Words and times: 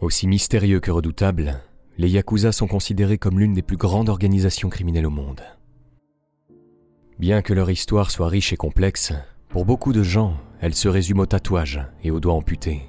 Aussi 0.00 0.26
mystérieux 0.26 0.80
que 0.80 0.90
redoutables, 0.90 1.60
les 1.98 2.08
Yakuza 2.08 2.52
sont 2.52 2.66
considérés 2.66 3.18
comme 3.18 3.38
l'une 3.38 3.52
des 3.52 3.60
plus 3.60 3.76
grandes 3.76 4.08
organisations 4.08 4.70
criminelles 4.70 5.06
au 5.06 5.10
monde. 5.10 5.42
Bien 7.18 7.42
que 7.42 7.52
leur 7.52 7.70
histoire 7.70 8.10
soit 8.10 8.28
riche 8.28 8.54
et 8.54 8.56
complexe, 8.56 9.12
pour 9.50 9.66
beaucoup 9.66 9.92
de 9.92 10.02
gens, 10.02 10.38
elle 10.62 10.74
se 10.74 10.88
résume 10.88 11.20
au 11.20 11.26
tatouage 11.26 11.84
et 12.02 12.10
aux 12.10 12.18
doigts 12.18 12.32
amputés. 12.32 12.80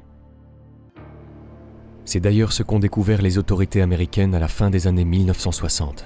C'est 2.05 2.21
d'ailleurs 2.21 2.53
ce 2.53 2.63
qu'ont 2.63 2.79
découvert 2.79 3.21
les 3.21 3.37
autorités 3.37 3.81
américaines 3.81 4.33
à 4.33 4.39
la 4.39 4.47
fin 4.47 4.69
des 4.69 4.87
années 4.87 5.03
1960, 5.03 6.05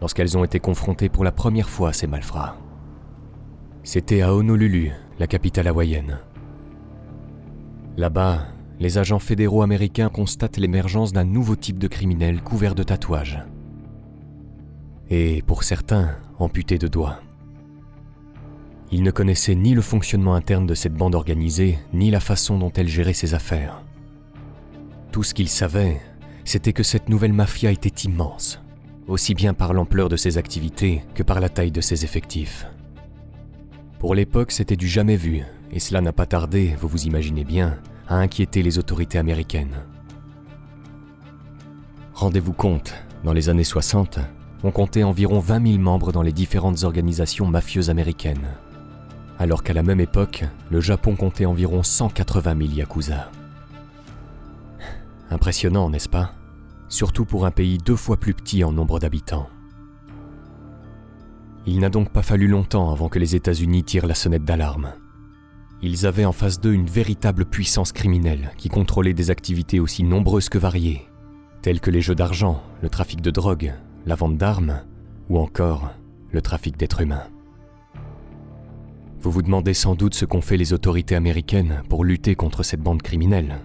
lorsqu'elles 0.00 0.36
ont 0.36 0.42
été 0.42 0.58
confrontées 0.58 1.08
pour 1.08 1.22
la 1.22 1.32
première 1.32 1.70
fois 1.70 1.90
à 1.90 1.92
ces 1.92 2.08
malfrats. 2.08 2.56
C'était 3.84 4.22
à 4.22 4.34
Honolulu, 4.34 4.90
la 5.20 5.28
capitale 5.28 5.68
hawaïenne. 5.68 6.18
Là-bas, 7.96 8.48
les 8.80 8.96
agents 8.96 9.18
fédéraux 9.18 9.62
américains 9.62 10.08
constatent 10.08 10.56
l'émergence 10.56 11.12
d'un 11.12 11.24
nouveau 11.24 11.54
type 11.54 11.78
de 11.78 11.86
criminel 11.86 12.40
couvert 12.40 12.74
de 12.74 12.82
tatouages. 12.82 13.44
Et 15.10 15.42
pour 15.42 15.64
certains, 15.64 16.16
amputés 16.38 16.78
de 16.78 16.88
doigts. 16.88 17.20
Ils 18.90 19.02
ne 19.02 19.10
connaissaient 19.10 19.54
ni 19.54 19.74
le 19.74 19.82
fonctionnement 19.82 20.34
interne 20.34 20.66
de 20.66 20.74
cette 20.74 20.94
bande 20.94 21.14
organisée, 21.14 21.78
ni 21.92 22.10
la 22.10 22.20
façon 22.20 22.58
dont 22.58 22.72
elle 22.74 22.88
gérait 22.88 23.12
ses 23.12 23.34
affaires. 23.34 23.82
Tout 25.12 25.22
ce 25.22 25.34
qu'ils 25.34 25.48
savaient, 25.48 26.00
c'était 26.44 26.72
que 26.72 26.82
cette 26.82 27.10
nouvelle 27.10 27.34
mafia 27.34 27.70
était 27.70 28.08
immense, 28.08 28.60
aussi 29.06 29.34
bien 29.34 29.52
par 29.52 29.74
l'ampleur 29.74 30.08
de 30.08 30.16
ses 30.16 30.38
activités 30.38 31.02
que 31.14 31.22
par 31.22 31.40
la 31.40 31.50
taille 31.50 31.70
de 31.70 31.82
ses 31.82 32.04
effectifs. 32.04 32.66
Pour 33.98 34.14
l'époque, 34.14 34.52
c'était 34.52 34.76
du 34.76 34.88
jamais 34.88 35.16
vu, 35.16 35.42
et 35.70 35.80
cela 35.80 36.00
n'a 36.00 36.12
pas 36.12 36.26
tardé, 36.26 36.74
vous 36.80 36.88
vous 36.88 37.04
imaginez 37.04 37.44
bien, 37.44 37.78
a 38.10 38.16
inquiété 38.16 38.62
les 38.62 38.78
autorités 38.78 39.18
américaines. 39.18 39.84
Rendez-vous 42.12 42.52
compte, 42.52 42.92
dans 43.24 43.32
les 43.32 43.48
années 43.48 43.64
60, 43.64 44.18
on 44.64 44.72
comptait 44.72 45.04
environ 45.04 45.38
20 45.38 45.66
000 45.68 45.78
membres 45.82 46.12
dans 46.12 46.22
les 46.22 46.32
différentes 46.32 46.82
organisations 46.82 47.46
mafieuses 47.46 47.88
américaines, 47.88 48.48
alors 49.38 49.62
qu'à 49.62 49.72
la 49.72 49.84
même 49.84 50.00
époque, 50.00 50.44
le 50.70 50.80
Japon 50.80 51.14
comptait 51.14 51.46
environ 51.46 51.84
180 51.84 52.56
000 52.58 52.72
yakuza. 52.72 53.30
Impressionnant, 55.30 55.88
n'est-ce 55.88 56.08
pas? 56.08 56.34
Surtout 56.88 57.24
pour 57.24 57.46
un 57.46 57.52
pays 57.52 57.78
deux 57.78 57.96
fois 57.96 58.16
plus 58.18 58.34
petit 58.34 58.64
en 58.64 58.72
nombre 58.72 58.98
d'habitants. 58.98 59.48
Il 61.64 61.78
n'a 61.78 61.90
donc 61.90 62.10
pas 62.10 62.22
fallu 62.22 62.48
longtemps 62.48 62.90
avant 62.90 63.08
que 63.08 63.20
les 63.20 63.36
États-Unis 63.36 63.84
tirent 63.84 64.08
la 64.08 64.16
sonnette 64.16 64.44
d'alarme. 64.44 64.94
Ils 65.82 66.06
avaient 66.06 66.26
en 66.26 66.32
face 66.32 66.60
d'eux 66.60 66.74
une 66.74 66.86
véritable 66.86 67.46
puissance 67.46 67.92
criminelle 67.92 68.50
qui 68.58 68.68
contrôlait 68.68 69.14
des 69.14 69.30
activités 69.30 69.80
aussi 69.80 70.02
nombreuses 70.02 70.50
que 70.50 70.58
variées, 70.58 71.06
telles 71.62 71.80
que 71.80 71.90
les 71.90 72.02
jeux 72.02 72.14
d'argent, 72.14 72.62
le 72.82 72.90
trafic 72.90 73.22
de 73.22 73.30
drogue, 73.30 73.72
la 74.04 74.14
vente 74.14 74.36
d'armes 74.36 74.82
ou 75.30 75.38
encore 75.38 75.90
le 76.32 76.42
trafic 76.42 76.76
d'êtres 76.76 77.00
humains. 77.00 77.24
Vous 79.20 79.30
vous 79.30 79.42
demandez 79.42 79.74
sans 79.74 79.94
doute 79.94 80.14
ce 80.14 80.26
qu'ont 80.26 80.40
fait 80.42 80.56
les 80.58 80.72
autorités 80.72 81.14
américaines 81.14 81.82
pour 81.88 82.04
lutter 82.04 82.34
contre 82.34 82.62
cette 82.62 82.82
bande 82.82 83.02
criminelle. 83.02 83.60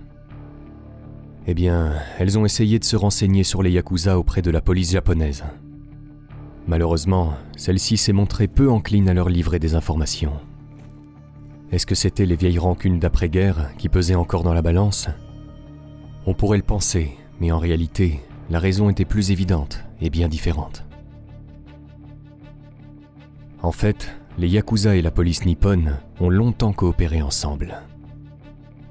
Eh 1.48 1.54
bien, 1.54 1.94
elles 2.18 2.40
ont 2.40 2.46
essayé 2.46 2.80
de 2.80 2.84
se 2.84 2.96
renseigner 2.96 3.44
sur 3.44 3.62
les 3.62 3.72
Yakuza 3.72 4.18
auprès 4.18 4.42
de 4.42 4.52
la 4.52 4.62
police 4.62 4.92
japonaise. 4.92 5.44
Malheureusement, 6.68 7.36
celle-ci 7.56 7.98
s'est 7.98 8.14
montrée 8.14 8.48
peu 8.48 8.70
encline 8.70 9.10
à 9.10 9.14
leur 9.14 9.30
livrer 9.30 9.60
des 9.60 9.76
informations. 9.76 10.34
Est-ce 11.72 11.86
que 11.86 11.96
c'était 11.96 12.26
les 12.26 12.36
vieilles 12.36 12.60
rancunes 12.60 13.00
d'après-guerre 13.00 13.72
qui 13.78 13.90
pesaient 13.90 14.16
encore 14.16 14.44
dans 14.44 14.54
la 14.54 14.62
balance? 14.62 15.08
On 16.26 16.34
pourrait 16.34 16.58
le 16.58 16.64
penser, 16.64 17.18
mais 17.40 17.52
en 17.52 17.60
réalité, 17.60 18.22
la 18.50 18.60
raison 18.60 18.90
était 18.90 19.06
plus 19.06 19.32
évidente 19.32 19.84
et 20.00 20.10
bien 20.10 20.28
différente. 20.28 20.86
En 23.62 23.72
fait, 23.72 24.16
les 24.38 24.48
Yakuza 24.48 24.96
et 24.96 25.02
la 25.02 25.12
police 25.12 25.46
nippone 25.46 25.98
ont 26.20 26.30
longtemps 26.30 26.74
coopéré 26.74 27.22
ensemble. 27.22 27.82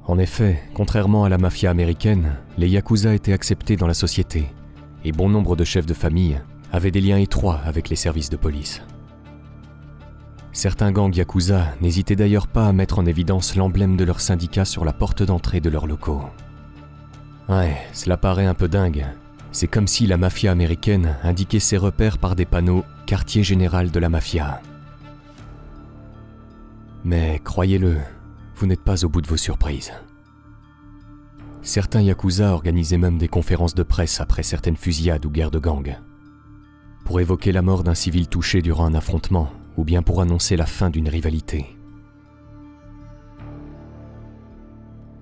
En 0.07 0.19
effet, 0.19 0.61
contrairement 0.75 1.25
à 1.25 1.29
la 1.29 1.39
mafia 1.39 1.71
américaine, 1.71 2.33
les 2.59 2.69
Yakuza 2.69 3.15
étaient 3.15 3.33
acceptés 3.33 3.77
dans 3.77 3.87
la 3.87 3.95
société, 3.95 4.47
et 5.05 5.13
bon 5.13 5.29
nombre 5.29 5.55
de 5.55 5.65
chefs 5.65 5.87
de 5.87 5.95
famille 5.95 6.41
avaient 6.73 6.91
des 6.91 7.01
liens 7.01 7.19
étroits 7.19 7.61
avec 7.65 7.89
les 7.89 7.97
services 7.97 8.31
de 8.31 8.37
police. 8.37 8.83
Certains 10.55 10.93
gangs 10.93 11.15
Yakuza 11.15 11.75
n'hésitaient 11.81 12.15
d'ailleurs 12.15 12.47
pas 12.47 12.69
à 12.69 12.73
mettre 12.73 13.01
en 13.01 13.07
évidence 13.07 13.57
l'emblème 13.57 13.97
de 13.97 14.05
leur 14.05 14.21
syndicat 14.21 14.65
sur 14.65 14.85
la 14.85 14.93
porte 14.93 15.25
d'entrée 15.25 15.61
de 15.61 15.69
leurs 15.69 15.89
locaux. 15.89 16.23
Ouais, 17.49 17.77
cela 17.93 18.17
paraît 18.17 18.47
un 18.47 18.55
peu 18.55 18.69
dingue. 18.69 19.05
C'est 19.51 19.67
comme 19.67 19.89
si 19.89 20.07
la 20.07 20.17
mafia 20.17 20.53
américaine 20.53 21.17
indiquait 21.25 21.59
ses 21.59 21.77
repères 21.77 22.19
par 22.19 22.37
des 22.37 22.45
panneaux 22.45 22.85
Quartier 23.05 23.43
général 23.43 23.91
de 23.91 23.99
la 23.99 24.09
mafia. 24.09 24.63
Mais 27.05 27.41
croyez-le, 27.43 27.97
vous 28.55 28.67
n'êtes 28.67 28.85
pas 28.85 29.05
au 29.05 29.09
bout 29.09 29.23
de 29.23 29.29
vos 29.29 29.37
surprises. 29.37 29.93
Certains 31.63 32.01
Yakuza 32.01 32.53
organisaient 32.53 32.97
même 32.97 33.19
des 33.19 33.29
conférences 33.29 33.75
de 33.75 33.83
presse 33.83 34.21
après 34.21 34.45
certaines 34.45 34.77
fusillades 34.77 35.27
ou 35.27 35.31
guerres 35.31 35.51
de 35.51 35.59
gang. 35.59 35.99
Pour 37.05 37.19
évoquer 37.19 37.51
la 37.51 37.61
mort 37.61 37.83
d'un 37.83 37.95
civil 37.95 38.29
touché 38.29 38.63
durant 38.63 38.87
un 38.87 38.95
affrontement 38.95 39.51
ou 39.77 39.85
bien 39.85 40.03
pour 40.03 40.21
annoncer 40.21 40.57
la 40.57 40.67
fin 40.67 40.91
d'une 40.91 41.09
rivalité. 41.09 41.67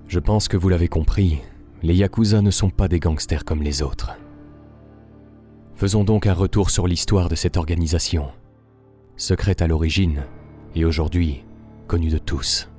Je 0.07 0.19
pense 0.19 0.47
que 0.47 0.57
vous 0.57 0.69
l'avez 0.69 0.87
compris, 0.87 1.41
les 1.81 1.95
Yakuza 1.95 2.41
ne 2.41 2.51
sont 2.51 2.69
pas 2.69 2.87
des 2.87 2.99
gangsters 2.99 3.45
comme 3.45 3.63
les 3.63 3.81
autres. 3.81 4.11
Faisons 5.75 6.03
donc 6.03 6.27
un 6.27 6.33
retour 6.33 6.69
sur 6.69 6.87
l'histoire 6.87 7.29
de 7.29 7.35
cette 7.35 7.57
organisation, 7.57 8.31
secrète 9.17 9.61
à 9.61 9.67
l'origine 9.67 10.23
et 10.75 10.85
aujourd'hui 10.85 11.43
connue 11.87 12.09
de 12.09 12.19
tous. 12.19 12.69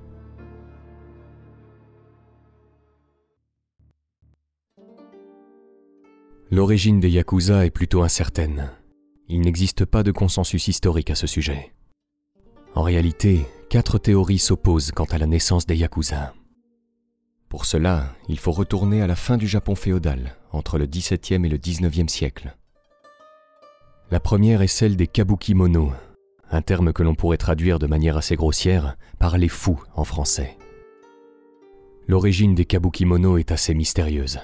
L'origine 6.50 7.00
des 7.00 7.10
Yakuza 7.10 7.66
est 7.66 7.70
plutôt 7.70 8.02
incertaine 8.02 8.70
il 9.28 9.40
n'existe 9.40 9.84
pas 9.84 10.02
de 10.02 10.12
consensus 10.12 10.68
historique 10.68 11.10
à 11.10 11.14
ce 11.14 11.26
sujet. 11.26 11.72
En 12.74 12.82
réalité, 12.82 13.46
quatre 13.70 13.98
théories 13.98 14.38
s'opposent 14.38 14.92
quant 14.92 15.04
à 15.04 15.18
la 15.18 15.26
naissance 15.26 15.66
des 15.66 15.76
Yakuza. 15.76 16.34
Pour 17.48 17.66
cela, 17.66 18.14
il 18.28 18.38
faut 18.38 18.52
retourner 18.52 19.00
à 19.00 19.06
la 19.06 19.14
fin 19.14 19.36
du 19.36 19.46
Japon 19.46 19.74
féodal, 19.74 20.36
entre 20.52 20.76
le 20.76 20.86
XVIIe 20.86 21.46
et 21.46 21.48
le 21.48 21.56
XIXe 21.56 22.12
siècle. 22.12 22.56
La 24.10 24.20
première 24.20 24.60
est 24.60 24.66
celle 24.66 24.96
des 24.96 25.06
kabukimono, 25.06 25.92
un 26.50 26.62
terme 26.62 26.92
que 26.92 27.02
l'on 27.02 27.14
pourrait 27.14 27.36
traduire 27.36 27.78
de 27.78 27.86
manière 27.86 28.16
assez 28.16 28.36
grossière 28.36 28.96
par 29.18 29.38
les 29.38 29.48
fous 29.48 29.80
en 29.94 30.04
français. 30.04 30.58
L'origine 32.06 32.54
des 32.54 32.64
kabukimono 32.64 33.38
est 33.38 33.50
assez 33.50 33.72
mystérieuse. 33.72 34.40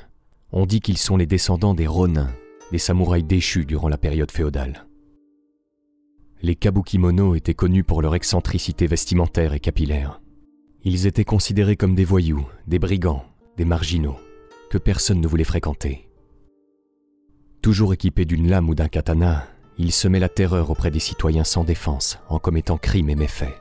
On 0.53 0.65
dit 0.65 0.81
qu'ils 0.81 0.99
sont 0.99 1.17
les 1.17 1.27
descendants 1.27 1.75
des 1.75 1.87
Ronin, 1.87 2.31
des 2.73 2.79
samouraïs 2.79 3.25
déchus 3.25 3.67
durant 3.67 3.89
la 3.89 3.99
période 3.99 4.31
féodale. 4.31 4.87
Les 6.43 6.57
kabukimono 6.57 7.35
étaient 7.35 7.55
connus 7.55 7.85
pour 7.85 8.01
leur 8.01 8.15
excentricité 8.15 8.87
vestimentaire 8.87 9.53
et 9.53 9.61
capillaire. 9.61 10.21
Ils 10.83 11.07
étaient 11.07 11.25
considérés 11.25 11.77
comme 11.77 11.95
des 11.95 12.05
voyous, 12.05 12.47
des 12.67 12.79
brigands, 12.79 13.25
des 13.59 13.67
marginaux, 13.67 14.17
que 14.71 14.79
personne 14.79 15.21
ne 15.21 15.29
voulait 15.29 15.45
fréquenter. 15.45 16.09
Toujours 17.61 17.93
équipés 17.93 18.25
d'une 18.25 18.49
lame 18.49 18.71
ou 18.71 18.75
d'un 18.75 18.89
katana, 18.89 19.47
ils 19.77 19.93
semaient 19.93 20.21
la 20.21 20.31
terreur 20.31 20.71
auprès 20.71 20.91
des 20.91 20.99
citoyens 20.99 21.45
sans 21.45 21.65
défense 21.65 22.19
en 22.29 22.39
commettant 22.39 22.79
crimes 22.79 23.11
et 23.11 23.17
méfaits. 23.17 23.61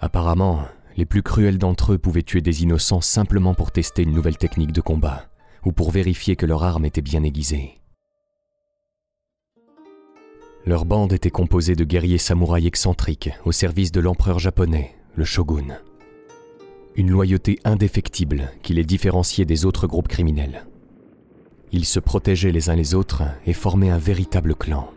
Apparemment, 0.00 0.62
les 0.96 1.04
plus 1.04 1.22
cruels 1.22 1.58
d'entre 1.58 1.92
eux 1.92 1.98
pouvaient 1.98 2.22
tuer 2.22 2.40
des 2.40 2.62
innocents 2.62 3.00
simplement 3.02 3.54
pour 3.54 3.72
tester 3.72 4.02
une 4.02 4.12
nouvelle 4.12 4.38
technique 4.38 4.72
de 4.72 4.80
combat 4.80 5.31
ou 5.64 5.72
pour 5.72 5.90
vérifier 5.90 6.36
que 6.36 6.46
leur 6.46 6.64
arme 6.64 6.84
était 6.84 7.02
bien 7.02 7.22
aiguisée. 7.22 7.80
Leur 10.64 10.84
bande 10.84 11.12
était 11.12 11.30
composée 11.30 11.74
de 11.74 11.84
guerriers 11.84 12.18
samouraïs 12.18 12.68
excentriques 12.68 13.30
au 13.44 13.50
service 13.50 13.90
de 13.90 14.00
l'empereur 14.00 14.38
japonais, 14.38 14.94
le 15.16 15.24
shogun. 15.24 15.78
Une 16.94 17.10
loyauté 17.10 17.58
indéfectible 17.64 18.52
qui 18.62 18.72
les 18.72 18.84
différenciait 18.84 19.44
des 19.44 19.64
autres 19.64 19.88
groupes 19.88 20.08
criminels. 20.08 20.66
Ils 21.72 21.86
se 21.86 21.98
protégeaient 21.98 22.52
les 22.52 22.70
uns 22.70 22.76
les 22.76 22.94
autres 22.94 23.22
et 23.46 23.54
formaient 23.54 23.90
un 23.90 23.98
véritable 23.98 24.54
clan. 24.54 24.90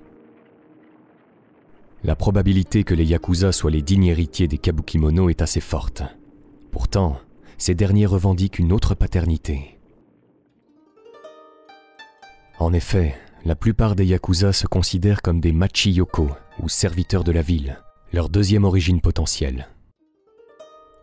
La 2.03 2.15
probabilité 2.15 2.83
que 2.83 2.93
les 2.93 3.05
Yakuza 3.05 3.51
soient 3.51 3.71
les 3.71 3.81
dignes 3.81 4.05
héritiers 4.05 4.47
des 4.47 4.59
Kabukimono 4.59 5.29
est 5.29 5.41
assez 5.41 5.61
forte. 5.61 6.03
Pourtant, 6.69 7.17
ces 7.57 7.73
derniers 7.73 8.05
revendiquent 8.05 8.59
une 8.59 8.73
autre 8.73 8.93
paternité. 8.93 9.74
En 12.59 12.71
effet, 12.71 13.15
la 13.43 13.55
plupart 13.55 13.95
des 13.95 14.05
Yakuza 14.05 14.53
se 14.53 14.65
considèrent 14.65 15.21
comme 15.21 15.41
des 15.41 15.51
machiyoko, 15.51 16.29
ou 16.63 16.69
serviteurs 16.69 17.23
de 17.23 17.31
la 17.31 17.41
ville, 17.41 17.81
leur 18.13 18.29
deuxième 18.29 18.63
origine 18.63 19.01
potentielle. 19.01 19.67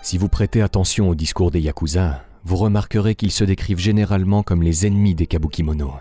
Si 0.03 0.17
vous 0.19 0.29
prêtez 0.29 0.63
attention 0.63 1.11
au 1.11 1.15
discours 1.15 1.51
des 1.51 1.61
Yakuza, 1.61 2.25
vous 2.45 2.57
remarquerez 2.57 3.15
qu'ils 3.15 3.31
se 3.31 3.45
décrivent 3.45 3.79
généralement 3.79 4.43
comme 4.43 4.63
les 4.63 4.87
ennemis 4.87 5.15
des 5.15 5.27
kabukimono, 5.27 5.93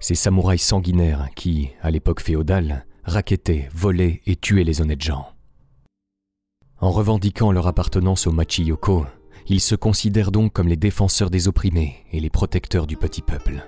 ces 0.00 0.14
samouraïs 0.14 0.62
sanguinaires 0.62 1.28
qui, 1.36 1.70
à 1.82 1.90
l'époque 1.90 2.20
féodale, 2.20 2.86
raquettaient, 3.04 3.68
volaient 3.74 4.22
et 4.26 4.36
tuaient 4.36 4.64
les 4.64 4.80
honnêtes 4.80 5.02
gens. 5.02 5.28
En 6.80 6.90
revendiquant 6.90 7.52
leur 7.52 7.66
appartenance 7.66 8.26
au 8.26 8.32
Machiyoko, 8.32 9.06
ils 9.46 9.60
se 9.60 9.74
considèrent 9.74 10.32
donc 10.32 10.52
comme 10.52 10.68
les 10.68 10.76
défenseurs 10.76 11.30
des 11.30 11.46
opprimés 11.46 11.96
et 12.10 12.20
les 12.20 12.30
protecteurs 12.30 12.86
du 12.86 12.96
petit 12.96 13.22
peuple. 13.22 13.64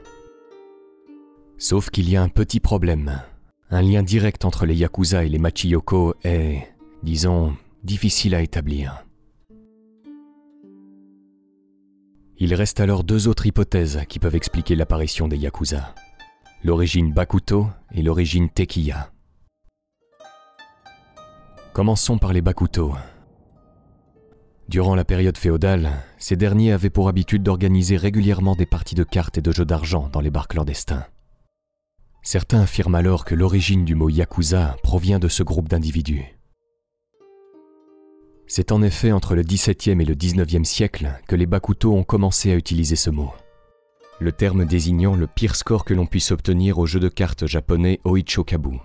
Sauf 1.58 1.88
qu'il 1.88 2.10
y 2.10 2.16
a 2.16 2.22
un 2.22 2.28
petit 2.28 2.60
problème. 2.60 3.22
Un 3.70 3.80
lien 3.80 4.02
direct 4.02 4.44
entre 4.44 4.66
les 4.66 4.76
Yakuza 4.76 5.24
et 5.24 5.28
les 5.30 5.38
Machiyoko 5.38 6.14
est, 6.22 6.68
disons, 7.02 7.56
difficile 7.82 8.34
à 8.34 8.42
établir. 8.42 9.04
Il 12.38 12.52
reste 12.54 12.80
alors 12.80 13.04
deux 13.04 13.26
autres 13.28 13.46
hypothèses 13.46 14.02
qui 14.08 14.18
peuvent 14.18 14.34
expliquer 14.34 14.76
l'apparition 14.76 15.28
des 15.28 15.38
Yakuza. 15.38 15.94
L'origine 16.62 17.14
Bakuto 17.14 17.68
et 17.92 18.02
l'origine 18.02 18.50
Tekiya. 18.50 19.10
Commençons 21.72 22.18
par 22.18 22.34
les 22.34 22.42
Bakuto. 22.42 22.94
Durant 24.68 24.94
la 24.94 25.04
période 25.04 25.38
féodale, 25.38 25.90
ces 26.18 26.36
derniers 26.36 26.72
avaient 26.72 26.90
pour 26.90 27.08
habitude 27.08 27.42
d'organiser 27.42 27.96
régulièrement 27.96 28.56
des 28.56 28.66
parties 28.66 28.94
de 28.94 29.04
cartes 29.04 29.38
et 29.38 29.42
de 29.42 29.52
jeux 29.52 29.64
d'argent 29.64 30.10
dans 30.12 30.20
les 30.20 30.30
bars 30.30 30.48
clandestins. 30.48 31.06
Certains 32.26 32.62
affirment 32.62 32.96
alors 32.96 33.24
que 33.24 33.36
l'origine 33.36 33.84
du 33.84 33.94
mot 33.94 34.08
Yakuza 34.08 34.76
provient 34.82 35.20
de 35.20 35.28
ce 35.28 35.44
groupe 35.44 35.68
d'individus. 35.68 36.24
C'est 38.48 38.72
en 38.72 38.82
effet 38.82 39.12
entre 39.12 39.36
le 39.36 39.44
XVIIe 39.44 40.02
et 40.02 40.04
le 40.04 40.14
XIXe 40.16 40.68
siècle 40.68 41.12
que 41.28 41.36
les 41.36 41.46
Bakuto 41.46 41.94
ont 41.94 42.02
commencé 42.02 42.50
à 42.50 42.56
utiliser 42.56 42.96
ce 42.96 43.10
mot. 43.10 43.32
Le 44.18 44.32
terme 44.32 44.64
désignant 44.64 45.14
le 45.14 45.28
pire 45.28 45.54
score 45.54 45.84
que 45.84 45.94
l'on 45.94 46.06
puisse 46.06 46.32
obtenir 46.32 46.80
au 46.80 46.86
jeu 46.86 46.98
de 46.98 47.08
cartes 47.08 47.46
japonais 47.46 48.00
Oichokabu. 48.04 48.80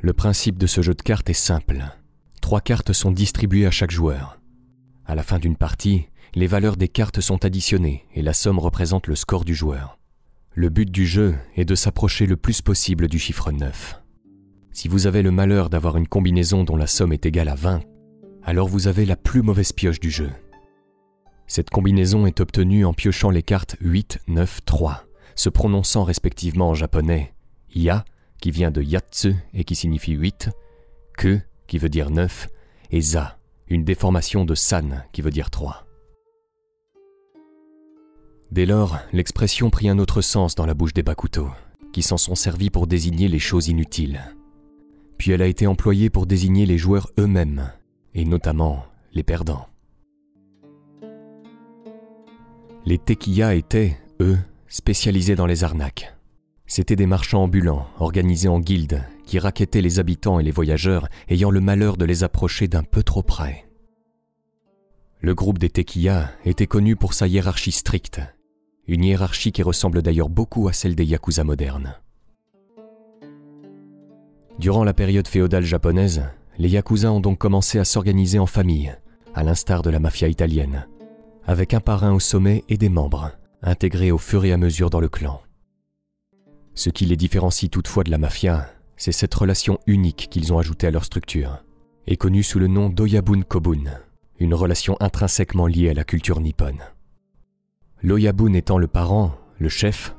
Le 0.00 0.12
principe 0.12 0.58
de 0.58 0.66
ce 0.66 0.82
jeu 0.82 0.94
de 0.94 1.02
cartes 1.02 1.30
est 1.30 1.34
simple. 1.34 1.84
Trois 2.40 2.60
cartes 2.60 2.92
sont 2.92 3.12
distribuées 3.12 3.66
à 3.66 3.70
chaque 3.70 3.92
joueur. 3.92 4.40
À 5.04 5.14
la 5.14 5.22
fin 5.22 5.38
d'une 5.38 5.56
partie, 5.56 6.08
les 6.34 6.48
valeurs 6.48 6.76
des 6.76 6.88
cartes 6.88 7.20
sont 7.20 7.44
additionnées 7.44 8.06
et 8.12 8.22
la 8.22 8.32
somme 8.32 8.58
représente 8.58 9.06
le 9.06 9.14
score 9.14 9.44
du 9.44 9.54
joueur. 9.54 9.96
Le 10.58 10.70
but 10.70 10.90
du 10.90 11.06
jeu 11.06 11.34
est 11.54 11.66
de 11.66 11.74
s'approcher 11.74 12.24
le 12.24 12.38
plus 12.38 12.62
possible 12.62 13.08
du 13.08 13.18
chiffre 13.18 13.52
9. 13.52 14.00
Si 14.72 14.88
vous 14.88 15.06
avez 15.06 15.20
le 15.20 15.30
malheur 15.30 15.68
d'avoir 15.68 15.98
une 15.98 16.08
combinaison 16.08 16.64
dont 16.64 16.78
la 16.78 16.86
somme 16.86 17.12
est 17.12 17.26
égale 17.26 17.50
à 17.50 17.54
20, 17.54 17.82
alors 18.42 18.66
vous 18.66 18.88
avez 18.88 19.04
la 19.04 19.16
plus 19.16 19.42
mauvaise 19.42 19.72
pioche 19.72 20.00
du 20.00 20.10
jeu. 20.10 20.30
Cette 21.46 21.68
combinaison 21.68 22.24
est 22.24 22.40
obtenue 22.40 22.86
en 22.86 22.94
piochant 22.94 23.28
les 23.28 23.42
cartes 23.42 23.76
8, 23.82 24.20
9, 24.28 24.60
3, 24.64 25.04
se 25.34 25.50
prononçant 25.50 26.04
respectivement 26.04 26.70
en 26.70 26.74
japonais 26.74 27.34
Ya, 27.74 28.06
qui 28.40 28.50
vient 28.50 28.70
de 28.70 28.80
Yatsu 28.80 29.34
et 29.52 29.64
qui 29.64 29.74
signifie 29.74 30.12
8, 30.12 30.48
Que, 31.18 31.38
qui 31.66 31.76
veut 31.76 31.90
dire 31.90 32.08
9, 32.08 32.48
et 32.92 33.02
Za, 33.02 33.38
une 33.68 33.84
déformation 33.84 34.46
de 34.46 34.54
San, 34.54 35.04
qui 35.12 35.20
veut 35.20 35.30
dire 35.30 35.50
3. 35.50 35.85
Dès 38.50 38.66
lors, 38.66 38.98
l'expression 39.12 39.70
prit 39.70 39.88
un 39.88 39.98
autre 39.98 40.20
sens 40.20 40.54
dans 40.54 40.66
la 40.66 40.74
bouche 40.74 40.94
des 40.94 41.02
Bakuto, 41.02 41.50
qui 41.92 42.02
s'en 42.02 42.16
sont 42.16 42.34
servis 42.34 42.70
pour 42.70 42.86
désigner 42.86 43.28
les 43.28 43.38
choses 43.38 43.68
inutiles 43.68 44.20
puis 45.18 45.30
elle 45.32 45.42
a 45.42 45.46
été 45.46 45.66
employée 45.66 46.10
pour 46.10 46.26
désigner 46.26 46.66
les 46.66 46.78
joueurs 46.78 47.10
eux-mêmes, 47.18 47.72
et 48.14 48.24
notamment 48.24 48.84
les 49.12 49.22
perdants. 49.22 49.66
Les 52.84 52.98
tequillas 52.98 53.54
étaient, 53.54 53.98
eux, 54.20 54.38
spécialisés 54.68 55.34
dans 55.34 55.46
les 55.46 55.64
arnaques. 55.64 56.14
C'étaient 56.66 56.96
des 56.96 57.06
marchands 57.06 57.44
ambulants, 57.44 57.86
organisés 57.98 58.48
en 58.48 58.60
guildes, 58.60 59.04
qui 59.24 59.38
raquettaient 59.38 59.82
les 59.82 59.98
habitants 59.98 60.38
et 60.38 60.42
les 60.42 60.50
voyageurs 60.50 61.08
ayant 61.28 61.50
le 61.50 61.60
malheur 61.60 61.96
de 61.96 62.04
les 62.04 62.24
approcher 62.24 62.68
d'un 62.68 62.82
peu 62.82 63.02
trop 63.02 63.22
près. 63.22 63.64
Le 65.20 65.34
groupe 65.34 65.58
des 65.58 65.70
tequillas 65.70 66.30
était 66.44 66.66
connu 66.66 66.94
pour 66.94 67.14
sa 67.14 67.26
hiérarchie 67.26 67.72
stricte, 67.72 68.20
une 68.88 69.04
hiérarchie 69.04 69.52
qui 69.52 69.62
ressemble 69.62 70.02
d'ailleurs 70.02 70.28
beaucoup 70.28 70.68
à 70.68 70.72
celle 70.72 70.94
des 70.94 71.04
yakuza 71.04 71.44
modernes. 71.44 71.94
Durant 74.58 74.84
la 74.84 74.94
période 74.94 75.28
féodale 75.28 75.64
japonaise, 75.64 76.24
les 76.58 76.70
yakuza 76.70 77.12
ont 77.12 77.20
donc 77.20 77.38
commencé 77.38 77.78
à 77.78 77.84
s'organiser 77.84 78.38
en 78.38 78.46
famille, 78.46 78.96
à 79.34 79.42
l'instar 79.42 79.82
de 79.82 79.90
la 79.90 80.00
mafia 80.00 80.28
italienne, 80.28 80.86
avec 81.44 81.74
un 81.74 81.80
parrain 81.80 82.12
au 82.14 82.20
sommet 82.20 82.64
et 82.68 82.78
des 82.78 82.88
membres, 82.88 83.32
intégrés 83.62 84.10
au 84.10 84.18
fur 84.18 84.44
et 84.44 84.52
à 84.52 84.56
mesure 84.56 84.90
dans 84.90 85.00
le 85.00 85.08
clan. 85.08 85.42
Ce 86.74 86.90
qui 86.90 87.06
les 87.06 87.16
différencie 87.16 87.70
toutefois 87.70 88.04
de 88.04 88.10
la 88.10 88.18
mafia, 88.18 88.68
c'est 88.96 89.12
cette 89.12 89.34
relation 89.34 89.78
unique 89.86 90.28
qu'ils 90.30 90.52
ont 90.52 90.58
ajoutée 90.58 90.86
à 90.86 90.90
leur 90.90 91.04
structure, 91.04 91.62
et 92.06 92.16
connue 92.16 92.42
sous 92.42 92.58
le 92.58 92.68
nom 92.68 92.88
d'Oyabun 92.88 93.42
Kobun, 93.42 93.84
une 94.38 94.54
relation 94.54 94.96
intrinsèquement 95.00 95.66
liée 95.66 95.90
à 95.90 95.94
la 95.94 96.04
culture 96.04 96.40
nippone. 96.40 96.80
L'Oyabun 98.02 98.52
étant 98.52 98.76
le 98.76 98.88
parent, 98.88 99.34
le 99.58 99.70
chef, 99.70 100.14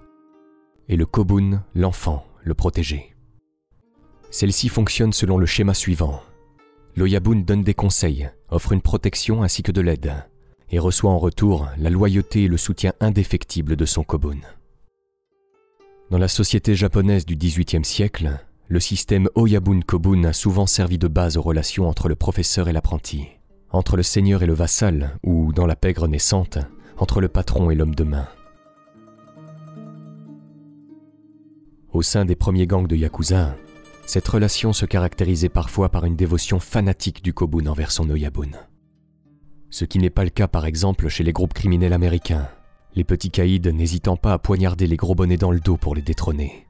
et 0.89 0.95
le 0.95 1.05
Kobun, 1.05 1.63
l'enfant, 1.75 2.25
le 2.43 2.55
protégé. 2.55 3.15
Celle-ci 4.31 4.67
fonctionne 4.67 5.13
selon 5.13 5.37
le 5.37 5.45
schéma 5.45 5.75
suivant. 5.75 6.21
L'Oyabun 6.95 7.41
donne 7.41 7.63
des 7.63 7.75
conseils, 7.75 8.29
offre 8.49 8.71
une 8.71 8.81
protection 8.81 9.43
ainsi 9.43 9.61
que 9.61 9.71
de 9.71 9.81
l'aide, 9.81 10.13
et 10.71 10.79
reçoit 10.79 11.11
en 11.11 11.19
retour 11.19 11.67
la 11.77 11.91
loyauté 11.91 12.45
et 12.45 12.47
le 12.47 12.57
soutien 12.57 12.93
indéfectible 12.99 13.75
de 13.75 13.85
son 13.85 14.03
Kobun. 14.03 14.39
Dans 16.09 16.17
la 16.17 16.27
société 16.27 16.73
japonaise 16.73 17.25
du 17.25 17.35
XVIIIe 17.35 17.85
siècle, 17.85 18.39
le 18.69 18.79
système 18.79 19.29
Oyabun 19.35 19.81
Kobun 19.81 20.23
a 20.23 20.33
souvent 20.33 20.65
servi 20.65 20.97
de 20.97 21.07
base 21.07 21.37
aux 21.37 21.43
relations 21.43 21.87
entre 21.87 22.09
le 22.09 22.15
professeur 22.15 22.67
et 22.67 22.73
l'apprenti, 22.73 23.27
entre 23.69 23.97
le 23.97 24.03
seigneur 24.03 24.41
et 24.41 24.47
le 24.47 24.53
vassal, 24.53 25.19
ou, 25.23 25.53
dans 25.53 25.67
la 25.67 25.75
pègre 25.75 26.07
naissante, 26.07 26.57
entre 26.97 27.21
le 27.21 27.27
patron 27.27 27.69
et 27.69 27.75
l'homme 27.75 27.95
de 27.95 28.03
main. 28.03 28.27
Au 31.93 32.01
sein 32.01 32.25
des 32.25 32.35
premiers 32.35 32.67
gangs 32.67 32.87
de 32.87 32.95
Yakuza, 32.95 33.55
cette 34.05 34.27
relation 34.27 34.71
se 34.71 34.85
caractérisait 34.85 35.49
parfois 35.49 35.89
par 35.89 36.05
une 36.05 36.15
dévotion 36.15 36.59
fanatique 36.59 37.23
du 37.23 37.33
Kobun 37.33 37.67
envers 37.67 37.91
son 37.91 38.09
Oyabun. 38.09 38.51
Ce 39.69 39.83
qui 39.83 39.99
n'est 39.99 40.09
pas 40.09 40.23
le 40.23 40.29
cas 40.29 40.47
par 40.47 40.65
exemple 40.65 41.09
chez 41.09 41.23
les 41.23 41.33
groupes 41.33 41.53
criminels 41.53 41.93
américains, 41.93 42.47
les 42.95 43.03
petits 43.03 43.31
caïds 43.31 43.59
n'hésitant 43.59 44.15
pas 44.15 44.33
à 44.33 44.39
poignarder 44.39 44.87
les 44.87 44.95
gros 44.95 45.13
bonnets 45.13 45.37
dans 45.37 45.51
le 45.51 45.59
dos 45.59 45.77
pour 45.77 45.93
les 45.93 46.01
détrôner. 46.01 46.67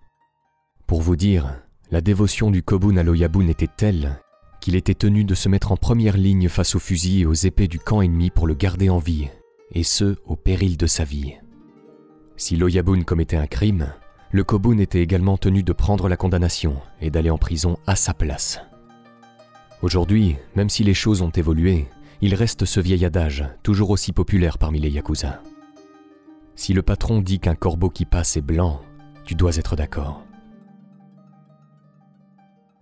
Pour 0.87 1.01
vous 1.01 1.15
dire, 1.15 1.61
la 1.91 2.01
dévotion 2.01 2.49
du 2.51 2.63
Kobun 2.63 2.97
à 2.97 3.03
l'Oyabun 3.03 3.47
était 3.47 3.67
telle 3.67 4.19
qu'il 4.59 4.75
était 4.75 4.95
tenu 4.95 5.23
de 5.23 5.35
se 5.35 5.47
mettre 5.47 5.71
en 5.71 5.77
première 5.77 6.17
ligne 6.17 6.49
face 6.49 6.75
aux 6.75 6.79
fusils 6.79 7.21
et 7.21 7.25
aux 7.25 7.33
épées 7.33 7.67
du 7.67 7.79
camp 7.79 8.01
ennemi 8.01 8.29
pour 8.29 8.47
le 8.47 8.55
garder 8.55 8.89
en 8.89 8.97
vie, 8.97 9.29
et 9.71 9.83
ce, 9.83 10.15
au 10.25 10.35
péril 10.35 10.77
de 10.77 10.87
sa 10.87 11.03
vie. 11.03 11.35
Si 12.35 12.55
l'Oyabun 12.55 13.01
commettait 13.03 13.37
un 13.37 13.47
crime, 13.47 13.93
le 14.31 14.43
Kobun 14.43 14.77
était 14.77 15.01
également 15.01 15.37
tenu 15.37 15.63
de 15.63 15.73
prendre 15.73 16.09
la 16.09 16.17
condamnation 16.17 16.77
et 17.01 17.09
d'aller 17.09 17.29
en 17.29 17.37
prison 17.37 17.77
à 17.87 17.95
sa 17.95 18.13
place. 18.13 18.59
Aujourd'hui, 19.81 20.35
même 20.55 20.69
si 20.69 20.83
les 20.83 20.93
choses 20.93 21.21
ont 21.21 21.29
évolué, 21.29 21.87
il 22.21 22.35
reste 22.35 22.65
ce 22.65 22.79
vieil 22.79 23.05
adage, 23.05 23.45
toujours 23.63 23.91
aussi 23.91 24.11
populaire 24.11 24.57
parmi 24.57 24.79
les 24.79 24.89
Yakuza. 24.89 25.41
Si 26.55 26.73
le 26.73 26.81
patron 26.81 27.21
dit 27.21 27.39
qu'un 27.39 27.55
corbeau 27.55 27.89
qui 27.89 28.05
passe 28.05 28.37
est 28.37 28.41
blanc, 28.41 28.81
tu 29.23 29.35
dois 29.35 29.57
être 29.57 29.75
d'accord. 29.75 30.23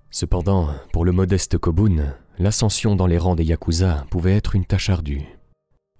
Cependant, 0.09 0.69
pour 0.93 1.03
le 1.03 1.11
modeste 1.11 1.57
Kobun, 1.57 2.15
l'ascension 2.39 2.95
dans 2.95 3.07
les 3.07 3.17
rangs 3.17 3.35
des 3.35 3.43
Yakuza 3.43 4.05
pouvait 4.09 4.37
être 4.37 4.55
une 4.55 4.65
tâche 4.65 4.89
ardue. 4.89 5.23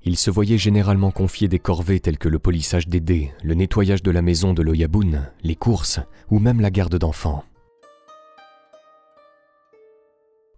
Il 0.08 0.18
se 0.18 0.30
voyait 0.30 0.60
généralement 0.60 1.10
confier 1.10 1.48
des 1.48 1.58
corvées 1.58 2.00
telles 2.00 2.20
que 2.20 2.30
le 2.30 2.38
polissage 2.38 2.88
des 2.88 3.00
dés, 3.00 3.32
le 3.44 3.56
nettoyage 3.56 4.04
de 4.04 4.12
la 4.12 4.22
maison 4.22 4.54
de 4.54 4.62
l'Oyabun, 4.62 5.28
les 5.42 5.56
courses 5.56 6.00
ou 6.30 6.38
même 6.38 6.62
la 6.62 6.70
garde 6.70 6.98
d'enfants. 6.98 7.44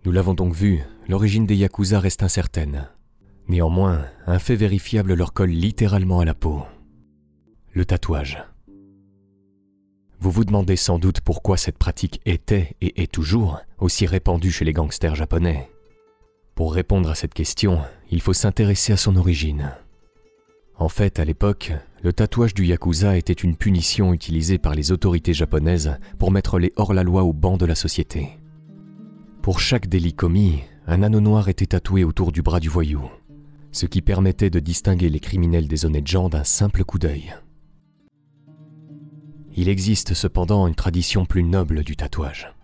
Nous 0.03 0.11
l'avons 0.11 0.33
donc 0.33 0.53
vu, 0.53 0.83
l'origine 1.07 1.45
des 1.45 1.55
Yakuza 1.55 2.01
reste 2.01 2.23
incertaine. 2.23 2.89
Néanmoins, 3.47 4.05
un 4.25 4.39
fait 4.39 4.57
vérifiable 4.57 5.13
leur 5.13 5.31
colle 5.31 5.49
littéralement 5.49 6.19
à 6.19 6.25
la 6.25 6.33
peau. 6.33 6.63
Le 7.71 7.85
tatouage. 7.85 8.43
Vous 10.19 10.31
vous 10.31 10.43
demandez 10.43 10.75
sans 10.75 10.99
doute 10.99 11.21
pourquoi 11.21 11.55
cette 11.55 11.77
pratique 11.77 12.19
était 12.25 12.75
et 12.81 13.01
est 13.01 13.11
toujours 13.11 13.61
aussi 13.77 14.05
répandue 14.05 14.51
chez 14.51 14.65
les 14.65 14.73
gangsters 14.73 15.15
japonais. 15.15 15.69
Pour 16.57 16.73
répondre 16.73 17.11
à 17.11 17.13
cette 17.13 17.35
question, 17.35 17.81
il 18.09 18.19
faut 18.19 18.33
s'intéresser 18.33 18.91
à 18.91 18.97
son 18.97 19.15
origine. 19.15 19.73
En 20.79 20.89
fait, 20.89 21.19
à 21.19 21.23
l'époque, 21.23 21.71
le 22.01 22.11
tatouage 22.11 22.55
du 22.55 22.65
yakuza 22.65 23.15
était 23.15 23.31
une 23.31 23.55
punition 23.55 24.11
utilisée 24.11 24.57
par 24.57 24.73
les 24.73 24.91
autorités 24.91 25.35
japonaises 25.35 25.99
pour 26.17 26.31
mettre 26.31 26.57
les 26.57 26.73
hors-la-loi 26.75 27.21
au 27.21 27.31
banc 27.31 27.57
de 27.57 27.67
la 27.67 27.75
société. 27.75 28.39
Pour 29.43 29.59
chaque 29.59 29.87
délit 29.87 30.15
commis, 30.15 30.63
un 30.87 31.03
anneau 31.03 31.19
noir 31.19 31.47
était 31.47 31.67
tatoué 31.67 32.03
autour 32.03 32.31
du 32.31 32.41
bras 32.41 32.59
du 32.59 32.69
voyou. 32.69 33.07
ce 33.71 33.85
qui 33.85 34.01
permettait 34.01 34.49
de 34.49 34.59
distinguer 34.59 35.09
les 35.09 35.19
criminels 35.19 35.67
des 35.67 35.85
honnêtes 35.85 36.07
gens 36.07 36.29
d'un 36.29 36.43
simple 36.43 36.83
coup 36.83 36.97
d'œil. 36.97 37.35
Il 39.55 39.69
existe 39.69 40.15
cependant 40.15 40.65
une 40.65 40.73
tradition 40.73 41.25
plus 41.25 41.43
noble 41.43 41.83
du 41.83 41.95
tatouage. 41.95 42.56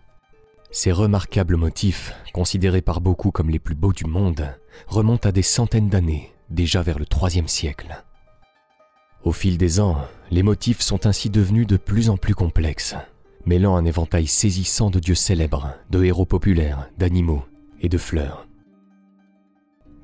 Ces 0.75 0.91
remarquables 0.91 1.55
motifs, 1.55 2.15
considérés 2.33 2.81
par 2.81 2.99
beaucoup 2.99 3.29
comme 3.29 3.51
les 3.51 3.59
plus 3.59 3.75
beaux 3.75 3.93
du 3.93 4.05
monde, 4.05 4.57
remontent 4.87 5.29
à 5.29 5.31
des 5.31 5.43
centaines 5.43 5.87
d'années, 5.87 6.33
déjà 6.49 6.81
vers 6.81 6.97
le 6.97 7.05
IIIe 7.05 7.47
siècle. 7.47 8.03
Au 9.23 9.31
fil 9.31 9.59
des 9.59 9.79
ans, 9.79 9.99
les 10.31 10.41
motifs 10.41 10.81
sont 10.81 11.05
ainsi 11.05 11.29
devenus 11.29 11.67
de 11.67 11.77
plus 11.77 12.09
en 12.09 12.17
plus 12.17 12.33
complexes, 12.33 12.95
mêlant 13.45 13.75
un 13.75 13.85
éventail 13.85 14.25
saisissant 14.25 14.89
de 14.89 14.99
dieux 14.99 15.13
célèbres, 15.13 15.75
de 15.91 16.03
héros 16.03 16.25
populaires, 16.25 16.89
d'animaux 16.97 17.45
et 17.79 17.87
de 17.87 17.99
fleurs. 17.99 18.47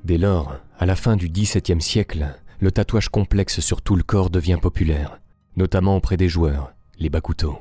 Dès 0.04 0.18
lors, 0.18 0.56
à 0.78 0.86
la 0.86 0.94
fin 0.94 1.16
du 1.16 1.28
XVIIe 1.28 1.82
siècle, 1.82 2.28
le 2.60 2.70
tatouage 2.70 3.08
complexe 3.08 3.58
sur 3.58 3.82
tout 3.82 3.96
le 3.96 4.04
corps 4.04 4.30
devient 4.30 4.58
populaire, 4.62 5.20
notamment 5.56 5.96
auprès 5.96 6.16
des 6.16 6.28
joueurs, 6.28 6.72
les 7.00 7.10
bakuto. 7.10 7.58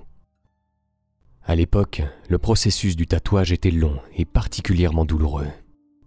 À 1.44 1.56
l'époque, 1.56 2.04
le 2.28 2.38
processus 2.38 2.96
du 2.96 3.08
tatouage 3.08 3.52
était 3.52 3.72
long 3.72 4.00
et 4.16 4.26
particulièrement 4.26 5.06
douloureux. 5.06 5.48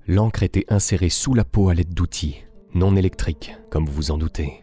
L'encre 0.07 0.43
était 0.43 0.67
insérée 0.69 1.09
sous 1.09 1.35
la 1.35 1.45
peau 1.45 1.69
à 1.69 1.75
l'aide 1.75 1.95
d'outils, 1.95 2.45
non 2.75 2.97
électriques, 2.97 3.57
comme 3.71 3.87
vous 3.87 3.93
vous 3.93 4.11
en 4.11 4.19
doutez. 4.19 4.63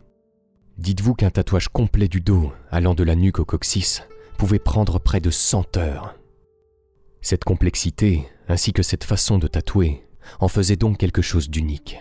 Dites-vous 0.78 1.14
qu'un 1.14 1.30
tatouage 1.30 1.68
complet 1.68 2.08
du 2.08 2.22
dos, 2.22 2.52
allant 2.72 2.94
de 2.94 3.04
la 3.04 3.16
nuque 3.16 3.40
au 3.40 3.46
coccyx, 3.46 4.04
pouvait 4.38 4.60
prendre 4.60 5.00
près 5.00 5.20
de 5.20 5.30
100 5.30 5.78
heures. 5.78 6.16
Cette 7.22 7.44
complexité, 7.44 8.26
ainsi 8.48 8.72
que 8.72 8.84
cette 8.84 9.04
façon 9.04 9.38
de 9.38 9.48
tatouer, 9.48 10.08
en 10.40 10.48
faisait 10.48 10.78
donc 10.78 10.98
quelque 10.98 11.22
chose 11.22 11.50
d'unique. 11.50 12.00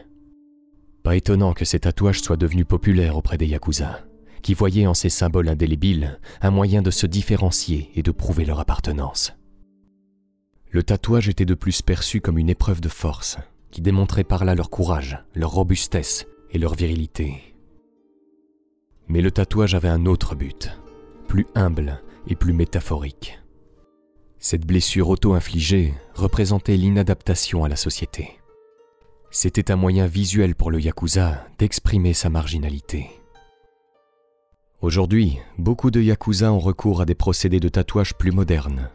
Pas 1.03 1.17
étonnant 1.17 1.53
que 1.53 1.65
ces 1.65 1.81
tatouages 1.81 2.21
soient 2.21 2.37
devenus 2.37 2.67
populaires 2.67 3.17
auprès 3.17 3.39
des 3.39 3.47
Yakuza, 3.47 4.05
qui 4.43 4.55
voyaient 4.55 4.87
en 4.87 4.95
ces 4.95 5.09
symboles 5.09 5.49
indélébiles 5.49 6.19
un 6.41 6.51
moyen 6.51 6.83
de 6.83 6.91
se 6.91 7.07
différencier 7.07 7.91
et 7.95 8.03
de 8.03 8.11
prouver 8.11 8.45
leur 8.45 8.61
appartenance. 8.61 9.35
Le 10.71 10.83
tatouage 10.83 11.29
était 11.29 11.47
de 11.47 11.55
plus 11.55 11.83
perçu 11.83 12.21
comme 12.21 12.39
une 12.39 12.51
épreuve 12.51 12.81
de 12.81 12.89
force, 12.89 13.39
qui 13.71 13.81
démontrait 13.81 14.25
par 14.25 14.45
là 14.45 14.55
leur 14.55 14.71
courage, 14.71 15.19
leur 15.35 15.51
robustesse 15.51 16.27
et 16.51 16.59
leur 16.59 16.75
virilité. 16.75 17.55
Mais 19.09 19.23
le 19.23 19.31
tatouage 19.31 19.75
avait 19.75 19.89
un 19.89 20.05
autre 20.07 20.35
but, 20.35 20.79
plus 21.27 21.47
humble 21.55 22.03
et 22.27 22.37
plus 22.37 22.53
métaphorique. 22.53 23.41
Cette 24.39 24.67
blessure 24.67 25.09
auto-infligée 25.09 25.95
représentait 26.15 26.77
l'inadaptation 26.77 27.65
à 27.65 27.69
la 27.69 27.77
société. 27.77 28.39
C'était 29.31 29.71
un 29.71 29.77
moyen 29.77 30.07
visuel 30.07 30.55
pour 30.55 30.71
le 30.71 30.81
Yakuza 30.81 31.47
d'exprimer 31.59 32.15
sa 32.15 32.31
marginalité. 32.31 33.11
Aujourd'hui, 34.81 35.39
beaucoup 35.59 35.91
de 35.91 36.01
Yakuza 36.01 36.53
ont 36.53 36.61
recours 36.61 37.01
à 37.01 37.05
des 37.05 37.17
procédés 37.17 37.59
de 37.59 37.69
tatouage 37.69 38.15
plus 38.15 38.31
modernes, 38.31 38.91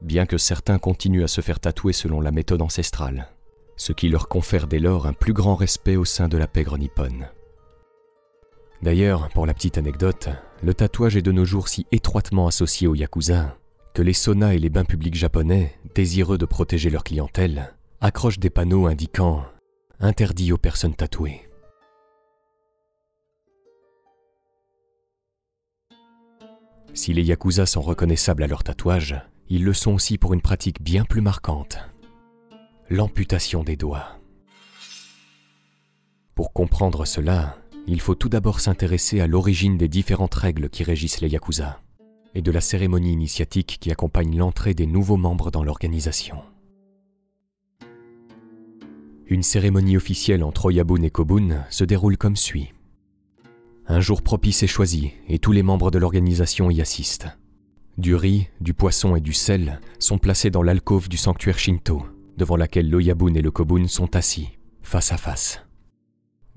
bien 0.00 0.26
que 0.26 0.38
certains 0.38 0.78
continuent 0.78 1.24
à 1.24 1.28
se 1.28 1.40
faire 1.40 1.58
tatouer 1.58 1.92
selon 1.92 2.20
la 2.20 2.30
méthode 2.30 2.62
ancestrale, 2.62 3.28
ce 3.76 3.92
qui 3.92 4.08
leur 4.08 4.28
confère 4.28 4.68
dès 4.68 4.78
lors 4.78 5.06
un 5.06 5.12
plus 5.12 5.32
grand 5.32 5.56
respect 5.56 5.96
au 5.96 6.04
sein 6.04 6.28
de 6.28 6.38
la 6.38 6.46
pègre 6.46 6.78
nippone. 6.78 7.26
D'ailleurs, 8.80 9.28
pour 9.30 9.44
la 9.44 9.54
petite 9.54 9.76
anecdote, 9.76 10.28
le 10.62 10.72
tatouage 10.72 11.16
est 11.16 11.22
de 11.22 11.32
nos 11.32 11.44
jours 11.44 11.66
si 11.66 11.84
étroitement 11.90 12.46
associé 12.46 12.86
au 12.86 12.94
yakuza 12.94 13.56
que 13.92 14.02
les 14.02 14.12
saunas 14.12 14.54
et 14.54 14.58
les 14.58 14.70
bains 14.70 14.84
publics 14.84 15.14
japonais, 15.16 15.74
désireux 15.96 16.38
de 16.38 16.46
protéger 16.46 16.90
leur 16.90 17.02
clientèle, 17.02 17.74
accrochent 18.00 18.40
des 18.40 18.50
panneaux 18.50 18.86
indiquant 18.86 19.44
Interdit 20.00 20.52
aux 20.52 20.58
personnes 20.58 20.94
tatouées. 20.94 21.48
Si 26.94 27.12
les 27.12 27.24
yakuza 27.24 27.66
sont 27.66 27.82
reconnaissables 27.82 28.44
à 28.44 28.46
leur 28.46 28.62
tatouage, 28.62 29.20
ils 29.48 29.64
le 29.64 29.72
sont 29.72 29.92
aussi 29.92 30.16
pour 30.16 30.32
une 30.32 30.40
pratique 30.40 30.82
bien 30.82 31.04
plus 31.04 31.20
marquante 31.20 31.78
l'amputation 32.90 33.64
des 33.64 33.76
doigts. 33.76 34.20
Pour 36.34 36.52
comprendre 36.52 37.06
cela, 37.06 37.56
il 37.86 38.00
faut 38.00 38.14
tout 38.14 38.28
d'abord 38.28 38.60
s'intéresser 38.60 39.20
à 39.20 39.26
l'origine 39.26 39.78
des 39.78 39.88
différentes 39.88 40.34
règles 40.34 40.68
qui 40.68 40.84
régissent 40.84 41.22
les 41.22 41.30
Yakuza 41.30 41.80
et 42.34 42.42
de 42.42 42.50
la 42.50 42.60
cérémonie 42.60 43.12
initiatique 43.12 43.78
qui 43.80 43.90
accompagne 43.90 44.36
l'entrée 44.36 44.74
des 44.74 44.86
nouveaux 44.86 45.16
membres 45.16 45.50
dans 45.50 45.64
l'organisation. 45.64 46.42
Une 49.26 49.42
cérémonie 49.42 49.96
officielle 49.96 50.44
entre 50.44 50.66
Oyabun 50.66 51.02
et 51.02 51.10
Kobun 51.10 51.64
se 51.70 51.84
déroule 51.84 52.18
comme 52.18 52.36
suit. 52.36 52.73
Un 53.86 54.00
jour 54.00 54.22
propice 54.22 54.62
est 54.62 54.68
choisi 54.68 55.12
et 55.28 55.38
tous 55.38 55.52
les 55.52 55.62
membres 55.62 55.90
de 55.90 55.98
l'organisation 55.98 56.70
y 56.70 56.80
assistent. 56.80 57.28
Du 57.98 58.14
riz, 58.14 58.48
du 58.60 58.72
poisson 58.72 59.14
et 59.14 59.20
du 59.20 59.34
sel 59.34 59.80
sont 59.98 60.18
placés 60.18 60.50
dans 60.50 60.62
l'alcôve 60.62 61.08
du 61.08 61.16
sanctuaire 61.18 61.58
Shinto, 61.58 62.02
devant 62.36 62.56
laquelle 62.56 62.90
l'Oyabun 62.90 63.34
et 63.34 63.42
le 63.42 63.50
Kobun 63.50 63.86
sont 63.86 64.16
assis, 64.16 64.48
face 64.82 65.12
à 65.12 65.18
face. 65.18 65.60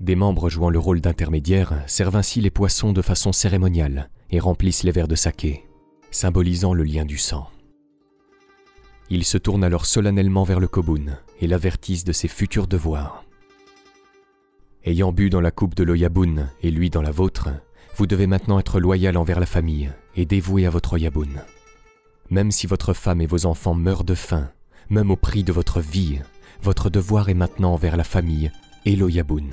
Des 0.00 0.16
membres 0.16 0.48
jouant 0.48 0.70
le 0.70 0.78
rôle 0.78 1.00
d'intermédiaire 1.00 1.82
servent 1.86 2.16
ainsi 2.16 2.40
les 2.40 2.50
poissons 2.50 2.92
de 2.92 3.02
façon 3.02 3.32
cérémoniale 3.32 4.10
et 4.30 4.40
remplissent 4.40 4.82
les 4.82 4.92
verres 4.92 5.08
de 5.08 5.14
saké, 5.14 5.66
symbolisant 6.10 6.72
le 6.72 6.82
lien 6.82 7.04
du 7.04 7.18
sang. 7.18 7.48
Ils 9.10 9.24
se 9.24 9.38
tournent 9.38 9.64
alors 9.64 9.86
solennellement 9.86 10.44
vers 10.44 10.60
le 10.60 10.68
Kobun 10.68 11.18
et 11.40 11.46
l'avertissent 11.46 12.04
de 12.04 12.12
ses 12.12 12.28
futurs 12.28 12.66
devoirs. 12.66 13.24
Ayant 14.88 15.12
bu 15.12 15.28
dans 15.28 15.42
la 15.42 15.50
coupe 15.50 15.74
de 15.74 15.84
l'Oyabun 15.84 16.48
et 16.62 16.70
lui 16.70 16.88
dans 16.88 17.02
la 17.02 17.10
vôtre, 17.10 17.50
vous 17.96 18.06
devez 18.06 18.26
maintenant 18.26 18.58
être 18.58 18.80
loyal 18.80 19.18
envers 19.18 19.38
la 19.38 19.44
famille 19.44 19.92
et 20.16 20.24
dévoué 20.24 20.64
à 20.64 20.70
votre 20.70 20.94
Oyabun. 20.94 21.28
Même 22.30 22.50
si 22.50 22.66
votre 22.66 22.94
femme 22.94 23.20
et 23.20 23.26
vos 23.26 23.44
enfants 23.44 23.74
meurent 23.74 24.02
de 24.02 24.14
faim, 24.14 24.50
même 24.88 25.10
au 25.10 25.16
prix 25.16 25.44
de 25.44 25.52
votre 25.52 25.82
vie, 25.82 26.20
votre 26.62 26.88
devoir 26.88 27.28
est 27.28 27.34
maintenant 27.34 27.74
envers 27.74 27.98
la 27.98 28.02
famille 28.02 28.50
et 28.86 28.96
l'Oyabun. 28.96 29.50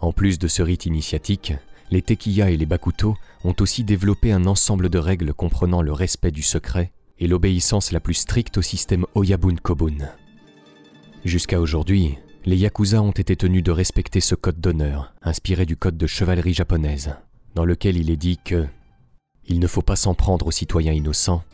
En 0.00 0.12
plus 0.12 0.40
de 0.40 0.48
ce 0.48 0.60
rite 0.60 0.86
initiatique, 0.86 1.52
les 1.92 2.02
Tekiya 2.02 2.50
et 2.50 2.56
les 2.56 2.66
Bakuto 2.66 3.16
ont 3.44 3.54
aussi 3.60 3.84
développé 3.84 4.32
un 4.32 4.46
ensemble 4.46 4.88
de 4.88 4.98
règles 4.98 5.34
comprenant 5.34 5.82
le 5.82 5.92
respect 5.92 6.32
du 6.32 6.42
secret 6.42 6.90
et 7.18 7.26
l'obéissance 7.26 7.92
la 7.92 8.00
plus 8.00 8.14
stricte 8.14 8.58
au 8.58 8.62
système 8.62 9.06
Oyabun-Kobun. 9.14 10.10
Jusqu'à 11.24 11.60
aujourd'hui, 11.60 12.18
les 12.44 12.56
Yakuza 12.56 13.02
ont 13.02 13.10
été 13.10 13.34
tenus 13.34 13.62
de 13.62 13.72
respecter 13.72 14.20
ce 14.20 14.34
code 14.34 14.60
d'honneur, 14.60 15.14
inspiré 15.22 15.66
du 15.66 15.76
code 15.76 15.96
de 15.96 16.06
chevalerie 16.06 16.54
japonaise, 16.54 17.16
dans 17.54 17.64
lequel 17.64 17.96
il 17.96 18.10
est 18.10 18.16
dit 18.16 18.38
que 18.38 18.66
il 19.48 19.60
ne 19.60 19.66
faut 19.66 19.82
pas 19.82 19.96
s'en 19.96 20.14
prendre 20.14 20.46
aux 20.46 20.52
citoyens 20.52 20.92
innocents, 20.92 21.44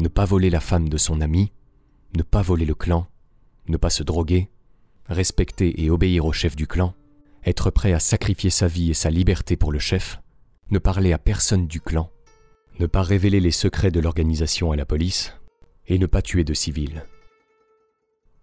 ne 0.00 0.08
pas 0.08 0.24
voler 0.24 0.50
la 0.50 0.60
femme 0.60 0.88
de 0.88 0.96
son 0.96 1.20
ami, 1.20 1.52
ne 2.16 2.22
pas 2.22 2.42
voler 2.42 2.66
le 2.66 2.74
clan, 2.74 3.06
ne 3.68 3.76
pas 3.76 3.90
se 3.90 4.02
droguer, 4.02 4.48
respecter 5.06 5.82
et 5.82 5.90
obéir 5.90 6.24
au 6.24 6.32
chef 6.32 6.56
du 6.56 6.66
clan, 6.66 6.94
être 7.44 7.70
prêt 7.70 7.92
à 7.92 8.00
sacrifier 8.00 8.50
sa 8.50 8.66
vie 8.66 8.90
et 8.90 8.94
sa 8.94 9.10
liberté 9.10 9.56
pour 9.56 9.72
le 9.72 9.78
chef, 9.78 10.20
ne 10.70 10.78
parler 10.78 11.12
à 11.12 11.18
personne 11.18 11.66
du 11.66 11.80
clan, 11.80 12.10
ne 12.78 12.86
pas 12.86 13.02
révéler 13.02 13.40
les 13.40 13.50
secrets 13.50 13.90
de 13.90 14.00
l'organisation 14.00 14.72
à 14.72 14.76
la 14.76 14.86
police, 14.86 15.34
et 15.86 15.98
ne 15.98 16.06
pas 16.06 16.22
tuer 16.22 16.44
de 16.44 16.54
civils. 16.54 17.04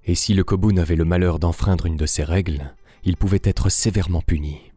Et 0.03 0.15
si 0.15 0.33
le 0.33 0.43
Kobun 0.43 0.77
avait 0.77 0.95
le 0.95 1.05
malheur 1.05 1.39
d'enfreindre 1.39 1.85
une 1.85 1.97
de 1.97 2.05
ces 2.05 2.23
règles, 2.23 2.75
il 3.03 3.17
pouvait 3.17 3.41
être 3.43 3.69
sévèrement 3.69 4.21
puni. 4.21 4.71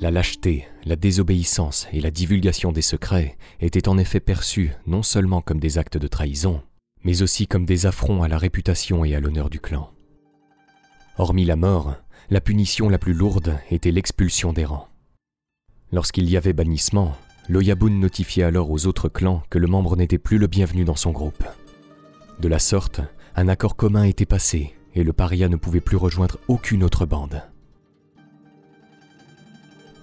La 0.00 0.10
lâcheté, 0.10 0.66
la 0.84 0.96
désobéissance 0.96 1.86
et 1.92 2.00
la 2.00 2.10
divulgation 2.10 2.72
des 2.72 2.82
secrets 2.82 3.38
étaient 3.60 3.88
en 3.88 3.96
effet 3.96 4.20
perçus 4.20 4.72
non 4.86 5.02
seulement 5.02 5.40
comme 5.40 5.60
des 5.60 5.78
actes 5.78 5.98
de 5.98 6.08
trahison, 6.08 6.62
mais 7.04 7.22
aussi 7.22 7.46
comme 7.46 7.64
des 7.64 7.86
affronts 7.86 8.22
à 8.22 8.28
la 8.28 8.38
réputation 8.38 9.04
et 9.04 9.14
à 9.14 9.20
l'honneur 9.20 9.50
du 9.50 9.60
clan. 9.60 9.90
Hormis 11.16 11.44
la 11.44 11.56
mort, 11.56 11.96
la 12.30 12.40
punition 12.40 12.88
la 12.88 12.98
plus 12.98 13.14
lourde 13.14 13.56
était 13.70 13.92
l'expulsion 13.92 14.52
des 14.52 14.64
rangs. 14.64 14.88
Lorsqu'il 15.92 16.28
y 16.28 16.36
avait 16.36 16.52
bannissement, 16.52 17.14
l'Oyabun 17.48 17.90
notifiait 17.90 18.44
alors 18.44 18.70
aux 18.70 18.86
autres 18.86 19.08
clans 19.08 19.42
que 19.50 19.58
le 19.58 19.66
membre 19.66 19.96
n'était 19.96 20.18
plus 20.18 20.38
le 20.38 20.46
bienvenu 20.46 20.84
dans 20.84 20.96
son 20.96 21.10
groupe. 21.10 21.44
De 22.40 22.48
la 22.48 22.58
sorte, 22.58 23.00
un 23.36 23.48
accord 23.48 23.76
commun 23.76 24.04
était 24.04 24.26
passé 24.26 24.74
et 24.94 25.04
le 25.04 25.12
paria 25.12 25.48
ne 25.48 25.56
pouvait 25.56 25.80
plus 25.80 25.96
rejoindre 25.96 26.38
aucune 26.48 26.84
autre 26.84 27.06
bande. 27.06 27.42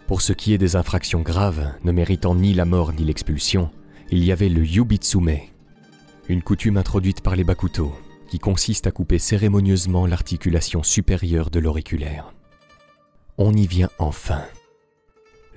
Pour 0.07 0.21
ce 0.21 0.33
qui 0.33 0.53
est 0.53 0.57
des 0.57 0.75
infractions 0.75 1.21
graves, 1.21 1.73
ne 1.83 1.91
méritant 1.91 2.35
ni 2.35 2.53
la 2.53 2.65
mort 2.65 2.91
ni 2.91 3.05
l'expulsion, 3.05 3.71
il 4.09 4.23
y 4.23 4.31
avait 4.31 4.49
le 4.49 4.65
Yubitsume, 4.65 5.37
une 6.27 6.43
coutume 6.43 6.77
introduite 6.77 7.21
par 7.21 7.35
les 7.35 7.45
Bakuto, 7.45 7.95
qui 8.27 8.37
consiste 8.39 8.87
à 8.87 8.91
couper 8.91 9.19
cérémonieusement 9.19 10.05
l'articulation 10.05 10.83
supérieure 10.83 11.49
de 11.49 11.59
l'auriculaire. 11.59 12.33
On 13.37 13.53
y 13.53 13.67
vient 13.67 13.89
enfin. 13.99 14.41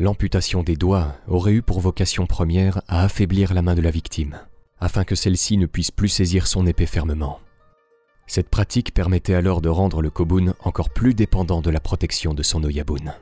L'amputation 0.01 0.65
des 0.65 0.75
doigts 0.75 1.15
aurait 1.29 1.53
eu 1.53 1.63
pour 1.63 1.81
vocation 1.81 2.27
première 2.27 2.83
à 2.89 3.05
affaiblir 3.05 3.55
la 3.55 3.63
main 3.63 3.77
de 3.77 3.81
la 3.81 3.93
victime, 3.93 4.41
afin 4.81 5.05
que 5.05 5.15
celle-ci 5.15 5.57
ne 5.57 5.67
puisse 5.67 5.93
plus 5.93 6.09
saisir 6.09 6.49
son 6.49 6.67
épée 6.67 6.87
fermement. 6.87 7.39
Cette 8.27 8.49
pratique 8.49 8.93
permettait 8.93 9.35
alors 9.35 9.61
de 9.61 9.69
rendre 9.69 10.03
le 10.03 10.11
kobun 10.11 10.55
encore 10.61 10.91
plus 10.91 11.15
dépendant 11.15 11.61
de 11.61 11.71
la 11.71 11.79
protection 11.79 12.35
de 12.35 12.43
son 12.43 12.65
oyabun. 12.65 13.15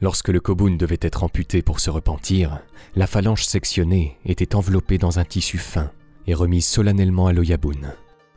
Lorsque 0.00 0.28
le 0.28 0.40
kobun 0.40 0.76
devait 0.76 0.98
être 1.00 1.24
amputé 1.24 1.62
pour 1.62 1.80
se 1.80 1.88
repentir, 1.88 2.60
la 2.94 3.06
phalange 3.06 3.44
sectionnée 3.44 4.18
était 4.26 4.54
enveloppée 4.54 4.98
dans 4.98 5.18
un 5.18 5.24
tissu 5.24 5.56
fin 5.56 5.90
et 6.26 6.34
remise 6.34 6.66
solennellement 6.66 7.28
à 7.28 7.32
l'oyabun, 7.32 7.94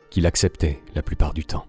qu'il 0.08 0.24
acceptait 0.24 0.80
la 0.94 1.02
plupart 1.02 1.34
du 1.34 1.44
temps. 1.44 1.66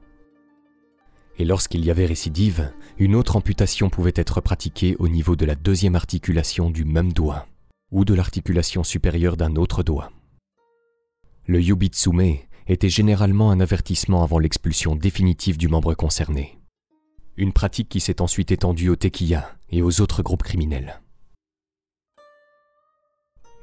Et 1.38 1.46
lorsqu'il 1.46 1.84
y 1.84 1.92
avait 1.92 2.06
récidive, 2.06 2.72
une 2.98 3.16
autre 3.16 3.36
amputation 3.36 3.90
pouvait 3.90 4.14
être 4.16 4.40
pratiquée 4.40 4.96
au 5.00 5.08
niveau 5.08 5.36
de 5.36 5.46
la 5.46 5.56
deuxième 5.56 5.96
articulation 5.96 6.70
du 6.70 6.86
même 6.86 7.12
doigt 7.12 7.48
ou 7.92 8.06
de 8.06 8.14
l'articulation 8.14 8.84
supérieure 8.84 9.38
d'un 9.38 9.56
autre 9.56 9.84
doigt. 9.84 10.12
Le 11.46 11.62
yubitsume 11.62 12.38
était 12.68 12.90
généralement 12.90 13.52
un 13.52 13.60
avertissement 13.60 14.24
avant 14.24 14.40
l'expulsion 14.40 14.96
définitive 14.96 15.58
du 15.58 15.68
membre 15.68 15.94
concerné. 15.94 16.58
Une 17.36 17.54
pratique 17.54 17.90
qui 17.90 18.00
s'est 18.00 18.22
ensuite 18.22 18.52
étendue 18.52 18.90
au 18.90 18.96
tekiya 18.96 19.56
et 19.70 19.82
aux 19.82 20.02
autres 20.02 20.24
groupes 20.24 20.44
criminels. 20.44 21.02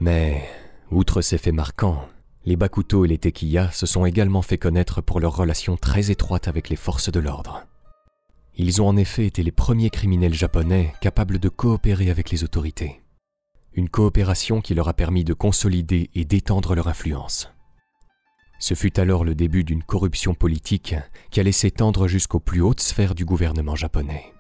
Mais, 0.01 0.43
outre 0.91 1.23
ces 1.23 1.39
faits 1.39 1.55
marquants, 1.55 2.09
les 2.45 2.57
Bakuto 2.57 3.05
et 3.05 3.09
les 3.09 3.19
Tekiya 3.19 3.71
se 3.71 3.87
sont 3.87 4.07
également 4.07 4.43
fait 4.43 4.59
connaître 4.59 5.01
pour 5.03 5.21
leur 5.21 5.37
relation 5.37 5.77
très 5.77 6.11
étroite 6.11 6.49
avec 6.49 6.69
les 6.69 6.77
forces 6.77 7.11
de 7.11 7.21
l'ordre. 7.21 7.67
Ils 8.57 8.81
ont 8.81 8.89
en 8.89 8.97
effet 8.97 9.27
été 9.27 9.43
les 9.43 9.53
premiers 9.53 9.91
criminels 9.91 10.35
japonais 10.35 10.93
capables 11.01 11.39
de 11.39 11.49
coopérer 11.49 12.11
avec 12.11 12.31
les 12.31 12.45
autorités. 12.45 13.03
Une 13.75 13.89
coopération 13.89 14.61
qui 14.61 14.75
leur 14.75 14.89
a 14.89 14.95
permis 14.95 15.25
de 15.25 15.35
consolider 15.35 16.11
et 16.15 16.25
d'étendre 16.25 16.75
leur 16.75 16.89
influence. 16.89 17.53
Ce 18.59 18.75
fut 18.75 18.99
alors 18.99 19.25
le 19.25 19.35
début 19.35 19.65
d'une 19.65 19.83
corruption 19.83 20.35
politique 20.35 20.95
qui 21.31 21.41
allait 21.41 21.53
s'étendre 21.53 22.09
jusqu'aux 22.09 22.41
plus 22.41 22.61
hautes 22.61 22.81
sphères 22.81 23.15
du 23.15 23.25
gouvernement 23.25 23.77
japonais. 23.77 24.35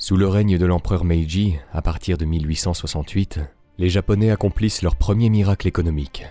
Sous 0.00 0.16
le 0.16 0.26
règne 0.26 0.56
de 0.56 0.64
l'empereur 0.64 1.04
Meiji, 1.04 1.58
à 1.74 1.82
partir 1.82 2.16
de 2.16 2.24
1868, 2.24 3.40
les 3.76 3.90
Japonais 3.90 4.30
accomplissent 4.30 4.80
leur 4.80 4.96
premier 4.96 5.28
miracle 5.28 5.68
économique, 5.68 6.24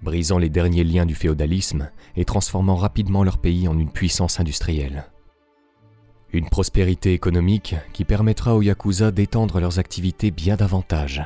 brisant 0.00 0.38
les 0.38 0.48
derniers 0.48 0.84
liens 0.84 1.06
du 1.06 1.16
féodalisme 1.16 1.90
et 2.14 2.24
transformant 2.24 2.76
rapidement 2.76 3.24
leur 3.24 3.38
pays 3.38 3.66
en 3.66 3.76
une 3.76 3.90
puissance 3.90 4.38
industrielle. 4.38 5.06
Une 6.32 6.48
prospérité 6.48 7.12
économique 7.12 7.74
qui 7.92 8.04
permettra 8.04 8.54
aux 8.54 8.62
Yakuza 8.62 9.10
d'étendre 9.10 9.58
leurs 9.58 9.80
activités 9.80 10.30
bien 10.30 10.54
davantage. 10.54 11.24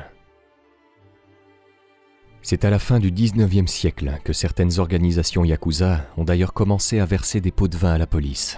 C'est 2.41 2.65
à 2.65 2.71
la 2.71 2.79
fin 2.79 2.97
du 2.97 3.11
19e 3.11 3.67
siècle 3.67 4.19
que 4.23 4.33
certaines 4.33 4.79
organisations 4.79 5.45
Yakuza 5.45 6.07
ont 6.17 6.23
d'ailleurs 6.23 6.53
commencé 6.53 6.99
à 6.99 7.05
verser 7.05 7.41
des 7.41 7.51
pots 7.51 7.67
de 7.67 7.77
vin 7.77 7.93
à 7.93 7.99
la 7.99 8.07
police 8.07 8.57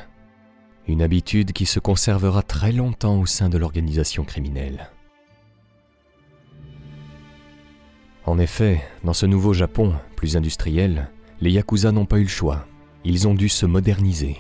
une 0.88 1.02
habitude 1.02 1.52
qui 1.52 1.66
se 1.66 1.80
conservera 1.80 2.42
très 2.44 2.72
longtemps 2.72 3.20
au 3.20 3.26
sein 3.26 3.50
de 3.50 3.58
l'organisation 3.58 4.24
criminelle. 4.24 4.90
En 8.26 8.40
effet, 8.40 8.82
dans 9.04 9.14
ce 9.14 9.26
nouveau 9.26 9.54
Japon, 9.54 9.94
plus 10.16 10.38
industriel, 10.38 11.10
les 11.42 11.52
Yakuza 11.52 11.92
n'ont 11.92 12.06
pas 12.06 12.20
eu 12.20 12.24
le 12.24 12.30
choix. 12.30 12.66
Ils 13.04 13.28
ont 13.28 13.34
dû 13.34 13.48
se 13.48 13.66
moderniser. 13.66 14.38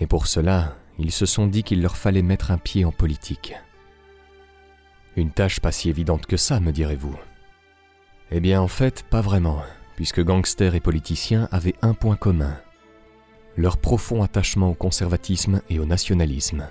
Et 0.00 0.06
pour 0.06 0.26
cela, 0.26 0.76
ils 0.98 1.12
se 1.12 1.26
sont 1.26 1.46
dit 1.46 1.62
qu'il 1.62 1.82
leur 1.82 1.96
fallait 1.96 2.22
mettre 2.22 2.50
un 2.50 2.58
pied 2.58 2.84
en 2.84 2.92
politique. 2.92 3.54
Une 5.16 5.30
tâche 5.30 5.60
pas 5.60 5.72
si 5.72 5.90
évidente 5.90 6.26
que 6.26 6.36
ça, 6.36 6.60
me 6.60 6.72
direz-vous. 6.72 7.16
Eh 8.30 8.40
bien, 8.40 8.60
en 8.62 8.68
fait, 8.68 9.04
pas 9.10 9.20
vraiment, 9.20 9.62
puisque 9.96 10.22
gangsters 10.22 10.74
et 10.74 10.80
politiciens 10.80 11.48
avaient 11.52 11.74
un 11.82 11.92
point 11.92 12.16
commun 12.16 12.56
leur 13.56 13.76
profond 13.76 14.22
attachement 14.22 14.70
au 14.70 14.74
conservatisme 14.74 15.60
et 15.68 15.78
au 15.78 15.84
nationalisme. 15.84 16.68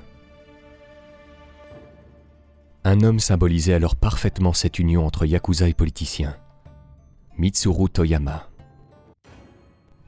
Un 2.83 3.01
homme 3.01 3.19
symbolisait 3.19 3.73
alors 3.75 3.95
parfaitement 3.95 4.53
cette 4.53 4.79
union 4.79 5.05
entre 5.05 5.25
yakuza 5.25 5.67
et 5.67 5.73
politiciens. 5.73 6.35
Mitsuru 7.37 7.89
Toyama. 7.89 8.49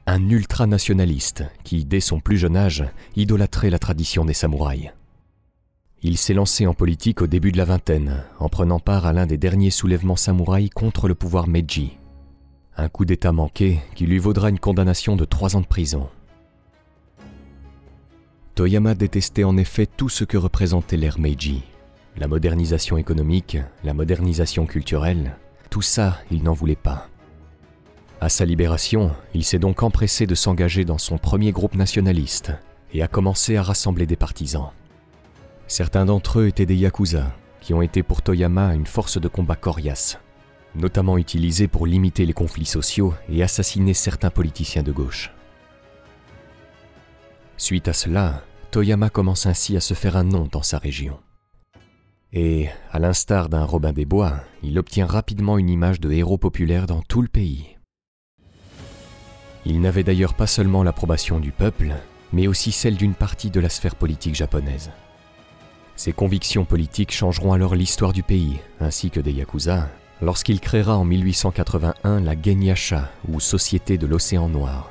Un 0.06 0.28
ultranationaliste 0.28 1.44
qui, 1.62 1.84
dès 1.84 2.00
son 2.00 2.20
plus 2.20 2.36
jeune 2.36 2.56
âge, 2.56 2.84
idolâtrait 3.16 3.70
la 3.70 3.78
tradition 3.78 4.24
des 4.24 4.34
samouraïs. 4.34 4.90
Il 6.02 6.18
s'est 6.18 6.34
lancé 6.34 6.66
en 6.66 6.74
politique 6.74 7.22
au 7.22 7.26
début 7.26 7.52
de 7.52 7.56
la 7.56 7.64
vingtaine, 7.64 8.24
en 8.38 8.50
prenant 8.50 8.78
part 8.78 9.06
à 9.06 9.14
l'un 9.14 9.24
des 9.24 9.38
derniers 9.38 9.70
soulèvements 9.70 10.16
samouraïs 10.16 10.68
contre 10.68 11.08
le 11.08 11.14
pouvoir 11.14 11.46
Meiji. 11.46 11.96
Un 12.76 12.88
coup 12.88 13.06
d'État 13.06 13.32
manqué 13.32 13.80
qui 13.94 14.04
lui 14.04 14.18
vaudra 14.18 14.50
une 14.50 14.58
condamnation 14.58 15.16
de 15.16 15.24
trois 15.24 15.56
ans 15.56 15.62
de 15.62 15.66
prison. 15.66 16.08
Toyama 18.54 18.94
détestait 18.94 19.42
en 19.42 19.56
effet 19.56 19.84
tout 19.84 20.08
ce 20.08 20.22
que 20.22 20.36
représentait 20.36 20.96
l'ère 20.96 21.18
Meiji. 21.18 21.64
La 22.16 22.28
modernisation 22.28 22.96
économique, 22.96 23.58
la 23.82 23.94
modernisation 23.94 24.64
culturelle, 24.64 25.36
tout 25.70 25.82
ça, 25.82 26.20
il 26.30 26.44
n'en 26.44 26.52
voulait 26.52 26.76
pas. 26.76 27.08
À 28.20 28.28
sa 28.28 28.44
libération, 28.44 29.10
il 29.34 29.42
s'est 29.42 29.58
donc 29.58 29.82
empressé 29.82 30.28
de 30.28 30.36
s'engager 30.36 30.84
dans 30.84 30.98
son 30.98 31.18
premier 31.18 31.50
groupe 31.50 31.74
nationaliste 31.74 32.52
et 32.92 33.02
a 33.02 33.08
commencé 33.08 33.56
à 33.56 33.62
rassembler 33.64 34.06
des 34.06 34.14
partisans. 34.14 34.70
Certains 35.66 36.04
d'entre 36.04 36.38
eux 36.38 36.46
étaient 36.46 36.64
des 36.64 36.76
yakuza, 36.76 37.32
qui 37.60 37.74
ont 37.74 37.82
été 37.82 38.04
pour 38.04 38.22
Toyama 38.22 38.72
une 38.76 38.86
force 38.86 39.20
de 39.20 39.26
combat 39.26 39.56
coriace, 39.56 40.20
notamment 40.76 41.18
utilisée 41.18 41.66
pour 41.66 41.88
limiter 41.88 42.24
les 42.24 42.32
conflits 42.32 42.66
sociaux 42.66 43.14
et 43.28 43.42
assassiner 43.42 43.94
certains 43.94 44.30
politiciens 44.30 44.84
de 44.84 44.92
gauche. 44.92 45.32
Suite 47.56 47.88
à 47.88 47.92
cela, 47.92 48.42
Toyama 48.70 49.10
commence 49.10 49.46
ainsi 49.46 49.76
à 49.76 49.80
se 49.80 49.94
faire 49.94 50.16
un 50.16 50.24
nom 50.24 50.48
dans 50.50 50.62
sa 50.62 50.78
région. 50.78 51.18
Et, 52.32 52.68
à 52.90 52.98
l'instar 52.98 53.48
d'un 53.48 53.64
Robin 53.64 53.92
des 53.92 54.04
Bois, 54.04 54.40
il 54.64 54.76
obtient 54.78 55.06
rapidement 55.06 55.56
une 55.56 55.70
image 55.70 56.00
de 56.00 56.10
héros 56.10 56.38
populaire 56.38 56.86
dans 56.86 57.00
tout 57.02 57.22
le 57.22 57.28
pays. 57.28 57.78
Il 59.64 59.80
n'avait 59.80 60.02
d'ailleurs 60.02 60.34
pas 60.34 60.48
seulement 60.48 60.82
l'approbation 60.82 61.38
du 61.38 61.52
peuple, 61.52 61.92
mais 62.32 62.48
aussi 62.48 62.72
celle 62.72 62.96
d'une 62.96 63.14
partie 63.14 63.50
de 63.50 63.60
la 63.60 63.68
sphère 63.68 63.94
politique 63.94 64.34
japonaise. 64.34 64.90
Ses 65.94 66.12
convictions 66.12 66.64
politiques 66.64 67.12
changeront 67.12 67.52
alors 67.52 67.76
l'histoire 67.76 68.12
du 68.12 68.24
pays, 68.24 68.58
ainsi 68.80 69.10
que 69.10 69.20
des 69.20 69.32
Yakuza, 69.32 69.88
lorsqu'il 70.20 70.58
créera 70.58 70.98
en 70.98 71.04
1881 71.04 72.20
la 72.20 72.34
Genyasha, 72.40 73.12
ou 73.28 73.38
Société 73.38 73.96
de 73.96 74.08
l'Océan 74.08 74.48
Noir, 74.48 74.90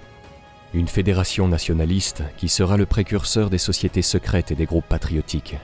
une 0.73 0.88
fédération 0.88 1.47
nationaliste 1.47 2.23
qui 2.38 2.49
sera 2.49 2.77
le 2.77 2.86
précurseur 2.86 3.49
des 3.49 3.57
sociétés 3.57 4.01
secrètes 4.01 4.51
et 4.51 4.55
des 4.55 4.65
groupes 4.65 4.88
patriotiques, 4.88 5.55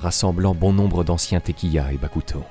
rassemblant 0.00 0.54
bon 0.54 0.72
nombre 0.72 1.04
d'anciens 1.04 1.40
Tekiya 1.40 1.92
et 1.92 1.98
Bakuto. 1.98 2.42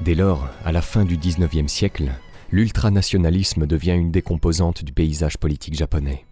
Dès 0.00 0.14
lors, 0.14 0.48
à 0.64 0.72
la 0.72 0.82
fin 0.82 1.04
du 1.04 1.16
XIXe 1.16 1.70
siècle, 1.70 2.10
l'ultranationalisme 2.50 3.66
devient 3.66 3.92
une 3.92 4.10
des 4.10 4.22
composantes 4.22 4.82
du 4.82 4.92
paysage 4.92 5.38
politique 5.38 5.74
japonais. 5.74 6.24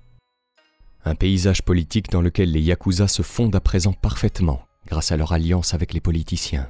Un 1.04 1.14
paysage 1.14 1.62
politique 1.62 2.10
dans 2.10 2.22
lequel 2.22 2.50
les 2.50 2.60
Yakuza 2.60 3.06
se 3.06 3.22
fondent 3.22 3.54
à 3.54 3.60
présent 3.60 3.92
parfaitement 3.92 4.62
grâce 4.86 5.12
à 5.12 5.16
leur 5.16 5.32
alliance 5.32 5.74
avec 5.74 5.92
les 5.92 6.00
politiciens. 6.00 6.68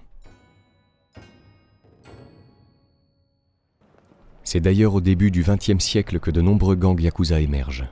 C'est 4.51 4.61
d'ailleurs 4.61 4.95
au 4.95 5.03
début 5.03 5.31
du 5.31 5.43
XXe 5.43 5.79
siècle 5.79 6.21
que 6.21 6.31
de 6.31 6.41
nombreux 6.41 6.75
gangs 6.75 6.99
yakuza 6.99 7.39
émergent. 7.39 7.85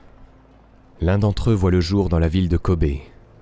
L'un 1.01 1.19
d'entre 1.19 1.51
eux 1.51 1.53
voit 1.53 1.69
le 1.69 1.81
jour 1.81 2.09
dans 2.09 2.17
la 2.17 2.29
ville 2.29 2.49
de 2.49 2.57
Kobe, 2.57 2.95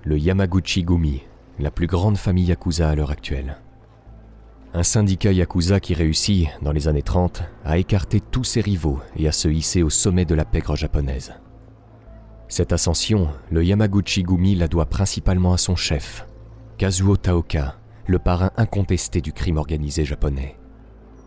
le 0.04 0.20
Yamaguchi 0.20 0.84
Gumi, 0.84 1.22
la 1.58 1.72
plus 1.72 1.88
grande 1.88 2.18
famille 2.18 2.48
yakuza 2.48 2.90
à 2.90 2.94
l'heure 2.94 3.12
actuelle. 3.12 3.56
Un 4.74 4.84
syndicat 4.84 5.32
yakuza 5.32 5.80
qui 5.80 5.94
réussit, 5.94 6.50
dans 6.62 6.74
les 6.74 6.90
années 6.90 7.02
30, 7.02 7.44
à 7.64 7.78
écarter 7.78 8.20
tous 8.20 8.44
ses 8.44 8.60
rivaux 8.60 9.00
et 9.16 9.30
à 9.30 9.32
se 9.32 9.48
hisser 9.48 9.82
au 9.82 9.90
sommet 9.90 10.26
de 10.26 10.36
la 10.36 10.44
pègre 10.44 10.76
japonaise. 10.76 11.36
Cette 12.50 12.74
ascension, 12.74 13.30
le 13.50 13.64
Yamaguchi 13.64 14.24
Gumi 14.24 14.56
la 14.56 14.68
doit 14.68 14.88
principalement 14.88 15.54
à 15.54 15.58
son 15.58 15.78
chef, 15.78 16.28
Kazuo 16.78 17.16
Taoka, 17.16 17.78
le 18.08 18.20
parrain 18.20 18.52
incontesté 18.58 19.22
du 19.22 19.32
crime 19.32 19.56
organisé 19.56 20.04
japonais 20.04 20.58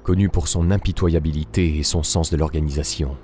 connu 0.08 0.30
pour 0.30 0.48
son 0.48 0.70
impitoyabilité 0.70 1.76
et 1.76 1.82
son 1.82 2.02
sens 2.02 2.30
de 2.30 2.38
l'organisation. 2.38 3.18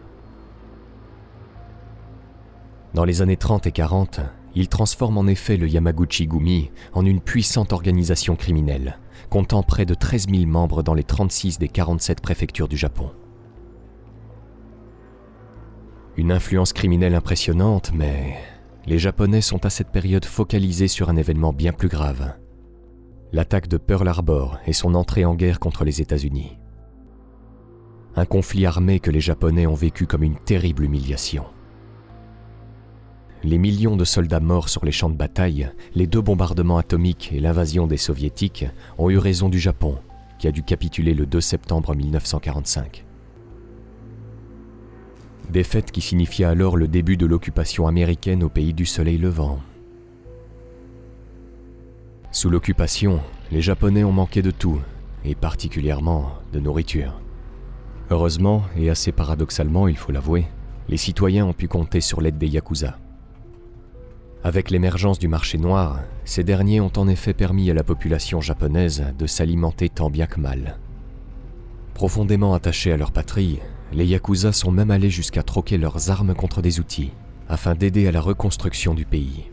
Dans 2.93 3.07
les 3.07 3.23
années 3.23 3.39
30 3.39 3.67
et 3.67 3.73
40, 3.73 4.21
il 4.55 4.69
transforme 4.69 5.17
en 5.17 5.27
effet 5.27 5.57
le 5.57 5.67
Yamaguchi 5.67 6.27
Gumi 6.27 6.71
en 6.93 7.07
une 7.07 7.23
puissante 7.23 7.73
organisation 7.73 8.37
criminelle, 8.37 8.99
comptant 9.31 9.63
près 9.63 9.87
de 9.87 9.95
13 9.95 10.27
000 10.29 10.45
membres 10.45 10.83
dans 10.83 10.93
les 10.93 11.05
36 11.05 11.59
des 11.59 11.69
47 11.69 12.21
préfectures 12.21 12.69
du 12.69 12.77
Japon. 12.77 13.13
Une 16.19 16.33
influence 16.33 16.75
criminelle 16.75 17.15
impressionnante, 17.15 17.93
mais 17.95 18.37
les 18.85 18.99
Japonais 18.99 19.41
sont 19.41 19.65
à 19.65 19.71
cette 19.71 19.91
période 19.91 20.27
focalisés 20.27 20.89
sur 20.89 21.09
un 21.09 21.17
événement 21.17 21.55
bien 21.55 21.73
plus 21.73 21.89
grave. 21.89 22.35
L'attaque 23.33 23.69
de 23.69 23.79
Pearl 23.79 24.07
Harbor 24.07 24.59
et 24.67 24.75
son 24.75 24.95
entrée 24.95 25.25
en 25.25 25.35
guerre 25.35 25.61
contre 25.61 25.85
les 25.85 26.03
États-Unis. 26.03 26.59
Un 28.17 28.27
conflit 28.27 28.65
armé 28.65 29.01
que 29.01 29.11
les 29.11 29.21
Japonais 29.21 29.67
ont 29.67 29.75
vécu 29.75 30.07
comme 30.07 30.23
une 30.23 30.37
terrible 30.37 30.85
humiliation. 30.85 31.45
Les 33.43 33.59
millions 33.59 33.97
de 33.97 34.05
soldats 34.05 34.41
morts 34.41 34.69
sur 34.69 34.85
les 34.85 34.93
champs 34.93 35.11
de 35.11 35.17
bataille, 35.17 35.71
les 35.95 36.07
deux 36.07 36.21
bombardements 36.21 36.79
atomiques 36.79 37.31
et 37.33 37.41
l'invasion 37.41 37.87
des 37.87 37.97
soviétiques 37.97 38.67
ont 38.99 39.11
eu 39.11 39.19
raison 39.19 39.49
du 39.49 39.59
Japon, 39.59 39.99
qui 40.39 40.47
a 40.47 40.53
dû 40.53 40.63
capituler 40.63 41.13
le 41.13 41.27
2 41.27 41.41
septembre 41.41 41.95
1945. 41.95 43.05
Défaite 45.51 45.91
qui 45.91 46.01
signifia 46.01 46.51
alors 46.51 46.77
le 46.77 46.89
début 46.89 47.17
de 47.17 47.27
l'occupation 47.27 47.87
américaine 47.87 48.45
au 48.45 48.49
pays 48.49 48.75
du 48.75 48.87
soleil 48.87 49.19
levant. 49.19 49.59
Sous 52.31 52.49
l'occupation, 52.49 53.21
les 53.51 53.61
Japonais 53.61 54.05
ont 54.05 54.13
manqué 54.13 54.41
de 54.41 54.51
tout, 54.51 54.81
et 55.25 55.35
particulièrement 55.35 56.33
de 56.53 56.61
nourriture. 56.61 57.21
Heureusement, 58.11 58.63
et 58.77 58.91
assez 58.91 59.13
paradoxalement 59.13 59.89
il 59.89 59.97
faut 59.97 60.13
l'avouer, 60.13 60.47
les 60.89 60.97
citoyens 60.97 61.47
ont 61.47 61.53
pu 61.53 61.69
compter 61.69 62.01
sur 62.01 62.21
l'aide 62.21 62.39
des 62.39 62.49
Yakuza. 62.49 62.99
Avec 64.43 64.71
l'émergence 64.71 65.19
du 65.19 65.27
marché 65.27 65.57
noir, 65.57 66.01
ces 66.27 66.45
derniers 66.45 66.81
ont 66.81 66.93
en 66.97 67.09
effet 67.09 67.33
permis 67.33 67.71
à 67.71 67.75
la 67.75 67.83
population 67.83 68.43
japonaise 68.43 69.05
de 69.19 69.27
s'alimenter 69.27 69.89
tant 69.89 70.11
bien 70.11 70.27
que 70.27 70.39
mal. 70.39 70.77
Profondément 71.95 72.53
attachés 72.53 72.93
à 72.93 72.99
leur 72.99 73.11
patrie, 73.11 73.61
les 73.93 74.05
Yakuza 74.05 74.53
sont 74.53 74.71
même 74.71 74.91
allés 74.91 75.09
jusqu'à 75.09 75.43
troquer 75.43 75.79
leurs 75.79 76.11
armes 76.11 76.35
contre 76.35 76.61
des 76.61 76.81
outils, 76.81 77.13
afin 77.49 77.75
d'aider 77.75 78.07
à 78.07 78.13
la 78.13 78.21
reconstruction 78.21 78.93
du 78.93 79.07
pays. 79.07 79.45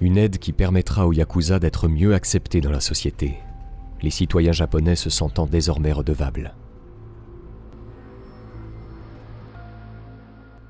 Une 0.00 0.16
aide 0.16 0.38
qui 0.38 0.52
permettra 0.52 1.06
aux 1.06 1.12
Yakuza 1.12 1.58
d'être 1.58 1.88
mieux 1.88 2.14
acceptés 2.14 2.62
dans 2.62 2.70
la 2.70 2.80
société, 2.80 3.36
les 4.00 4.10
citoyens 4.10 4.52
japonais 4.52 4.96
se 4.96 5.10
sentant 5.10 5.46
désormais 5.46 5.92
redevables. 5.92 6.54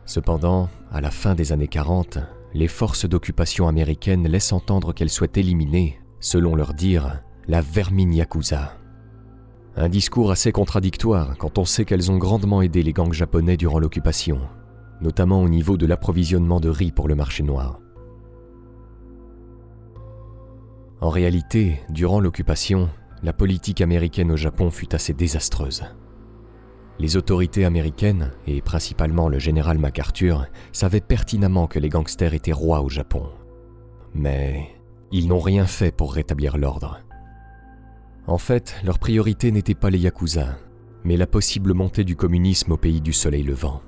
Cependant, 0.07 0.69
à 0.93 1.01
la 1.01 1.11
fin 1.11 1.35
des 1.35 1.53
années 1.53 1.69
40, 1.69 2.19
les 2.55 2.69
forces 2.69 3.09
d'occupation 3.09 3.67
américaines 3.67 4.29
laissent 4.29 4.53
entendre 4.53 4.95
qu'elles 4.95 5.11
souhaitent 5.11 5.37
éliminer, 5.37 6.01
selon 6.21 6.55
leur 6.55 6.75
dire, 6.75 7.23
la 7.49 7.61
vermine 7.61 8.15
Yakuza. 8.15 8.79
Un 9.77 9.89
discours 9.89 10.31
assez 10.31 10.53
contradictoire 10.53 11.37
quand 11.37 11.59
on 11.59 11.65
sait 11.65 11.85
qu'elles 11.85 12.11
ont 12.11 12.19
grandement 12.19 12.63
aidé 12.63 12.83
les 12.83 12.93
gangs 12.93 13.13
japonais 13.13 13.57
durant 13.57 13.81
l'occupation, 13.81 14.41
notamment 15.01 15.43
au 15.43 15.49
niveau 15.49 15.77
de 15.77 15.87
l'approvisionnement 15.87 16.61
de 16.61 16.71
riz 16.71 16.93
pour 16.93 17.09
le 17.09 17.15
marché 17.15 17.43
noir. 17.43 17.81
En 21.01 21.11
réalité, 21.11 21.81
durant 21.91 22.21
l'occupation, 22.21 22.89
la 23.23 23.33
politique 23.33 23.81
américaine 23.81 24.31
au 24.31 24.37
Japon 24.37 24.71
fut 24.71 24.95
assez 24.95 25.13
désastreuse. 25.13 25.85
Les 26.99 27.17
autorités 27.17 27.65
américaines, 27.65 28.33
et 28.47 28.63
principalement 28.63 29.29
le 29.29 29.39
général 29.39 29.79
MacArthur, 29.79 30.47
savaient 30.73 31.01
pertinemment 31.01 31.67
que 31.67 31.79
les 31.79 31.91
gangsters 31.91 32.35
étaient 32.35 32.53
rois 32.53 32.81
au 32.81 32.89
Japon. 32.89 33.29
Mais 34.15 34.69
ils 35.13 35.29
n'ont 35.29 35.41
rien 35.41 35.67
fait 35.67 35.93
pour 35.93 36.15
rétablir 36.15 36.57
l'ordre. 36.57 37.01
En 38.27 38.39
fait, 38.39 38.77
leur 38.85 38.99
priorité 38.99 39.53
n'était 39.53 39.75
pas 39.75 39.91
les 39.91 39.99
Yakuza, 39.99 40.57
mais 41.05 41.17
la 41.17 41.27
possible 41.27 41.75
montée 41.75 42.03
du 42.03 42.17
communisme 42.17 42.73
au 42.73 42.77
pays 42.77 43.01
du 43.01 43.13
soleil 43.13 43.43
levant. 43.43 43.83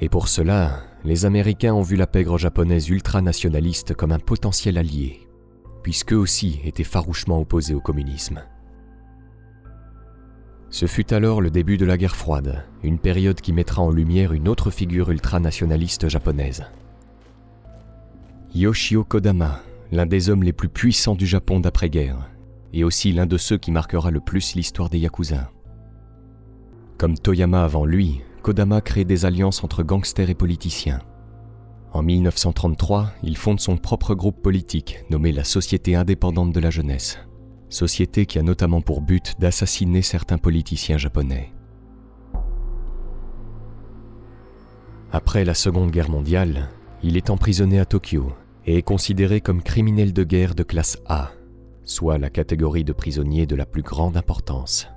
Et 0.00 0.08
pour 0.08 0.28
cela, 0.28 0.84
les 1.04 1.26
Américains 1.26 1.74
ont 1.74 1.82
vu 1.82 1.96
la 1.96 2.06
pègre 2.06 2.38
japonaise 2.38 2.88
ultranationaliste 2.88 3.94
comme 3.94 4.12
un 4.12 4.18
potentiel 4.18 4.78
allié, 4.78 5.28
puisqu'eux 5.82 6.16
aussi 6.16 6.60
étaient 6.64 6.84
farouchement 6.84 7.40
opposés 7.40 7.74
au 7.74 7.80
communisme. 7.80 8.40
Ce 10.70 10.86
fut 10.86 11.12
alors 11.12 11.40
le 11.40 11.50
début 11.50 11.76
de 11.76 11.84
la 11.84 11.96
guerre 11.96 12.14
froide, 12.14 12.64
une 12.84 13.00
période 13.00 13.40
qui 13.40 13.52
mettra 13.52 13.82
en 13.82 13.90
lumière 13.90 14.32
une 14.32 14.46
autre 14.46 14.70
figure 14.70 15.10
ultranationaliste 15.10 16.08
japonaise. 16.08 16.64
Yoshio 18.54 19.02
Kodama, 19.02 19.62
l'un 19.90 20.06
des 20.06 20.30
hommes 20.30 20.44
les 20.44 20.52
plus 20.52 20.68
puissants 20.68 21.16
du 21.16 21.26
Japon 21.26 21.58
d'après-guerre, 21.58 22.30
et 22.72 22.84
aussi 22.84 23.12
l'un 23.12 23.26
de 23.26 23.36
ceux 23.36 23.58
qui 23.58 23.72
marquera 23.72 24.12
le 24.12 24.20
plus 24.20 24.54
l'histoire 24.54 24.90
des 24.90 25.00
Yakuza. 25.00 25.50
Comme 26.98 27.18
Toyama 27.18 27.64
avant 27.64 27.84
lui, 27.84 28.20
Kodama 28.42 28.80
crée 28.80 29.04
des 29.04 29.24
alliances 29.24 29.64
entre 29.64 29.82
gangsters 29.82 30.30
et 30.30 30.34
politiciens. 30.34 31.00
En 31.92 32.04
1933, 32.04 33.12
il 33.24 33.36
fonde 33.36 33.58
son 33.58 33.76
propre 33.76 34.14
groupe 34.14 34.40
politique 34.40 35.04
nommé 35.10 35.32
la 35.32 35.42
Société 35.42 35.96
indépendante 35.96 36.52
de 36.52 36.60
la 36.60 36.70
jeunesse 36.70 37.18
société 37.70 38.26
qui 38.26 38.38
a 38.38 38.42
notamment 38.42 38.82
pour 38.82 39.00
but 39.00 39.34
d'assassiner 39.38 40.02
certains 40.02 40.38
politiciens 40.38 40.98
japonais. 40.98 41.52
Après 45.12 45.44
la 45.44 45.54
Seconde 45.54 45.90
Guerre 45.90 46.10
mondiale, 46.10 46.68
il 47.02 47.16
est 47.16 47.30
emprisonné 47.30 47.80
à 47.80 47.84
Tokyo 47.84 48.32
et 48.66 48.76
est 48.76 48.82
considéré 48.82 49.40
comme 49.40 49.62
criminel 49.62 50.12
de 50.12 50.22
guerre 50.22 50.54
de 50.54 50.62
classe 50.62 50.98
A, 51.06 51.30
soit 51.84 52.18
la 52.18 52.30
catégorie 52.30 52.84
de 52.84 52.92
prisonnier 52.92 53.46
de 53.46 53.56
la 53.56 53.66
plus 53.66 53.82
grande 53.82 54.16
importance. 54.16 54.88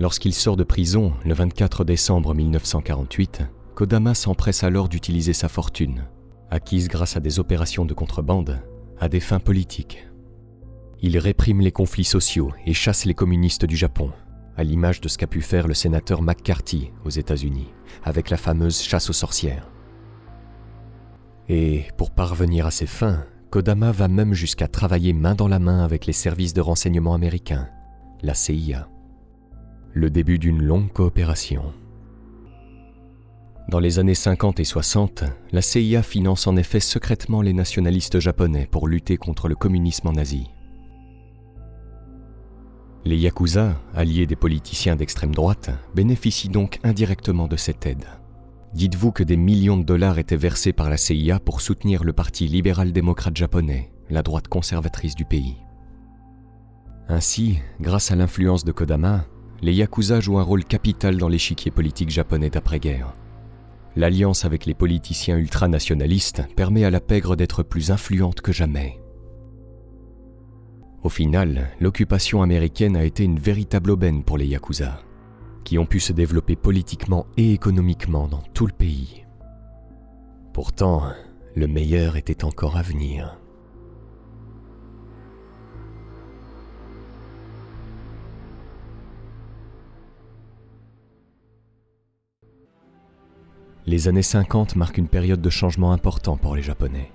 Lorsqu'il 0.00 0.34
sort 0.34 0.56
de 0.56 0.64
prison 0.64 1.12
le 1.24 1.34
24 1.34 1.84
décembre 1.84 2.34
1948, 2.34 3.42
Kodama 3.76 4.14
s'empresse 4.14 4.64
alors 4.64 4.88
d'utiliser 4.88 5.32
sa 5.32 5.48
fortune, 5.48 6.06
acquise 6.50 6.88
grâce 6.88 7.16
à 7.16 7.20
des 7.20 7.38
opérations 7.38 7.84
de 7.84 7.94
contrebande, 7.94 8.60
des 9.08 9.20
fins 9.20 9.40
politiques. 9.40 10.06
Il 11.00 11.18
réprime 11.18 11.60
les 11.60 11.72
conflits 11.72 12.04
sociaux 12.04 12.52
et 12.66 12.72
chasse 12.72 13.04
les 13.04 13.14
communistes 13.14 13.66
du 13.66 13.76
Japon, 13.76 14.10
à 14.56 14.64
l'image 14.64 15.00
de 15.00 15.08
ce 15.08 15.18
qu'a 15.18 15.26
pu 15.26 15.42
faire 15.42 15.68
le 15.68 15.74
sénateur 15.74 16.22
McCarthy 16.22 16.92
aux 17.04 17.10
États-Unis, 17.10 17.72
avec 18.04 18.30
la 18.30 18.36
fameuse 18.36 18.80
chasse 18.80 19.10
aux 19.10 19.14
sorcières. 19.14 19.70
Et 21.48 21.84
pour 21.98 22.10
parvenir 22.10 22.66
à 22.66 22.70
ses 22.70 22.86
fins, 22.86 23.24
Kodama 23.50 23.92
va 23.92 24.08
même 24.08 24.32
jusqu'à 24.32 24.66
travailler 24.66 25.12
main 25.12 25.34
dans 25.34 25.48
la 25.48 25.58
main 25.58 25.84
avec 25.84 26.06
les 26.06 26.12
services 26.12 26.54
de 26.54 26.60
renseignement 26.60 27.14
américains, 27.14 27.68
la 28.22 28.34
CIA. 28.34 28.88
Le 29.92 30.10
début 30.10 30.38
d'une 30.38 30.62
longue 30.62 30.90
coopération. 30.90 31.72
Dans 33.68 33.80
les 33.80 33.98
années 33.98 34.14
50 34.14 34.60
et 34.60 34.64
60, 34.64 35.24
la 35.52 35.62
CIA 35.62 36.02
finance 36.02 36.46
en 36.46 36.56
effet 36.56 36.80
secrètement 36.80 37.40
les 37.40 37.54
nationalistes 37.54 38.20
japonais 38.20 38.68
pour 38.70 38.88
lutter 38.88 39.16
contre 39.16 39.48
le 39.48 39.54
communisme 39.54 40.08
en 40.08 40.14
Asie. 40.16 40.50
Les 43.06 43.16
Yakuza, 43.16 43.80
alliés 43.94 44.26
des 44.26 44.36
politiciens 44.36 44.96
d'extrême 44.96 45.34
droite, 45.34 45.70
bénéficient 45.94 46.50
donc 46.50 46.78
indirectement 46.84 47.48
de 47.48 47.56
cette 47.56 47.86
aide. 47.86 48.04
Dites-vous 48.74 49.12
que 49.12 49.22
des 49.22 49.36
millions 49.36 49.78
de 49.78 49.84
dollars 49.84 50.18
étaient 50.18 50.36
versés 50.36 50.72
par 50.72 50.90
la 50.90 50.98
CIA 50.98 51.38
pour 51.40 51.62
soutenir 51.62 52.04
le 52.04 52.12
parti 52.12 52.48
libéral-démocrate 52.48 53.36
japonais, 53.36 53.90
la 54.10 54.22
droite 54.22 54.48
conservatrice 54.48 55.14
du 55.14 55.24
pays. 55.24 55.56
Ainsi, 57.08 57.60
grâce 57.80 58.10
à 58.10 58.16
l'influence 58.16 58.64
de 58.64 58.72
Kodama, 58.72 59.24
les 59.62 59.72
Yakuza 59.72 60.20
jouent 60.20 60.38
un 60.38 60.42
rôle 60.42 60.64
capital 60.64 61.16
dans 61.16 61.28
l'échiquier 61.28 61.70
politique 61.70 62.10
japonais 62.10 62.50
d'après-guerre. 62.50 63.14
L'alliance 63.96 64.44
avec 64.44 64.66
les 64.66 64.74
politiciens 64.74 65.36
ultranationalistes 65.36 66.42
permet 66.56 66.84
à 66.84 66.90
la 66.90 67.00
pègre 67.00 67.36
d'être 67.36 67.62
plus 67.62 67.90
influente 67.90 68.40
que 68.40 68.52
jamais. 68.52 69.00
Au 71.04 71.08
final, 71.08 71.68
l'occupation 71.80 72.42
américaine 72.42 72.96
a 72.96 73.04
été 73.04 73.24
une 73.24 73.38
véritable 73.38 73.90
aubaine 73.90 74.24
pour 74.24 74.38
les 74.38 74.46
Yakuza, 74.46 75.00
qui 75.62 75.78
ont 75.78 75.86
pu 75.86 76.00
se 76.00 76.12
développer 76.12 76.56
politiquement 76.56 77.26
et 77.36 77.52
économiquement 77.52 78.26
dans 78.26 78.42
tout 78.54 78.66
le 78.66 78.72
pays. 78.72 79.24
Pourtant, 80.52 81.12
le 81.54 81.66
meilleur 81.68 82.16
était 82.16 82.44
encore 82.44 82.76
à 82.76 82.82
venir. 82.82 83.38
Les 93.86 94.08
années 94.08 94.22
50 94.22 94.76
marquent 94.76 94.96
une 94.96 95.08
période 95.08 95.42
de 95.42 95.50
changement 95.50 95.92
important 95.92 96.38
pour 96.38 96.56
les 96.56 96.62
Japonais. 96.62 97.12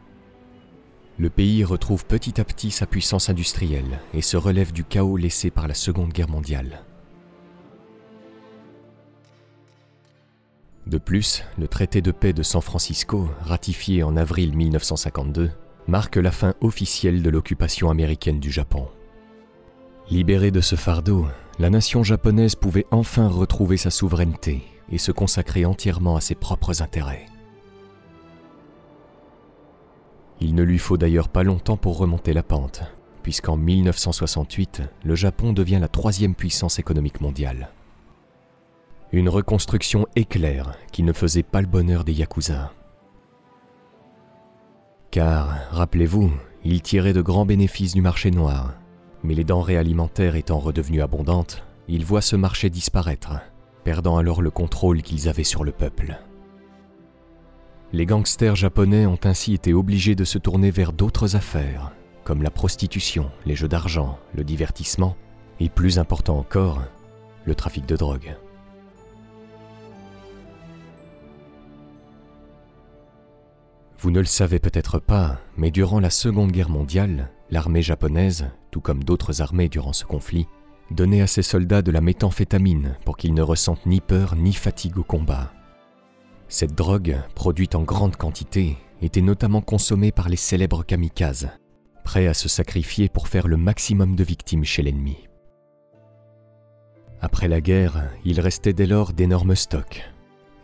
Le 1.17 1.31
pays 1.31 1.63
retrouve 1.63 2.05
petit 2.05 2.39
à 2.39 2.43
petit 2.43 2.69
sa 2.69 2.85
puissance 2.85 3.27
industrielle 3.27 3.99
et 4.13 4.21
se 4.21 4.37
relève 4.37 4.71
du 4.71 4.83
chaos 4.83 5.17
laissé 5.17 5.49
par 5.49 5.67
la 5.67 5.73
Seconde 5.73 6.13
Guerre 6.13 6.29
mondiale. 6.29 6.83
De 10.85 10.99
plus, 10.99 11.43
le 11.57 11.67
traité 11.67 12.01
de 12.01 12.11
paix 12.11 12.33
de 12.33 12.43
San 12.43 12.61
Francisco, 12.61 13.29
ratifié 13.41 14.03
en 14.03 14.15
avril 14.15 14.55
1952, 14.55 15.49
marque 15.87 16.17
la 16.17 16.31
fin 16.31 16.53
officielle 16.61 17.23
de 17.23 17.29
l'occupation 17.31 17.89
américaine 17.89 18.39
du 18.39 18.51
Japon. 18.51 18.87
Libérée 20.11 20.51
de 20.51 20.61
ce 20.61 20.75
fardeau, 20.75 21.27
la 21.57 21.71
nation 21.71 22.03
japonaise 22.03 22.55
pouvait 22.55 22.85
enfin 22.91 23.27
retrouver 23.27 23.77
sa 23.77 23.89
souveraineté 23.89 24.63
et 24.91 24.97
se 24.97 25.11
consacrer 25.11 25.65
entièrement 25.65 26.15
à 26.15 26.21
ses 26.21 26.35
propres 26.35 26.81
intérêts. 26.81 27.25
Il 30.41 30.55
ne 30.55 30.63
lui 30.63 30.79
faut 30.79 30.97
d'ailleurs 30.97 31.29
pas 31.29 31.43
longtemps 31.43 31.77
pour 31.77 31.97
remonter 31.97 32.33
la 32.33 32.43
pente, 32.43 32.83
puisqu'en 33.23 33.57
1968, 33.57 34.81
le 35.03 35.15
Japon 35.15 35.53
devient 35.53 35.79
la 35.81 35.89
troisième 35.89 36.35
puissance 36.35 36.79
économique 36.79 37.21
mondiale. 37.21 37.69
Une 39.11 39.29
reconstruction 39.29 40.07
éclair 40.15 40.77
qui 40.91 41.03
ne 41.03 41.13
faisait 41.13 41.43
pas 41.43 41.61
le 41.61 41.67
bonheur 41.67 42.03
des 42.03 42.13
Yakuza. 42.13 42.71
Car, 45.11 45.57
rappelez-vous, 45.71 46.31
ils 46.63 46.81
tiraient 46.81 47.13
de 47.13 47.21
grands 47.21 47.45
bénéfices 47.45 47.93
du 47.93 48.01
marché 48.01 48.31
noir, 48.31 48.75
mais 49.23 49.33
les 49.33 49.43
denrées 49.43 49.77
alimentaires 49.77 50.35
étant 50.35 50.59
redevenues 50.59 51.01
abondantes, 51.01 51.63
ils 51.87 52.05
voient 52.05 52.21
ce 52.21 52.35
marché 52.35 52.69
disparaître, 52.69 53.41
perdant 53.83 54.17
alors 54.17 54.41
le 54.41 54.51
contrôle 54.51 55.01
qu'ils 55.01 55.29
avaient 55.29 55.43
sur 55.43 55.63
le 55.63 55.71
peuple. 55.71 56.17
Les 57.91 58.05
gangsters 58.05 58.55
japonais 58.55 59.05
ont 59.05 59.19
ainsi 59.23 59.53
été 59.53 59.73
obligés 59.73 60.15
de 60.15 60.23
se 60.23 60.37
tourner 60.37 60.69
vers 60.69 60.93
d'autres 60.93 61.35
affaires, 61.35 61.91
comme 62.23 62.43
la 62.43 62.51
prostitution, 62.51 63.31
les 63.45 63.55
jeux 63.55 63.67
d'argent, 63.67 64.19
le 64.35 64.43
divertissement, 64.43 65.15
et 65.59 65.69
plus 65.69 65.97
important 65.97 66.37
encore, 66.37 66.83
le 67.45 67.55
trafic 67.55 67.85
de 67.87 67.95
drogue. 67.95 68.35
Vous 73.97 74.11
ne 74.11 74.19
le 74.19 74.25
savez 74.25 74.59
peut-être 74.59 74.99
pas, 74.99 75.39
mais 75.57 75.71
durant 75.71 75.99
la 75.99 76.09
Seconde 76.09 76.51
Guerre 76.51 76.69
mondiale, 76.69 77.31
l'armée 77.49 77.81
japonaise, 77.81 78.49
tout 78.71 78.79
comme 78.79 79.03
d'autres 79.03 79.41
armées 79.41 79.67
durant 79.67 79.91
ce 79.91 80.05
conflit, 80.05 80.47
donnait 80.91 81.21
à 81.21 81.27
ses 81.27 81.41
soldats 81.41 81.81
de 81.81 81.91
la 81.91 82.01
méthamphétamine 82.01 82.97
pour 83.05 83.17
qu'ils 83.17 83.33
ne 83.33 83.41
ressentent 83.41 83.85
ni 83.85 84.01
peur 84.01 84.35
ni 84.35 84.53
fatigue 84.53 84.97
au 84.97 85.03
combat. 85.03 85.51
Cette 86.47 86.73
drogue, 86.73 87.17
produite 87.35 87.75
en 87.75 87.83
grande 87.83 88.15
quantité, 88.15 88.77
était 89.01 89.21
notamment 89.21 89.61
consommée 89.61 90.11
par 90.11 90.29
les 90.29 90.35
célèbres 90.35 90.83
kamikazes, 90.83 91.49
prêts 92.03 92.27
à 92.27 92.33
se 92.33 92.49
sacrifier 92.49 93.07
pour 93.07 93.27
faire 93.27 93.47
le 93.47 93.57
maximum 93.57 94.15
de 94.15 94.23
victimes 94.23 94.63
chez 94.63 94.81
l'ennemi. 94.81 95.27
Après 97.21 97.47
la 97.47 97.61
guerre, 97.61 98.09
il 98.25 98.39
restait 98.39 98.73
dès 98.73 98.87
lors 98.87 99.13
d'énormes 99.13 99.55
stocks, 99.55 100.03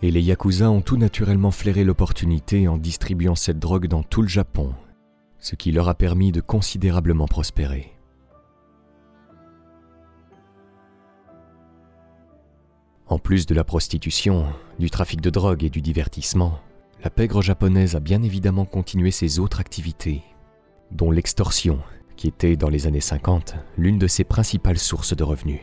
et 0.02 0.12
les 0.12 0.22
Yakuza 0.22 0.70
ont 0.72 0.82
tout 0.82 0.98
naturellement 0.98 1.52
flairé 1.52 1.84
l'opportunité 1.84 2.68
en 2.68 2.78
distribuant 2.78 3.36
cette 3.36 3.60
drogue 3.60 3.88
dans 3.88 4.04
tout 4.04 4.22
le 4.22 4.28
Japon, 4.28 4.74
ce 5.40 5.56
qui 5.56 5.72
leur 5.72 5.90
a 5.90 5.96
permis 5.96 6.32
de 6.32 6.42
considérablement 6.42 7.28
prospérer. 7.28 7.95
En 13.08 13.20
plus 13.20 13.46
de 13.46 13.54
la 13.54 13.64
prostitution, 13.64 14.48
du 14.80 14.90
trafic 14.90 15.22
de 15.22 15.30
drogue 15.30 15.64
et 15.64 15.70
du 15.70 15.82
divertissement, 15.82 16.60
la 17.04 17.12
pègre 17.12 17.44
japonaise 17.44 17.96
a 17.96 18.00
bien 18.00 18.24
évidemment 18.24 18.66
continué 18.66 19.12
ses 19.12 19.38
autres 19.38 19.60
activités, 19.60 20.24
dont 20.90 21.12
l'extorsion, 21.12 21.80
qui 22.16 22.28
était 22.28 22.56
dans 22.56 22.70
les 22.70 22.88
années 22.88 23.02
50 23.02 23.58
l'une 23.78 24.00
de 24.00 24.08
ses 24.08 24.24
principales 24.24 24.80
sources 24.80 25.16
de 25.16 25.24
revenus. 25.24 25.62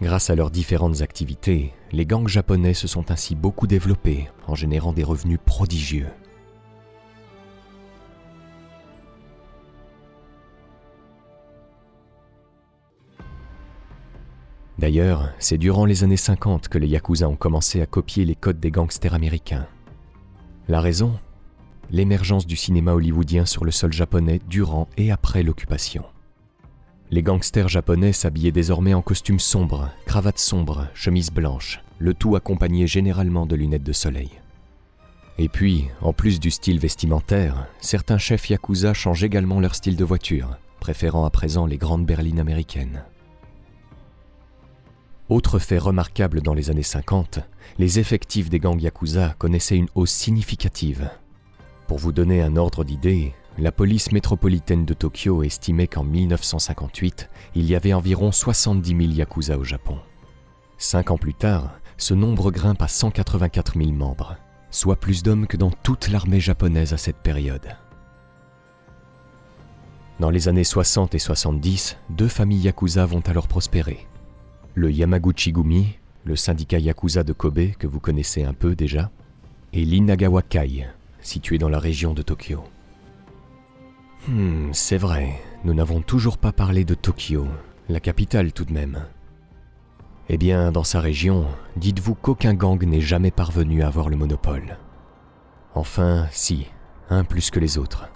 Grâce 0.00 0.30
à 0.30 0.36
leurs 0.36 0.52
différentes 0.52 1.00
activités, 1.00 1.72
les 1.90 2.06
gangs 2.06 2.28
japonais 2.28 2.74
se 2.74 2.86
sont 2.86 3.10
ainsi 3.10 3.34
beaucoup 3.34 3.66
développés 3.66 4.28
en 4.46 4.54
générant 4.54 4.92
des 4.92 5.04
revenus 5.04 5.38
prodigieux. 5.44 6.08
D'ailleurs, 14.78 15.30
c'est 15.38 15.58
durant 15.58 15.84
les 15.84 16.02
années 16.02 16.16
50 16.16 16.68
que 16.68 16.78
les 16.78 16.88
Yakuza 16.88 17.28
ont 17.28 17.36
commencé 17.36 17.80
à 17.80 17.86
copier 17.86 18.24
les 18.24 18.34
codes 18.34 18.60
des 18.60 18.70
gangsters 18.70 19.14
américains. 19.14 19.66
La 20.68 20.80
raison? 20.80 21.18
L'émergence 21.90 22.46
du 22.46 22.56
cinéma 22.56 22.92
hollywoodien 22.92 23.44
sur 23.44 23.64
le 23.64 23.70
sol 23.70 23.92
japonais 23.92 24.40
durant 24.48 24.88
et 24.96 25.12
après 25.12 25.42
l'occupation. 25.42 26.04
Les 27.10 27.22
gangsters 27.22 27.68
japonais 27.68 28.12
s'habillaient 28.12 28.50
désormais 28.50 28.94
en 28.94 29.02
costumes 29.02 29.38
sombres, 29.38 29.90
cravates 30.06 30.38
sombres, 30.38 30.88
chemises 30.94 31.30
blanches, 31.30 31.80
le 31.98 32.14
tout 32.14 32.34
accompagné 32.34 32.86
généralement 32.86 33.46
de 33.46 33.54
lunettes 33.54 33.84
de 33.84 33.92
soleil. 33.92 34.30
Et 35.38 35.48
puis, 35.48 35.86
en 36.00 36.12
plus 36.12 36.40
du 36.40 36.50
style 36.50 36.80
vestimentaire, 36.80 37.66
certains 37.80 38.18
chefs 38.18 38.50
yakuza 38.50 38.94
changent 38.94 39.24
également 39.24 39.60
leur 39.60 39.74
style 39.74 39.96
de 39.96 40.04
voiture, 40.04 40.56
préférant 40.80 41.24
à 41.24 41.30
présent 41.30 41.66
les 41.66 41.76
grandes 41.76 42.06
berlines 42.06 42.40
américaines. 42.40 43.04
Autre 45.30 45.58
fait 45.58 45.78
remarquable 45.78 46.42
dans 46.42 46.52
les 46.52 46.68
années 46.68 46.82
50, 46.82 47.38
les 47.78 47.98
effectifs 47.98 48.50
des 48.50 48.58
gangs 48.58 48.80
yakuza 48.80 49.34
connaissaient 49.38 49.78
une 49.78 49.88
hausse 49.94 50.12
significative. 50.12 51.08
Pour 51.86 51.96
vous 51.96 52.12
donner 52.12 52.42
un 52.42 52.56
ordre 52.56 52.84
d'idée, 52.84 53.32
la 53.56 53.72
police 53.72 54.12
métropolitaine 54.12 54.84
de 54.84 54.92
Tokyo 54.92 55.42
estimait 55.42 55.86
qu'en 55.86 56.04
1958, 56.04 57.30
il 57.54 57.64
y 57.64 57.74
avait 57.74 57.94
environ 57.94 58.32
70 58.32 58.88
000 58.88 59.00
yakuza 59.12 59.56
au 59.56 59.64
Japon. 59.64 59.96
Cinq 60.76 61.10
ans 61.10 61.18
plus 61.18 61.34
tard, 61.34 61.70
ce 61.96 62.12
nombre 62.12 62.50
grimpe 62.50 62.82
à 62.82 62.88
184 62.88 63.78
000 63.78 63.92
membres, 63.92 64.36
soit 64.70 64.96
plus 64.96 65.22
d'hommes 65.22 65.46
que 65.46 65.56
dans 65.56 65.70
toute 65.70 66.08
l'armée 66.08 66.40
japonaise 66.40 66.92
à 66.92 66.98
cette 66.98 67.22
période. 67.22 67.76
Dans 70.20 70.30
les 70.30 70.48
années 70.48 70.64
60 70.64 71.14
et 71.14 71.18
70, 71.18 71.96
deux 72.10 72.28
familles 72.28 72.64
yakuza 72.64 73.06
vont 73.06 73.22
alors 73.26 73.48
prospérer. 73.48 74.06
Le 74.76 74.90
Yamaguchi-gumi, 74.90 75.98
le 76.24 76.34
syndicat 76.34 76.78
yakuza 76.78 77.22
de 77.22 77.32
Kobe 77.32 77.72
que 77.78 77.86
vous 77.86 78.00
connaissez 78.00 78.42
un 78.42 78.54
peu 78.54 78.74
déjà, 78.74 79.10
et 79.72 79.84
l'Inagawa 79.84 80.42
Kai, 80.42 80.88
situé 81.20 81.58
dans 81.58 81.68
la 81.68 81.78
région 81.78 82.12
de 82.12 82.22
Tokyo. 82.22 82.64
Hmm, 84.26 84.72
c'est 84.72 84.96
vrai, 84.96 85.40
nous 85.64 85.74
n'avons 85.74 86.00
toujours 86.00 86.38
pas 86.38 86.50
parlé 86.50 86.84
de 86.84 86.94
Tokyo, 86.94 87.46
la 87.88 88.00
capitale 88.00 88.52
tout 88.52 88.64
de 88.64 88.72
même. 88.72 89.04
Eh 90.28 90.38
bien, 90.38 90.72
dans 90.72 90.84
sa 90.84 91.00
région, 91.00 91.46
dites-vous 91.76 92.16
qu'aucun 92.16 92.54
gang 92.54 92.82
n'est 92.84 93.00
jamais 93.00 93.30
parvenu 93.30 93.82
à 93.82 93.86
avoir 93.86 94.08
le 94.08 94.16
monopole. 94.16 94.78
Enfin, 95.74 96.26
si, 96.32 96.66
un 97.10 97.22
plus 97.22 97.50
que 97.50 97.60
les 97.60 97.78
autres. 97.78 98.08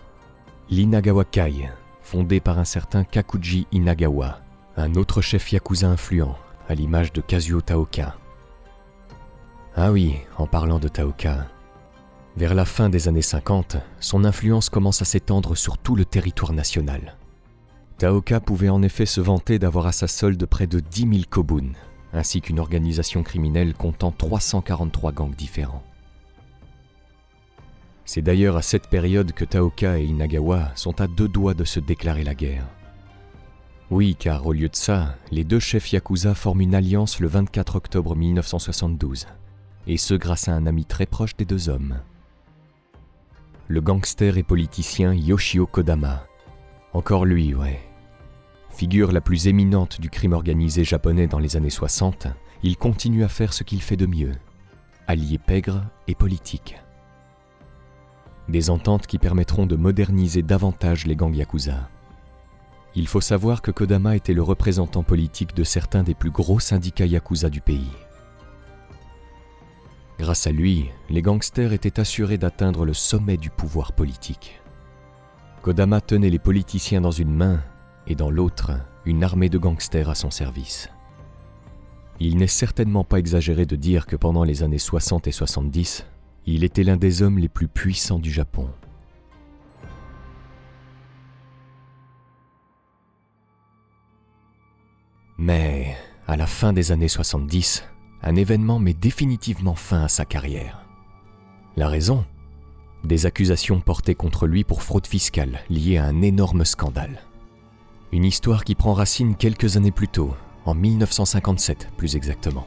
L'Inagawa 0.70 1.24
Kai, 1.24 1.70
fondé 2.02 2.40
par 2.40 2.58
un 2.58 2.64
certain 2.64 3.04
Kakuji 3.04 3.68
Inagawa, 3.70 4.40
un 4.76 4.94
autre 4.94 5.20
chef 5.20 5.52
yakuza 5.52 5.88
influent, 5.88 6.36
à 6.68 6.74
l'image 6.74 7.12
de 7.12 7.20
Kazuo 7.20 7.60
Taoka. 7.60 8.16
Ah 9.74 9.90
oui, 9.90 10.16
en 10.36 10.46
parlant 10.46 10.78
de 10.78 10.88
Taoka, 10.88 11.46
vers 12.36 12.54
la 12.54 12.64
fin 12.64 12.88
des 12.88 13.08
années 13.08 13.22
50, 13.22 13.78
son 14.00 14.24
influence 14.24 14.68
commence 14.68 15.02
à 15.02 15.04
s'étendre 15.04 15.56
sur 15.56 15.78
tout 15.78 15.96
le 15.96 16.04
territoire 16.04 16.52
national. 16.52 17.16
Taoka 17.96 18.38
pouvait 18.38 18.68
en 18.68 18.82
effet 18.82 19.06
se 19.06 19.20
vanter 19.20 19.58
d'avoir 19.58 19.86
à 19.86 19.92
sa 19.92 20.06
solde 20.06 20.44
près 20.46 20.66
de 20.66 20.78
10 20.78 21.00
000 21.00 21.12
kobuns, 21.28 21.72
ainsi 22.12 22.40
qu'une 22.40 22.60
organisation 22.60 23.22
criminelle 23.22 23.74
comptant 23.74 24.12
343 24.12 25.12
gangs 25.12 25.34
différents. 25.34 25.82
C'est 28.04 28.22
d'ailleurs 28.22 28.56
à 28.56 28.62
cette 28.62 28.88
période 28.88 29.32
que 29.32 29.44
Taoka 29.44 29.98
et 29.98 30.04
Inagawa 30.04 30.70
sont 30.76 31.00
à 31.00 31.08
deux 31.08 31.28
doigts 31.28 31.54
de 31.54 31.64
se 31.64 31.80
déclarer 31.80 32.24
la 32.24 32.34
guerre. 32.34 32.66
Oui, 33.90 34.16
car 34.18 34.46
au 34.46 34.52
lieu 34.52 34.68
de 34.68 34.76
ça, 34.76 35.16
les 35.30 35.44
deux 35.44 35.60
chefs 35.60 35.92
Yakuza 35.92 36.34
forment 36.34 36.60
une 36.60 36.74
alliance 36.74 37.20
le 37.20 37.28
24 37.28 37.76
octobre 37.76 38.14
1972, 38.14 39.26
et 39.86 39.96
ce 39.96 40.14
grâce 40.14 40.48
à 40.48 40.52
un 40.52 40.66
ami 40.66 40.84
très 40.84 41.06
proche 41.06 41.36
des 41.36 41.46
deux 41.46 41.70
hommes, 41.70 41.98
le 43.68 43.82
gangster 43.82 44.38
et 44.38 44.42
politicien 44.42 45.12
Yoshio 45.12 45.66
Kodama. 45.66 46.26
Encore 46.94 47.26
lui, 47.26 47.54
ouais. 47.54 47.80
Figure 48.70 49.12
la 49.12 49.20
plus 49.20 49.46
éminente 49.46 50.00
du 50.00 50.08
crime 50.08 50.32
organisé 50.32 50.84
japonais 50.84 51.26
dans 51.26 51.38
les 51.38 51.56
années 51.56 51.68
60, 51.68 52.28
il 52.62 52.78
continue 52.78 53.24
à 53.24 53.28
faire 53.28 53.52
ce 53.52 53.64
qu'il 53.64 53.82
fait 53.82 53.96
de 53.96 54.06
mieux, 54.06 54.32
allier 55.06 55.38
pègre 55.38 55.84
et 56.06 56.14
politique. 56.14 56.76
Des 58.48 58.70
ententes 58.70 59.06
qui 59.06 59.18
permettront 59.18 59.66
de 59.66 59.76
moderniser 59.76 60.42
davantage 60.42 61.06
les 61.06 61.16
gangs 61.16 61.34
yakuza. 61.34 61.90
Il 62.94 63.06
faut 63.06 63.20
savoir 63.20 63.62
que 63.62 63.70
Kodama 63.70 64.16
était 64.16 64.34
le 64.34 64.42
représentant 64.42 65.02
politique 65.02 65.54
de 65.54 65.64
certains 65.64 66.02
des 66.02 66.14
plus 66.14 66.30
gros 66.30 66.58
syndicats 66.58 67.06
yakuza 67.06 67.50
du 67.50 67.60
pays. 67.60 67.90
Grâce 70.18 70.46
à 70.46 70.50
lui, 70.50 70.90
les 71.10 71.22
gangsters 71.22 71.72
étaient 71.72 72.00
assurés 72.00 72.38
d'atteindre 72.38 72.84
le 72.84 72.94
sommet 72.94 73.36
du 73.36 73.50
pouvoir 73.50 73.92
politique. 73.92 74.60
Kodama 75.62 76.00
tenait 76.00 76.30
les 76.30 76.40
politiciens 76.40 77.00
dans 77.00 77.12
une 77.12 77.32
main 77.32 77.62
et 78.06 78.14
dans 78.14 78.30
l'autre, 78.30 78.72
une 79.04 79.22
armée 79.22 79.48
de 79.48 79.58
gangsters 79.58 80.08
à 80.08 80.14
son 80.14 80.30
service. 80.30 80.88
Il 82.20 82.36
n'est 82.36 82.48
certainement 82.48 83.04
pas 83.04 83.20
exagéré 83.20 83.64
de 83.64 83.76
dire 83.76 84.06
que 84.06 84.16
pendant 84.16 84.42
les 84.42 84.64
années 84.64 84.78
60 84.78 85.28
et 85.28 85.32
70, 85.32 86.04
il 86.46 86.64
était 86.64 86.82
l'un 86.82 86.96
des 86.96 87.22
hommes 87.22 87.38
les 87.38 87.48
plus 87.48 87.68
puissants 87.68 88.18
du 88.18 88.32
Japon. 88.32 88.68
Mais 95.38 95.96
à 96.26 96.36
la 96.36 96.46
fin 96.46 96.72
des 96.72 96.90
années 96.90 97.08
70, 97.08 97.84
un 98.22 98.34
événement 98.34 98.80
met 98.80 98.92
définitivement 98.92 99.76
fin 99.76 100.02
à 100.02 100.08
sa 100.08 100.24
carrière. 100.24 100.84
La 101.76 101.88
raison? 101.88 102.24
Des 103.04 103.26
accusations 103.26 103.80
portées 103.80 104.16
contre 104.16 104.48
lui 104.48 104.64
pour 104.64 104.82
fraude 104.82 105.06
fiscale 105.06 105.60
liées 105.70 105.98
à 105.98 106.04
un 106.04 106.22
énorme 106.22 106.64
scandale. 106.64 107.22
Une 108.10 108.24
histoire 108.24 108.64
qui 108.64 108.74
prend 108.74 108.94
racine 108.94 109.36
quelques 109.36 109.76
années 109.76 109.92
plus 109.92 110.08
tôt, 110.08 110.34
en 110.64 110.74
1957 110.74 111.90
plus 111.96 112.16
exactement. 112.16 112.66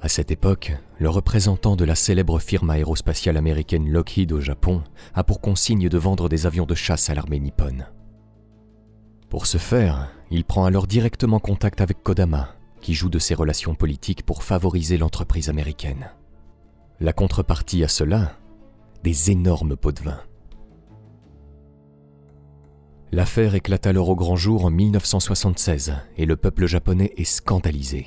À 0.00 0.08
cette 0.08 0.30
époque, 0.30 0.72
le 0.98 1.10
représentant 1.10 1.76
de 1.76 1.84
la 1.84 1.94
célèbre 1.94 2.38
firme 2.38 2.70
aérospatiale 2.70 3.36
américaine 3.36 3.90
Lockheed 3.90 4.32
au 4.32 4.40
Japon 4.40 4.82
a 5.12 5.24
pour 5.24 5.42
consigne 5.42 5.90
de 5.90 5.98
vendre 5.98 6.30
des 6.30 6.46
avions 6.46 6.64
de 6.64 6.74
chasse 6.74 7.10
à 7.10 7.14
l'armée 7.14 7.38
nippone. 7.38 7.86
Pour 9.28 9.44
ce 9.44 9.58
faire, 9.58 10.10
il 10.30 10.44
prend 10.44 10.64
alors 10.64 10.86
directement 10.86 11.40
contact 11.40 11.80
avec 11.80 12.02
Kodama, 12.02 12.54
qui 12.80 12.94
joue 12.94 13.08
de 13.08 13.18
ses 13.18 13.34
relations 13.34 13.74
politiques 13.74 14.24
pour 14.24 14.42
favoriser 14.42 14.96
l'entreprise 14.96 15.48
américaine. 15.48 16.10
La 17.00 17.12
contrepartie 17.12 17.82
à 17.82 17.88
cela, 17.88 18.36
des 19.02 19.30
énormes 19.30 19.76
pots 19.76 19.92
de 19.92 20.02
vin. 20.02 20.20
L'affaire 23.12 23.56
éclate 23.56 23.86
alors 23.86 24.08
au 24.08 24.14
grand 24.14 24.36
jour 24.36 24.64
en 24.64 24.70
1976 24.70 25.94
et 26.16 26.26
le 26.26 26.36
peuple 26.36 26.66
japonais 26.66 27.12
est 27.16 27.24
scandalisé. 27.24 28.06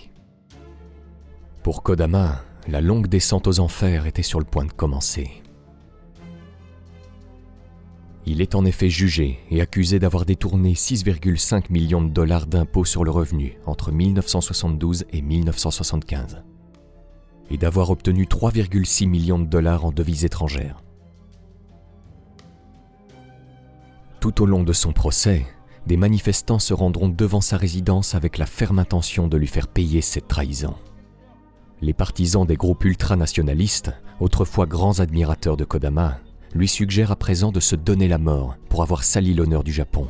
Pour 1.62 1.84
Kodama, 1.84 2.42
la 2.70 2.80
longue 2.80 3.08
descente 3.08 3.48
aux 3.48 3.60
enfers 3.60 4.06
était 4.06 4.24
sur 4.24 4.40
le 4.40 4.46
point 4.46 4.64
de 4.64 4.72
commencer. 4.72 5.43
Il 8.26 8.42
est 8.42 8.56
en 8.56 8.64
effet 8.66 8.90
jugé 8.90 9.40
et 9.52 9.62
accusé 9.62 10.00
d'avoir 10.00 10.26
détourné 10.26 10.74
6,5 10.74 11.66
millions 11.70 12.02
de 12.02 12.10
dollars 12.10 12.48
d'impôts 12.48 12.86
sur 12.86 13.04
le 13.04 13.12
revenu 13.12 13.58
entre 13.66 13.92
1972 13.92 15.06
et 15.12 15.22
1975 15.22 16.44
et 17.50 17.58
d'avoir 17.58 17.90
obtenu 17.90 18.24
3,6 18.24 19.08
millions 19.08 19.40
de 19.40 19.46
dollars 19.46 19.86
en 19.86 19.92
devises 19.92 20.24
étrangères. 20.24 20.82
Tout 24.22 24.42
au 24.42 24.46
long 24.46 24.64
de 24.64 24.72
son 24.72 24.94
procès, 24.94 25.46
des 25.86 25.98
manifestants 25.98 26.60
se 26.60 26.74
rendront 26.74 27.10
devant 27.10 27.42
sa 27.42 27.58
résidence 27.58 28.16
avec 28.16 28.38
la 28.38 28.46
ferme 28.46 28.80
intention 28.80 29.28
de 29.28 29.36
lui 29.36 29.48
faire 29.48 29.68
payer 29.68 30.00
cette 30.00 30.30
trahison 30.30 30.76
les 31.84 31.94
partisans 31.94 32.46
des 32.46 32.56
groupes 32.56 32.86
ultranationalistes, 32.86 33.92
autrefois 34.20 34.66
grands 34.66 35.00
admirateurs 35.00 35.58
de 35.58 35.66
Kodama, 35.66 36.20
lui 36.54 36.68
suggèrent 36.68 37.12
à 37.12 37.16
présent 37.16 37.52
de 37.52 37.60
se 37.60 37.76
donner 37.76 38.08
la 38.08 38.18
mort 38.18 38.58
pour 38.70 38.82
avoir 38.82 39.04
sali 39.04 39.34
l'honneur 39.34 39.64
du 39.64 39.72
Japon, 39.72 40.08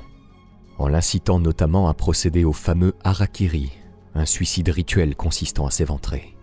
en 0.77 0.87
l'incitant 0.87 1.39
notamment 1.39 1.87
à 1.87 1.93
procéder 1.93 2.43
au 2.43 2.53
fameux 2.53 2.93
harakiri, 3.03 3.71
un 4.15 4.25
suicide 4.25 4.69
rituel 4.69 5.15
consistant 5.15 5.65
à 5.65 5.71
s'éventrer. 5.71 6.35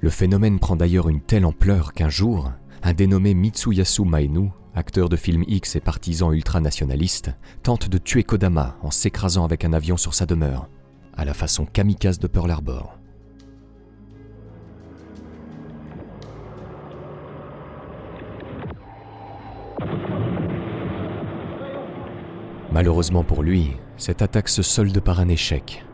Le 0.00 0.10
phénomène 0.10 0.60
prend 0.60 0.76
d'ailleurs 0.76 1.08
une 1.08 1.20
telle 1.20 1.44
ampleur 1.44 1.92
qu'un 1.92 2.08
jour, 2.08 2.52
un 2.82 2.92
dénommé 2.92 3.34
Mitsuyasu 3.34 4.04
Maenu, 4.04 4.50
acteur 4.74 5.08
de 5.08 5.16
film 5.16 5.42
X 5.48 5.74
et 5.74 5.80
partisan 5.80 6.32
ultranationaliste, 6.32 7.30
tente 7.62 7.88
de 7.88 7.98
tuer 7.98 8.22
Kodama 8.22 8.76
en 8.82 8.92
s'écrasant 8.92 9.44
avec 9.44 9.64
un 9.64 9.72
avion 9.72 9.96
sur 9.96 10.14
sa 10.14 10.26
demeure, 10.26 10.68
à 11.16 11.24
la 11.24 11.34
façon 11.34 11.66
kamikaze 11.66 12.20
de 12.20 12.28
Pearl 12.28 12.50
Harbor. 12.50 12.98
Malheureusement 22.78 23.24
pour 23.24 23.42
lui, 23.42 23.72
cette 23.96 24.22
attaque 24.22 24.48
se 24.48 24.62
solde 24.62 25.00
par 25.00 25.18
un 25.18 25.28
échec, 25.28 25.84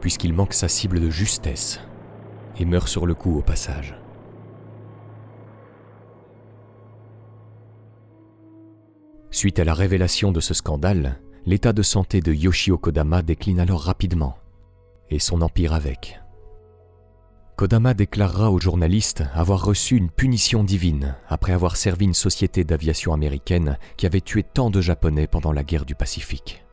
puisqu'il 0.00 0.32
manque 0.32 0.52
sa 0.52 0.68
cible 0.68 1.00
de 1.00 1.10
justesse 1.10 1.80
et 2.56 2.64
meurt 2.64 2.86
sur 2.86 3.04
le 3.04 3.14
coup 3.16 3.36
au 3.36 3.42
passage. 3.42 3.96
Suite 9.32 9.58
à 9.58 9.64
la 9.64 9.74
révélation 9.74 10.30
de 10.30 10.38
ce 10.38 10.54
scandale, 10.54 11.18
l'état 11.46 11.72
de 11.72 11.82
santé 11.82 12.20
de 12.20 12.32
Yoshio 12.32 12.78
Kodama 12.78 13.22
décline 13.22 13.58
alors 13.58 13.82
rapidement, 13.82 14.36
et 15.10 15.18
son 15.18 15.42
empire 15.42 15.72
avec. 15.72 16.20
Kodama 17.60 17.92
déclarera 17.92 18.50
aux 18.50 18.58
journalistes 18.58 19.22
avoir 19.34 19.62
reçu 19.62 19.94
une 19.94 20.08
punition 20.08 20.64
divine 20.64 21.14
après 21.28 21.52
avoir 21.52 21.76
servi 21.76 22.06
une 22.06 22.14
société 22.14 22.64
d'aviation 22.64 23.12
américaine 23.12 23.76
qui 23.98 24.06
avait 24.06 24.22
tué 24.22 24.42
tant 24.42 24.70
de 24.70 24.80
Japonais 24.80 25.26
pendant 25.26 25.52
la 25.52 25.62
guerre 25.62 25.84
du 25.84 25.94
Pacifique. 25.94 26.64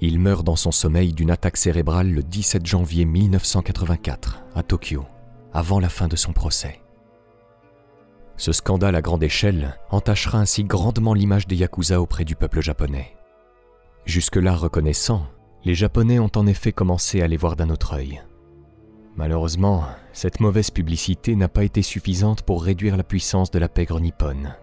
Il 0.00 0.20
meurt 0.20 0.46
dans 0.46 0.54
son 0.54 0.70
sommeil 0.70 1.12
d'une 1.12 1.32
attaque 1.32 1.56
cérébrale 1.56 2.08
le 2.08 2.22
17 2.22 2.64
janvier 2.64 3.04
1984 3.04 4.44
à 4.54 4.62
Tokyo, 4.62 5.04
avant 5.52 5.80
la 5.80 5.88
fin 5.88 6.06
de 6.06 6.14
son 6.14 6.32
procès. 6.32 6.80
Ce 8.36 8.52
scandale 8.52 8.94
à 8.94 9.02
grande 9.02 9.24
échelle 9.24 9.76
entachera 9.90 10.38
ainsi 10.38 10.62
grandement 10.62 11.14
l'image 11.14 11.48
des 11.48 11.56
Yakuza 11.56 12.00
auprès 12.00 12.24
du 12.24 12.36
peuple 12.36 12.62
japonais. 12.62 13.16
Jusque-là 14.04 14.54
reconnaissant, 14.54 15.26
les 15.64 15.74
Japonais 15.74 16.20
ont 16.20 16.30
en 16.36 16.46
effet 16.46 16.70
commencé 16.70 17.22
à 17.22 17.26
les 17.26 17.36
voir 17.36 17.56
d'un 17.56 17.70
autre 17.70 17.94
œil. 17.94 18.22
Malheureusement, 19.18 19.82
cette 20.12 20.38
mauvaise 20.38 20.70
publicité 20.70 21.34
n'a 21.34 21.48
pas 21.48 21.64
été 21.64 21.82
suffisante 21.82 22.42
pour 22.42 22.62
réduire 22.62 22.96
la 22.96 23.02
puissance 23.02 23.50
de 23.50 23.58
la 23.58 23.68
pègre 23.68 23.98
nippone. 23.98 24.54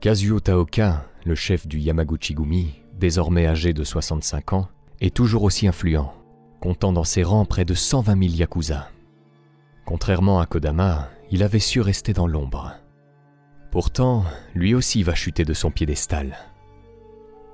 Kazuo 0.00 0.38
Taoka, 0.38 1.06
le 1.24 1.34
chef 1.34 1.66
du 1.66 1.78
Yamaguchi-gumi, 1.78 2.82
désormais 2.92 3.46
âgé 3.46 3.72
de 3.72 3.84
65 3.84 4.52
ans, 4.52 4.68
est 5.00 5.16
toujours 5.16 5.44
aussi 5.44 5.66
influent, 5.66 6.12
comptant 6.60 6.92
dans 6.92 7.04
ses 7.04 7.22
rangs 7.22 7.46
près 7.46 7.64
de 7.64 7.72
120 7.72 8.22
000 8.22 8.34
yakuza. 8.34 8.90
Contrairement 9.86 10.40
à 10.40 10.46
Kodama, 10.46 11.08
il 11.30 11.42
avait 11.42 11.58
su 11.58 11.80
rester 11.80 12.12
dans 12.12 12.26
l'ombre. 12.26 12.74
Pourtant, 13.70 14.24
lui 14.54 14.74
aussi 14.74 15.04
va 15.04 15.14
chuter 15.14 15.46
de 15.46 15.54
son 15.54 15.70
piédestal. 15.70 16.36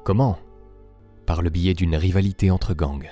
Comment 0.02 0.38
par 1.28 1.42
le 1.42 1.50
biais 1.50 1.74
d'une 1.74 1.94
rivalité 1.94 2.50
entre 2.50 2.72
gangs. 2.72 3.10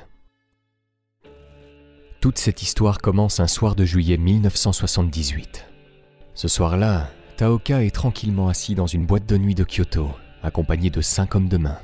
Toute 2.23 2.39
cette 2.39 2.63
histoire 2.63 3.03
commence 3.03 3.41
un 3.41 3.47
soir 3.47 3.75
de 3.75 3.85
juillet 3.85 4.17
1978. 4.17 5.67
Ce 6.33 6.49
soir-là, 6.49 7.11
Taoka 7.37 7.85
est 7.85 7.95
tranquillement 7.95 8.49
assis 8.49 8.75
dans 8.75 8.87
une 8.87 9.05
boîte 9.05 9.27
de 9.27 9.37
nuit 9.37 9.55
de 9.55 9.65
Kyoto, 9.65 10.09
accompagné 10.43 10.89
de 10.89 11.03
cinq 11.03 11.35
hommes 11.35 11.51
de 11.51 11.59
main. 11.59 11.77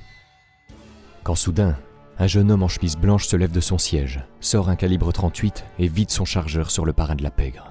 Quand 1.22 1.34
soudain, 1.34 1.76
un 2.18 2.26
jeune 2.26 2.50
homme 2.50 2.62
en 2.62 2.68
chemise 2.68 2.96
blanche 2.96 3.26
se 3.26 3.36
lève 3.36 3.52
de 3.52 3.60
son 3.60 3.76
siège, 3.76 4.24
sort 4.40 4.70
un 4.70 4.76
calibre 4.76 5.12
38 5.12 5.66
et 5.80 5.88
vide 5.88 6.10
son 6.10 6.24
chargeur 6.24 6.70
sur 6.70 6.86
le 6.86 6.94
parrain 6.94 7.14
de 7.14 7.24
la 7.24 7.30
pègre. 7.30 7.70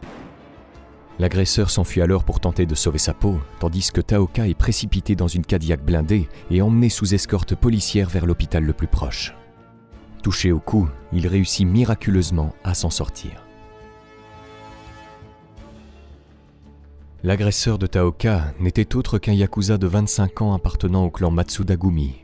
L'agresseur 1.19 1.69
s'enfuit 1.69 2.02
alors 2.02 2.24
pour 2.24 2.39
tenter 2.39 2.65
de 2.65 2.76
sauver 2.76 2.97
sa 2.97 3.13
peau, 3.13 3.39
tandis 3.60 3.91
que 3.91 4.02
Taoka 4.02 4.47
est 4.47 4.54
précipité 4.54 5.15
dans 5.15 5.28
une 5.28 5.45
Cadillac 5.45 5.84
blindée 5.84 6.28
et 6.50 6.62
emmené 6.62 6.89
sous 6.89 7.13
escorte 7.13 7.56
policière 7.56 8.10
vers 8.10 8.26
l'hôpital 8.26 8.63
le 8.63 8.74
plus 8.74 8.88
proche. 8.88 9.36
Touché 10.24 10.52
au 10.52 10.60
cou, 10.60 10.88
il 11.13 11.28
réussit 11.28 11.67
miraculeusement 11.67 12.56
à 12.63 12.74
s'en 12.74 12.89
sortir. 12.89 13.45
L'agresseur 17.24 17.78
de 17.78 17.86
Taoka 17.86 18.54
n'était 18.60 18.95
autre 18.95 19.19
qu'un 19.19 19.34
yakuza 19.34 19.78
de 19.78 19.86
25 19.86 20.41
ans 20.41 20.54
appartenant 20.54 21.06
au 21.06 21.12
clan 21.12 21.30
Matsudagumi, 21.30 22.15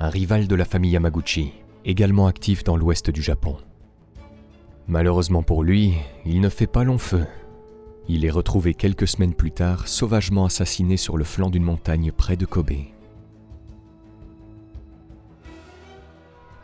un 0.00 0.08
rival 0.08 0.48
de 0.48 0.54
la 0.56 0.64
famille 0.64 0.90
Yamaguchi, 0.90 1.52
également 1.84 2.26
actif 2.26 2.64
dans 2.64 2.76
l'ouest 2.76 3.10
du 3.10 3.22
Japon. 3.22 3.58
Malheureusement 4.88 5.44
pour 5.44 5.62
lui, 5.62 5.94
il 6.26 6.40
ne 6.40 6.48
fait 6.48 6.66
pas 6.66 6.82
long 6.82 6.98
feu 6.98 7.26
il 8.08 8.24
est 8.24 8.30
retrouvé 8.30 8.74
quelques 8.74 9.08
semaines 9.08 9.34
plus 9.34 9.52
tard 9.52 9.88
sauvagement 9.88 10.44
assassiné 10.44 10.96
sur 10.96 11.16
le 11.16 11.24
flanc 11.24 11.50
d'une 11.50 11.62
montagne 11.62 12.12
près 12.12 12.36
de 12.36 12.46
Kobe. 12.46 12.72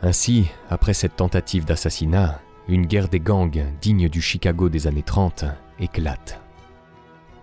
Ainsi, 0.01 0.47
après 0.69 0.93
cette 0.93 1.15
tentative 1.15 1.65
d'assassinat, 1.65 2.39
une 2.67 2.85
guerre 2.85 3.09
des 3.09 3.19
gangs 3.19 3.65
digne 3.81 4.09
du 4.09 4.21
Chicago 4.21 4.69
des 4.69 4.87
années 4.87 5.03
30 5.03 5.45
éclate. 5.79 6.39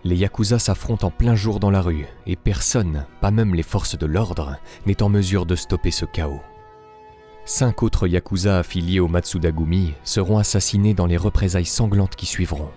Les 0.05 0.17
Yakuza 0.17 0.59
s'affrontent 0.59 1.07
en 1.07 1.11
plein 1.11 1.35
jour 1.35 1.61
dans 1.61 1.71
la 1.71 1.81
rue 1.81 2.07
et 2.27 2.37
personne, 2.37 3.07
pas 3.23 3.31
même 3.31 3.55
les 3.55 3.63
forces 3.63 3.99
de 3.99 4.05
l'ordre, 4.05 4.59
n'est 4.85 5.03
en 5.03 5.09
mesure 5.09 5.47
de 5.47 5.57
stopper 5.57 5.91
ce 5.91 6.05
chaos. 6.05 6.43
Cinq 7.47 7.83
autres 7.83 8.07
Yakuza 8.07 8.59
affiliés 8.59 9.01
au 9.01 9.09
Matsudagumi 9.09 9.95
seront 10.05 10.39
assassinés 10.39 10.95
dans 10.95 11.07
les 11.07 11.17
représailles 11.17 11.65
sanglantes 11.65 12.17
qui 12.17 12.27
suivront. 12.27 12.71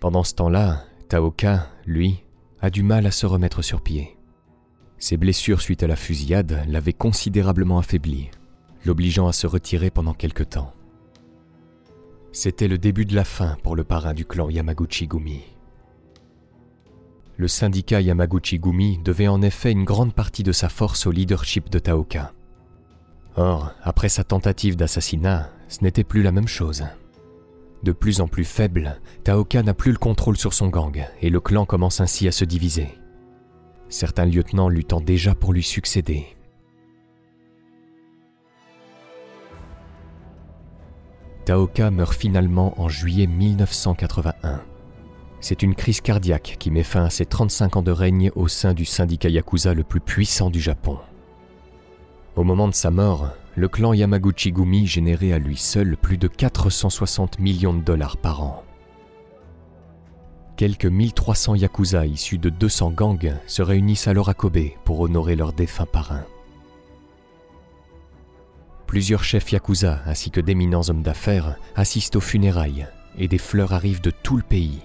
Pendant 0.00 0.24
ce 0.24 0.34
temps-là, 0.34 0.84
Taoka, 1.08 1.68
lui, 1.84 2.24
a 2.62 2.70
du 2.70 2.82
mal 2.82 3.06
à 3.06 3.10
se 3.10 3.26
remettre 3.26 3.60
sur 3.60 3.82
pied. 3.82 4.16
Ses 4.96 5.18
blessures 5.18 5.60
suite 5.60 5.82
à 5.82 5.86
la 5.86 5.96
fusillade 5.96 6.64
l'avaient 6.68 6.94
considérablement 6.94 7.78
affaibli, 7.78 8.30
l'obligeant 8.86 9.28
à 9.28 9.32
se 9.32 9.46
retirer 9.46 9.90
pendant 9.90 10.14
quelque 10.14 10.42
temps. 10.42 10.72
C'était 12.32 12.68
le 12.68 12.78
début 12.78 13.04
de 13.04 13.14
la 13.14 13.24
fin 13.24 13.56
pour 13.62 13.76
le 13.76 13.84
parrain 13.84 14.14
du 14.14 14.24
clan 14.24 14.48
Yamaguchi-gumi. 14.48 15.42
le 17.36 17.48
syndicat 17.48 18.00
Yamaguchi-gumi 18.00 18.98
devait 19.02 19.28
en 19.28 19.42
effet 19.42 19.72
une 19.72 19.84
grande 19.84 20.14
partie 20.14 20.42
de 20.42 20.52
sa 20.52 20.68
force 20.68 21.06
au 21.06 21.10
leadership 21.10 21.70
de 21.70 21.78
Taoka. 21.78 22.32
Or, 23.36 23.72
après 23.82 24.08
sa 24.08 24.24
tentative 24.24 24.76
d'assassinat, 24.76 25.50
ce 25.68 25.82
n'était 25.82 26.04
plus 26.04 26.22
la 26.22 26.32
même 26.32 26.48
chose. 26.48 26.84
De 27.82 27.92
plus 27.92 28.20
en 28.20 28.28
plus 28.28 28.44
faible, 28.44 29.00
Taoka 29.24 29.62
n'a 29.62 29.72
plus 29.72 29.92
le 29.92 29.98
contrôle 29.98 30.36
sur 30.36 30.52
son 30.52 30.68
gang 30.68 31.06
et 31.22 31.30
le 31.30 31.40
clan 31.40 31.64
commence 31.64 32.00
ainsi 32.00 32.28
à 32.28 32.32
se 32.32 32.44
diviser. 32.44 32.88
Certains 33.88 34.26
lieutenants 34.26 34.68
luttant 34.68 35.00
déjà 35.00 35.34
pour 35.34 35.52
lui 35.52 35.62
succéder. 35.62 36.36
Taoka 41.46 41.90
meurt 41.90 42.14
finalement 42.14 42.80
en 42.80 42.88
juillet 42.88 43.26
1981. 43.26 44.62
C'est 45.40 45.62
une 45.62 45.74
crise 45.74 46.02
cardiaque 46.02 46.56
qui 46.58 46.70
met 46.70 46.82
fin 46.82 47.04
à 47.04 47.10
ses 47.10 47.24
35 47.24 47.76
ans 47.76 47.82
de 47.82 47.90
règne 47.90 48.30
au 48.36 48.46
sein 48.46 48.74
du 48.74 48.84
syndicat 48.84 49.30
Yakuza 49.30 49.72
le 49.72 49.84
plus 49.84 50.00
puissant 50.00 50.50
du 50.50 50.60
Japon. 50.60 50.98
Au 52.36 52.44
moment 52.44 52.68
de 52.68 52.74
sa 52.74 52.90
mort, 52.90 53.30
le 53.56 53.68
clan 53.68 53.92
Yamaguchi-gumi 53.92 54.86
générait 54.86 55.32
à 55.32 55.38
lui 55.38 55.56
seul 55.56 55.96
plus 55.96 56.18
de 56.18 56.28
460 56.28 57.38
millions 57.38 57.74
de 57.74 57.82
dollars 57.82 58.16
par 58.16 58.42
an. 58.42 58.62
Quelques 60.56 60.86
1300 60.86 61.54
yakuza 61.56 62.06
issus 62.06 62.38
de 62.38 62.50
200 62.50 62.90
gangs 62.90 63.34
se 63.46 63.62
réunissent 63.62 64.08
alors 64.08 64.28
à 64.28 64.34
Kobe 64.34 64.58
pour 64.84 65.00
honorer 65.00 65.34
leur 65.34 65.52
défunt 65.52 65.86
parrain. 65.86 66.24
Plusieurs 68.86 69.24
chefs 69.24 69.52
yakuza 69.52 70.02
ainsi 70.06 70.30
que 70.30 70.40
d'éminents 70.40 70.88
hommes 70.88 71.02
d'affaires 71.02 71.56
assistent 71.76 72.16
aux 72.16 72.20
funérailles 72.20 72.86
et 73.16 73.26
des 73.26 73.38
fleurs 73.38 73.72
arrivent 73.72 74.02
de 74.02 74.10
tout 74.10 74.36
le 74.36 74.42
pays. 74.42 74.80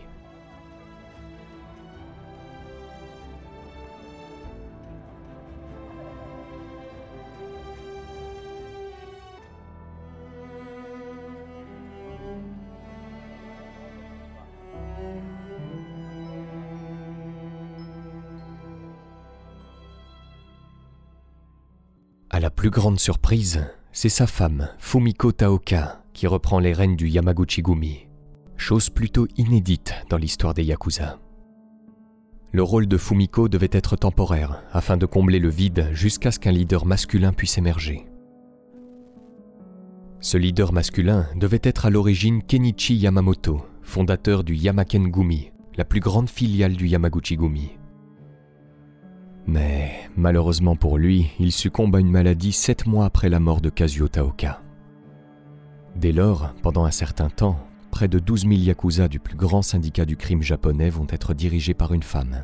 Plus 22.56 22.70
grande 22.70 23.00
surprise, 23.00 23.66
c'est 23.92 24.10
sa 24.10 24.28
femme, 24.28 24.70
Fumiko 24.80 25.32
Taoka, 25.32 26.02
qui 26.14 26.26
reprend 26.26 26.60
les 26.60 26.74
rênes 26.74 26.96
du 26.96 27.10
Yamaguchi-gumi, 27.10 28.08
chose 28.56 28.90
plutôt 28.90 29.28
inédite 29.38 29.94
dans 30.10 30.18
l'histoire 30.18 30.54
des 30.54 30.64
Yakuza. 30.64 31.20
Le 32.54 32.64
rôle 32.64 32.88
de 32.88 32.98
Fumiko 32.98 33.50
devait 33.50 33.70
être 33.72 33.98
temporaire, 33.98 34.64
afin 34.72 34.96
de 34.96 35.06
combler 35.06 35.40
le 35.40 35.50
vide 35.50 35.90
jusqu'à 35.92 36.32
ce 36.32 36.40
qu'un 36.40 36.54
leader 36.54 36.86
masculin 36.86 37.34
puisse 37.34 37.58
émerger. 37.58 38.08
Ce 40.22 40.38
leader 40.38 40.72
masculin 40.72 41.28
devait 41.36 41.60
être 41.62 41.86
à 41.86 41.90
l'origine 41.90 42.42
Kenichi 42.42 42.96
Yamamoto, 42.96 43.66
fondateur 43.84 44.46
du 44.46 44.56
Yamaken 44.56 45.12
Gumi, 45.12 45.52
la 45.76 45.84
plus 45.84 46.00
grande 46.00 46.30
filiale 46.30 46.74
du 46.74 46.88
Yamaguchi-gumi. 46.88 47.72
Mais 49.48 49.92
malheureusement 50.16 50.76
pour 50.76 50.98
lui, 50.98 51.32
il 51.40 51.52
succombe 51.52 51.96
à 51.96 52.00
une 52.00 52.10
maladie 52.10 52.52
sept 52.52 52.88
mois 52.88 53.06
après 53.06 53.30
la 53.30 53.40
mort 53.40 53.62
de 53.62 53.70
Kazuo 53.70 54.08
Taoka. 54.08 54.62
Dès 55.96 56.12
lors, 56.12 56.54
pendant 56.62 56.86
un 56.86 56.92
certain 56.92 57.30
temps, 57.30 57.60
près 57.92 58.08
de 58.08 58.20
12 58.20 58.42
000 58.42 58.54
yakuza 58.54 59.08
du 59.08 59.20
plus 59.20 59.38
grand 59.38 59.62
syndicat 59.62 60.06
du 60.06 60.18
crime 60.18 60.42
japonais 60.42 60.90
vont 60.90 61.08
être 61.10 61.34
dirigés 61.34 61.74
par 61.74 61.94
une 61.94 62.04
femme. 62.04 62.44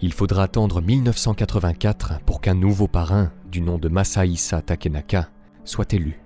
Il 0.00 0.12
faudra 0.12 0.44
attendre 0.44 0.80
1984 0.80 2.20
pour 2.24 2.40
qu'un 2.40 2.54
nouveau 2.54 2.86
parrain, 2.86 3.32
du 3.50 3.60
nom 3.60 3.78
de 3.78 3.88
Masahisa 3.88 4.62
Takenaka, 4.62 5.28
soit 5.64 5.92
élu. 5.92 6.20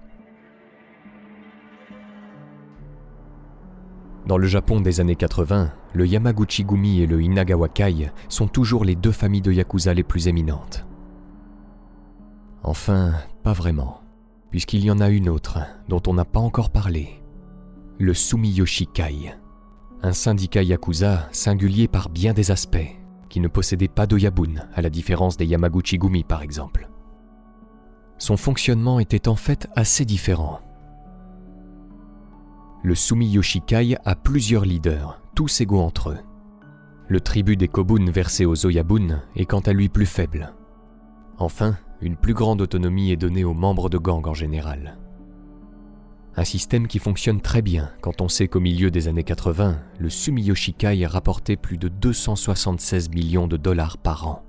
Dans 4.26 4.38
le 4.38 4.46
Japon 4.46 4.80
des 4.80 5.00
années 5.00 5.16
80, 5.16 5.72
le 5.94 6.06
Yamaguchi-gumi 6.06 7.00
et 7.00 7.06
le 7.06 7.20
Inagawa-kai 7.20 8.12
sont 8.28 8.46
toujours 8.46 8.84
les 8.84 8.94
deux 8.94 9.10
familles 9.10 9.42
de 9.42 9.52
yakuza 9.52 9.94
les 9.94 10.04
plus 10.04 10.28
éminentes. 10.28 10.86
Enfin, 12.62 13.14
pas 13.42 13.52
vraiment, 13.52 14.00
puisqu'il 14.50 14.84
y 14.84 14.90
en 14.92 15.00
a 15.00 15.08
une 15.08 15.28
autre 15.28 15.58
dont 15.88 16.02
on 16.06 16.14
n'a 16.14 16.24
pas 16.24 16.38
encore 16.38 16.70
parlé. 16.70 17.20
Le 17.98 18.14
Sumiyoshi-kai, 18.14 19.34
un 20.02 20.12
syndicat 20.12 20.62
yakuza 20.62 21.28
singulier 21.32 21.88
par 21.88 22.08
bien 22.08 22.32
des 22.32 22.52
aspects, 22.52 22.96
qui 23.28 23.40
ne 23.40 23.48
possédait 23.48 23.88
pas 23.88 24.06
d'oyabun, 24.06 24.54
à 24.74 24.82
la 24.82 24.90
différence 24.90 25.36
des 25.36 25.46
Yamaguchi-gumi 25.46 26.22
par 26.22 26.42
exemple. 26.42 26.88
Son 28.18 28.36
fonctionnement 28.36 29.00
était 29.00 29.26
en 29.26 29.34
fait 29.34 29.68
assez 29.74 30.04
différent. 30.04 30.60
Le 32.84 32.96
Sumiyoshi-kai 32.96 33.96
a 34.04 34.16
plusieurs 34.16 34.64
leaders, 34.64 35.20
tous 35.36 35.60
égaux 35.60 35.80
entre 35.80 36.10
eux. 36.10 36.18
Le 37.06 37.20
tribut 37.20 37.56
des 37.56 37.68
Kobun 37.68 38.10
versé 38.10 38.44
aux 38.44 38.66
Oyabun 38.66 39.22
est 39.36 39.44
quant 39.44 39.60
à 39.60 39.72
lui 39.72 39.88
plus 39.88 40.06
faible. 40.06 40.52
Enfin, 41.38 41.76
une 42.00 42.16
plus 42.16 42.34
grande 42.34 42.60
autonomie 42.60 43.12
est 43.12 43.16
donnée 43.16 43.44
aux 43.44 43.54
membres 43.54 43.88
de 43.88 43.98
gang 43.98 44.26
en 44.26 44.34
général. 44.34 44.98
Un 46.34 46.44
système 46.44 46.88
qui 46.88 46.98
fonctionne 46.98 47.40
très 47.40 47.62
bien 47.62 47.92
quand 48.00 48.20
on 48.20 48.28
sait 48.28 48.48
qu'au 48.48 48.58
milieu 48.58 48.90
des 48.90 49.06
années 49.06 49.22
80, 49.22 49.78
le 50.00 50.08
Sumiyoshi-kai 50.08 51.04
a 51.04 51.08
rapporté 51.08 51.56
plus 51.56 51.78
de 51.78 51.86
276 51.86 53.10
millions 53.10 53.46
de 53.46 53.56
dollars 53.56 53.96
par 53.98 54.26
an. 54.26 54.42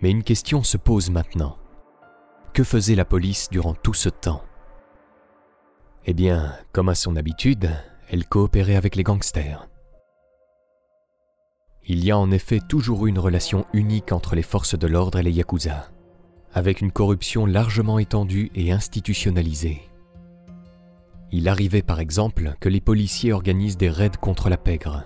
Mais 0.00 0.10
une 0.10 0.22
question 0.22 0.62
se 0.62 0.78
pose 0.78 1.10
maintenant. 1.10 1.56
Que 2.52 2.64
faisait 2.64 2.94
la 2.94 3.06
police 3.06 3.48
durant 3.50 3.72
tout 3.72 3.94
ce 3.94 4.10
temps? 4.10 4.42
Eh 6.04 6.12
bien, 6.12 6.54
comme 6.72 6.90
à 6.90 6.94
son 6.94 7.16
habitude, 7.16 7.70
elle 8.10 8.26
coopérait 8.26 8.76
avec 8.76 8.94
les 8.94 9.02
gangsters. 9.02 9.66
Il 11.86 12.04
y 12.04 12.10
a 12.10 12.18
en 12.18 12.30
effet 12.30 12.60
toujours 12.60 13.06
eu 13.06 13.08
une 13.08 13.18
relation 13.18 13.64
unique 13.72 14.12
entre 14.12 14.34
les 14.34 14.42
forces 14.42 14.78
de 14.78 14.86
l'ordre 14.86 15.18
et 15.18 15.22
les 15.22 15.32
Yakuza, 15.32 15.90
avec 16.52 16.82
une 16.82 16.92
corruption 16.92 17.46
largement 17.46 17.98
étendue 17.98 18.50
et 18.54 18.70
institutionnalisée. 18.70 19.80
Il 21.30 21.48
arrivait 21.48 21.80
par 21.80 22.00
exemple 22.00 22.54
que 22.60 22.68
les 22.68 22.82
policiers 22.82 23.32
organisent 23.32 23.78
des 23.78 23.88
raids 23.88 24.18
contre 24.20 24.50
la 24.50 24.58
pègre. 24.58 25.04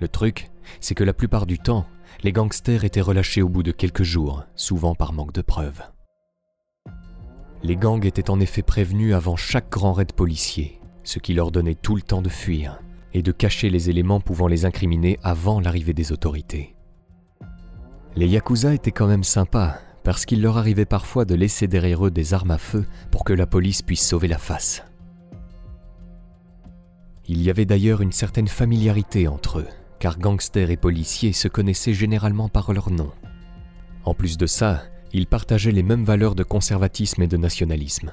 Le 0.00 0.08
truc, 0.08 0.50
c'est 0.80 0.94
que 0.94 1.04
la 1.04 1.14
plupart 1.14 1.46
du 1.46 1.58
temps, 1.58 1.86
les 2.22 2.32
gangsters 2.32 2.84
étaient 2.84 3.00
relâchés 3.00 3.42
au 3.42 3.48
bout 3.48 3.64
de 3.64 3.72
quelques 3.72 4.04
jours, 4.04 4.44
souvent 4.54 4.94
par 4.94 5.12
manque 5.12 5.32
de 5.32 5.42
preuves. 5.42 5.82
Les 7.64 7.76
gangs 7.76 8.04
étaient 8.04 8.30
en 8.30 8.38
effet 8.40 8.62
prévenus 8.62 9.14
avant 9.14 9.36
chaque 9.36 9.70
grand 9.70 9.92
raid 9.92 10.12
policier, 10.12 10.80
ce 11.02 11.18
qui 11.18 11.34
leur 11.34 11.50
donnait 11.50 11.74
tout 11.74 11.96
le 11.96 12.02
temps 12.02 12.22
de 12.22 12.28
fuir 12.28 12.80
et 13.12 13.22
de 13.22 13.32
cacher 13.32 13.70
les 13.70 13.90
éléments 13.90 14.20
pouvant 14.20 14.46
les 14.46 14.64
incriminer 14.64 15.18
avant 15.22 15.60
l'arrivée 15.60 15.94
des 15.94 16.12
autorités. 16.12 16.76
Les 18.14 18.28
Yakuza 18.28 18.72
étaient 18.72 18.92
quand 18.92 19.06
même 19.06 19.24
sympas, 19.24 19.78
parce 20.04 20.24
qu'il 20.24 20.42
leur 20.42 20.58
arrivait 20.58 20.84
parfois 20.84 21.24
de 21.24 21.34
laisser 21.34 21.66
derrière 21.66 22.06
eux 22.06 22.10
des 22.10 22.34
armes 22.34 22.50
à 22.50 22.58
feu 22.58 22.86
pour 23.10 23.24
que 23.24 23.32
la 23.32 23.46
police 23.46 23.82
puisse 23.82 24.06
sauver 24.06 24.28
la 24.28 24.38
face. 24.38 24.84
Il 27.26 27.42
y 27.42 27.50
avait 27.50 27.64
d'ailleurs 27.64 28.00
une 28.00 28.12
certaine 28.12 28.48
familiarité 28.48 29.28
entre 29.28 29.60
eux, 29.60 29.68
car 30.02 30.18
gangsters 30.18 30.72
et 30.72 30.76
policiers 30.76 31.32
se 31.32 31.46
connaissaient 31.46 31.94
généralement 31.94 32.48
par 32.48 32.72
leur 32.72 32.90
nom. 32.90 33.12
En 34.04 34.14
plus 34.14 34.36
de 34.36 34.46
ça, 34.46 34.82
ils 35.12 35.28
partageaient 35.28 35.70
les 35.70 35.84
mêmes 35.84 36.02
valeurs 36.02 36.34
de 36.34 36.42
conservatisme 36.42 37.22
et 37.22 37.28
de 37.28 37.36
nationalisme. 37.36 38.12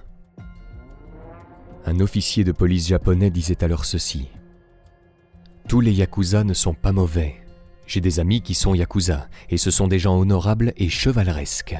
Un 1.87 1.99
officier 1.99 2.43
de 2.43 2.51
police 2.51 2.87
japonais 2.87 3.31
disait 3.31 3.63
alors 3.63 3.85
ceci. 3.85 4.27
Tous 5.67 5.81
les 5.81 5.93
yakuza 5.93 6.43
ne 6.43 6.53
sont 6.53 6.75
pas 6.75 6.91
mauvais. 6.91 7.37
J'ai 7.87 8.01
des 8.01 8.19
amis 8.19 8.43
qui 8.43 8.53
sont 8.53 8.75
yakuza, 8.75 9.27
et 9.49 9.57
ce 9.57 9.71
sont 9.71 9.87
des 9.87 9.97
gens 9.97 10.19
honorables 10.19 10.73
et 10.77 10.89
chevaleresques. 10.89 11.75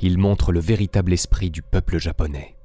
Ils 0.00 0.18
montrent 0.18 0.52
le 0.52 0.60
véritable 0.60 1.14
esprit 1.14 1.48
du 1.48 1.62
peuple 1.62 1.96
japonais. 1.96 2.56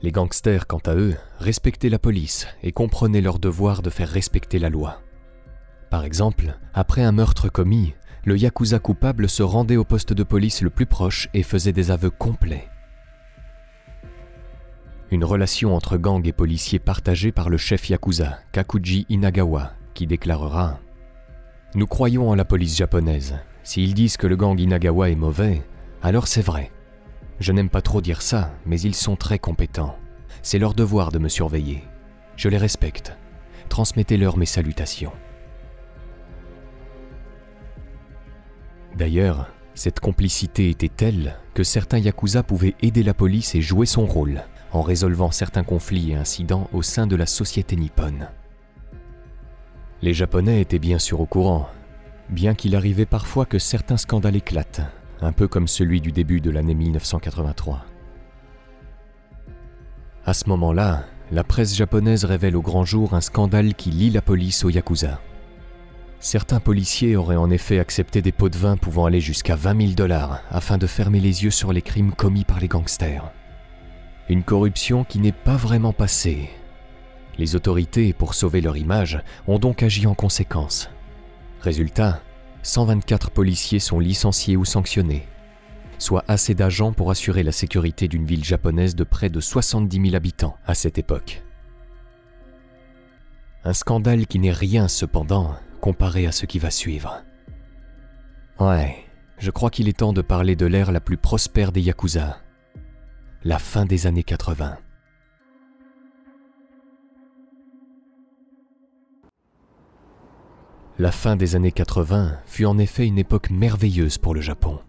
Les 0.00 0.12
gangsters, 0.12 0.66
quant 0.66 0.82
à 0.86 0.94
eux, 0.94 1.16
respectaient 1.38 1.88
la 1.88 1.98
police 1.98 2.46
et 2.62 2.70
comprenaient 2.70 3.20
leur 3.20 3.38
devoir 3.38 3.82
de 3.82 3.90
faire 3.90 4.08
respecter 4.08 4.58
la 4.58 4.70
loi. 4.70 5.00
Par 5.90 6.04
exemple, 6.04 6.56
après 6.72 7.02
un 7.02 7.12
meurtre 7.12 7.48
commis, 7.48 7.94
le 8.24 8.36
yakuza 8.36 8.78
coupable 8.78 9.28
se 9.28 9.42
rendait 9.42 9.76
au 9.76 9.84
poste 9.84 10.12
de 10.12 10.22
police 10.22 10.62
le 10.62 10.70
plus 10.70 10.86
proche 10.86 11.28
et 11.34 11.42
faisait 11.42 11.72
des 11.72 11.90
aveux 11.90 12.10
complets. 12.10 12.68
Une 15.10 15.24
relation 15.24 15.74
entre 15.74 15.96
gang 15.96 16.26
et 16.28 16.32
policiers 16.32 16.78
partagée 16.78 17.32
par 17.32 17.48
le 17.48 17.56
chef 17.56 17.88
yakuza, 17.88 18.38
Kakuji 18.52 19.06
Inagawa, 19.08 19.72
qui 19.94 20.06
déclarera 20.06 20.78
Nous 21.74 21.86
croyons 21.86 22.28
en 22.28 22.34
la 22.34 22.44
police 22.44 22.76
japonaise. 22.76 23.38
S'ils 23.64 23.94
disent 23.94 24.18
que 24.18 24.26
le 24.26 24.36
gang 24.36 24.58
Inagawa 24.60 25.10
est 25.10 25.16
mauvais, 25.16 25.62
alors 26.02 26.28
c'est 26.28 26.42
vrai. 26.42 26.70
Je 27.40 27.52
n'aime 27.52 27.70
pas 27.70 27.82
trop 27.82 28.00
dire 28.00 28.22
ça, 28.22 28.52
mais 28.66 28.80
ils 28.80 28.94
sont 28.94 29.16
très 29.16 29.38
compétents. 29.38 29.96
C'est 30.42 30.58
leur 30.58 30.74
devoir 30.74 31.12
de 31.12 31.18
me 31.18 31.28
surveiller. 31.28 31.84
Je 32.36 32.48
les 32.48 32.58
respecte. 32.58 33.16
Transmettez-leur 33.68 34.36
mes 34.36 34.46
salutations. 34.46 35.12
D'ailleurs, 38.96 39.48
cette 39.74 40.00
complicité 40.00 40.70
était 40.70 40.88
telle 40.88 41.36
que 41.54 41.62
certains 41.62 41.98
yakuza 41.98 42.42
pouvaient 42.42 42.74
aider 42.82 43.04
la 43.04 43.14
police 43.14 43.54
et 43.54 43.60
jouer 43.60 43.86
son 43.86 44.06
rôle 44.06 44.42
en 44.72 44.82
résolvant 44.82 45.30
certains 45.30 45.62
conflits 45.62 46.12
et 46.12 46.16
incidents 46.16 46.68
au 46.72 46.82
sein 46.82 47.06
de 47.06 47.16
la 47.16 47.26
société 47.26 47.76
nippone. 47.76 48.28
Les 50.02 50.14
Japonais 50.14 50.60
étaient 50.60 50.78
bien 50.78 50.98
sûr 50.98 51.20
au 51.20 51.26
courant, 51.26 51.68
bien 52.28 52.54
qu'il 52.54 52.76
arrivait 52.76 53.06
parfois 53.06 53.46
que 53.46 53.58
certains 53.58 53.96
scandales 53.96 54.36
éclatent, 54.36 54.82
un 55.20 55.32
peu 55.32 55.48
comme 55.48 55.68
celui 55.68 56.00
du 56.00 56.12
début 56.12 56.40
de 56.40 56.50
l'année 56.50 56.74
1983. 56.74 57.84
À 60.24 60.34
ce 60.34 60.48
moment-là, 60.48 61.04
la 61.32 61.44
presse 61.44 61.74
japonaise 61.74 62.24
révèle 62.24 62.56
au 62.56 62.62
grand 62.62 62.84
jour 62.84 63.14
un 63.14 63.20
scandale 63.20 63.74
qui 63.74 63.90
lie 63.90 64.10
la 64.10 64.22
police 64.22 64.64
au 64.64 64.70
Yakuza. 64.70 65.20
Certains 66.20 66.60
policiers 66.60 67.16
auraient 67.16 67.36
en 67.36 67.50
effet 67.50 67.78
accepté 67.78 68.22
des 68.22 68.32
pots 68.32 68.48
de 68.48 68.56
vin 68.56 68.76
pouvant 68.76 69.06
aller 69.06 69.20
jusqu'à 69.20 69.54
20 69.54 69.80
000 69.80 69.92
dollars 69.92 70.42
afin 70.50 70.76
de 70.76 70.86
fermer 70.86 71.20
les 71.20 71.44
yeux 71.44 71.50
sur 71.50 71.72
les 71.72 71.82
crimes 71.82 72.12
commis 72.12 72.44
par 72.44 72.60
les 72.60 72.68
gangsters. 72.68 73.30
Une 74.28 74.42
corruption 74.42 75.04
qui 75.04 75.20
n'est 75.20 75.32
pas 75.32 75.56
vraiment 75.56 75.92
passée. 75.92 76.50
Les 77.38 77.54
autorités, 77.54 78.12
pour 78.12 78.34
sauver 78.34 78.60
leur 78.60 78.76
image, 78.76 79.22
ont 79.46 79.60
donc 79.60 79.82
agi 79.82 80.06
en 80.06 80.14
conséquence. 80.14 80.90
Résultat, 81.62 82.20
124 82.62 83.30
policiers 83.30 83.78
sont 83.78 84.00
licenciés 84.00 84.56
ou 84.56 84.64
sanctionnés, 84.64 85.26
soit 85.98 86.24
assez 86.28 86.54
d'agents 86.54 86.92
pour 86.92 87.10
assurer 87.10 87.42
la 87.42 87.52
sécurité 87.52 88.08
d'une 88.08 88.26
ville 88.26 88.44
japonaise 88.44 88.94
de 88.94 89.04
près 89.04 89.30
de 89.30 89.40
70 89.40 90.02
000 90.02 90.16
habitants 90.16 90.56
à 90.66 90.74
cette 90.74 90.98
époque. 90.98 91.42
Un 93.64 93.72
scandale 93.72 94.26
qui 94.26 94.38
n'est 94.38 94.52
rien 94.52 94.88
cependant 94.88 95.54
comparé 95.80 96.26
à 96.26 96.32
ce 96.32 96.46
qui 96.46 96.58
va 96.58 96.70
suivre. 96.70 97.22
Ouais, 98.58 98.96
je 99.38 99.50
crois 99.50 99.70
qu'il 99.70 99.88
est 99.88 99.98
temps 99.98 100.12
de 100.12 100.22
parler 100.22 100.56
de 100.56 100.66
l'ère 100.66 100.92
la 100.92 101.00
plus 101.00 101.16
prospère 101.16 101.70
des 101.70 101.80
Yakuza, 101.80 102.38
la 103.44 103.58
fin 103.58 103.84
des 103.84 104.06
années 104.06 104.24
80. 104.24 104.78
La 111.00 111.12
fin 111.12 111.36
des 111.36 111.54
années 111.54 111.70
80 111.70 112.38
fut 112.44 112.64
en 112.64 112.76
effet 112.76 113.06
une 113.06 113.18
époque 113.18 113.50
merveilleuse 113.50 114.18
pour 114.18 114.34
le 114.34 114.40
Japon. 114.40 114.80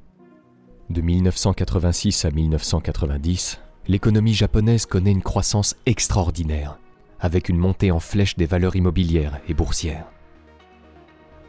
De 0.89 1.01
1986 1.01 2.25
à 2.25 2.31
1990, 2.31 3.59
l'économie 3.87 4.33
japonaise 4.33 4.87
connaît 4.87 5.11
une 5.11 5.21
croissance 5.21 5.75
extraordinaire, 5.85 6.79
avec 7.19 7.47
une 7.47 7.59
montée 7.59 7.91
en 7.91 7.99
flèche 7.99 8.37
des 8.37 8.47
valeurs 8.47 8.75
immobilières 8.75 9.39
et 9.47 9.53
boursières. 9.53 10.07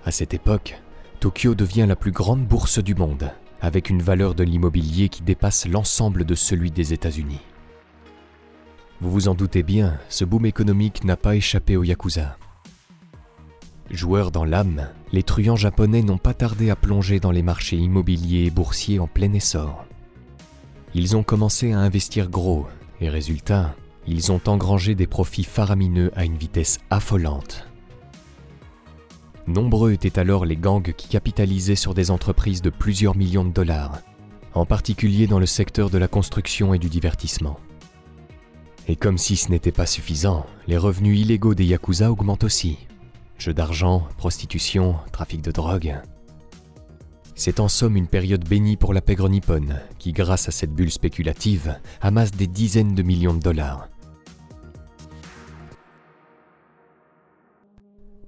À 0.04 0.10
cette 0.10 0.34
époque, 0.34 0.78
Tokyo 1.20 1.54
devient 1.54 1.86
la 1.88 1.96
plus 1.96 2.12
grande 2.12 2.44
bourse 2.44 2.80
du 2.80 2.94
monde, 2.94 3.32
avec 3.62 3.88
une 3.88 4.02
valeur 4.02 4.34
de 4.34 4.44
l'immobilier 4.44 5.08
qui 5.08 5.22
dépasse 5.22 5.66
l'ensemble 5.66 6.26
de 6.26 6.34
celui 6.34 6.70
des 6.70 6.92
États-Unis. 6.92 7.40
Vous 9.00 9.10
vous 9.10 9.28
en 9.28 9.34
doutez 9.34 9.62
bien, 9.62 9.98
ce 10.10 10.26
boom 10.26 10.44
économique 10.44 11.02
n'a 11.04 11.16
pas 11.16 11.34
échappé 11.34 11.78
aux 11.78 11.84
Yakuza. 11.84 12.36
Joueurs 13.90 14.30
dans 14.30 14.44
l'âme, 14.44 14.88
les 15.12 15.24
truands 15.24 15.56
japonais 15.56 16.02
n'ont 16.02 16.18
pas 16.18 16.32
tardé 16.32 16.70
à 16.70 16.76
plonger 16.76 17.18
dans 17.18 17.32
les 17.32 17.42
marchés 17.42 17.76
immobiliers 17.76 18.44
et 18.44 18.50
boursiers 18.50 19.00
en 19.00 19.08
plein 19.08 19.32
essor. 19.32 19.84
Ils 20.94 21.16
ont 21.16 21.24
commencé 21.24 21.72
à 21.72 21.80
investir 21.80 22.30
gros, 22.30 22.68
et 23.00 23.08
résultat, 23.08 23.74
ils 24.06 24.30
ont 24.30 24.40
engrangé 24.46 24.94
des 24.94 25.08
profits 25.08 25.44
faramineux 25.44 26.12
à 26.14 26.24
une 26.24 26.36
vitesse 26.36 26.78
affolante. 26.90 27.66
Nombreux 29.48 29.92
étaient 29.92 30.20
alors 30.20 30.44
les 30.44 30.56
gangs 30.56 30.92
qui 30.96 31.08
capitalisaient 31.08 31.74
sur 31.74 31.92
des 31.92 32.12
entreprises 32.12 32.62
de 32.62 32.70
plusieurs 32.70 33.16
millions 33.16 33.44
de 33.44 33.52
dollars, 33.52 33.98
en 34.54 34.66
particulier 34.66 35.26
dans 35.26 35.40
le 35.40 35.46
secteur 35.46 35.90
de 35.90 35.98
la 35.98 36.06
construction 36.06 36.74
et 36.74 36.78
du 36.78 36.88
divertissement. 36.88 37.58
Et 38.86 38.94
comme 38.94 39.18
si 39.18 39.36
ce 39.36 39.50
n'était 39.50 39.72
pas 39.72 39.86
suffisant, 39.86 40.46
les 40.68 40.76
revenus 40.76 41.20
illégaux 41.20 41.54
des 41.54 41.64
Yakuza 41.64 42.12
augmentent 42.12 42.44
aussi. 42.44 42.78
Jeux 43.40 43.54
d'argent, 43.54 44.06
prostitution, 44.18 44.96
trafic 45.12 45.40
de 45.40 45.50
drogue. 45.50 45.96
C'est 47.34 47.58
en 47.58 47.68
somme 47.68 47.96
une 47.96 48.06
période 48.06 48.46
bénie 48.46 48.76
pour 48.76 48.92
la 48.92 49.00
pègre 49.00 49.30
nippone, 49.30 49.80
qui 49.98 50.12
grâce 50.12 50.46
à 50.50 50.52
cette 50.52 50.74
bulle 50.74 50.90
spéculative 50.90 51.80
amasse 52.02 52.32
des 52.32 52.46
dizaines 52.46 52.94
de 52.94 53.02
millions 53.02 53.32
de 53.32 53.40
dollars. 53.40 53.88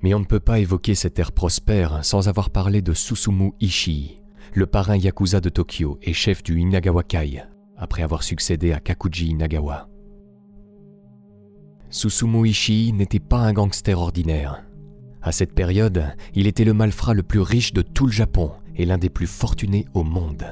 Mais 0.01 0.15
on 0.15 0.21
ne 0.21 0.25
peut 0.25 0.41
pas 0.41 0.61
évoquer 0.61 0.95
cette 0.95 1.19
ère 1.19 1.33
prospère 1.33 2.03
sans 2.03 2.31
avoir 2.31 2.49
parlé 2.49 2.81
de 2.81 2.95
Susumu 2.95 3.53
Ishii, 3.61 4.23
le 4.55 4.65
parrain 4.65 4.97
yakuza 4.97 5.43
de 5.43 5.51
Tokyo 5.51 5.99
et 6.01 6.15
chef 6.15 6.43
du 6.43 6.59
Inagawa 6.59 7.03
Kai, 7.03 7.45
après 7.77 8.03
avoir 8.03 8.23
succédé 8.23 8.73
à 8.73 8.81
Kakuji 8.81 9.27
Inagawa. 9.27 9.91
Susumu 11.91 12.49
Ishii 12.49 12.95
n'était 12.95 13.21
pas 13.21 13.41
un 13.41 13.53
gangster 13.53 13.99
ordinaire. 14.01 14.65
À 15.23 15.31
cette 15.31 15.55
période, 15.55 16.05
il 16.35 16.47
était 16.47 16.65
le 16.65 16.75
malfrat 16.75 17.15
le 17.15 17.23
plus 17.23 17.41
riche 17.41 17.73
de 17.73 17.83
tout 17.83 18.07
le 18.07 18.13
Japon 18.13 18.51
et 18.75 18.85
l'un 18.85 18.99
des 18.99 19.11
plus 19.11 19.29
fortunés 19.29 19.87
au 19.95 20.03
monde. 20.03 20.45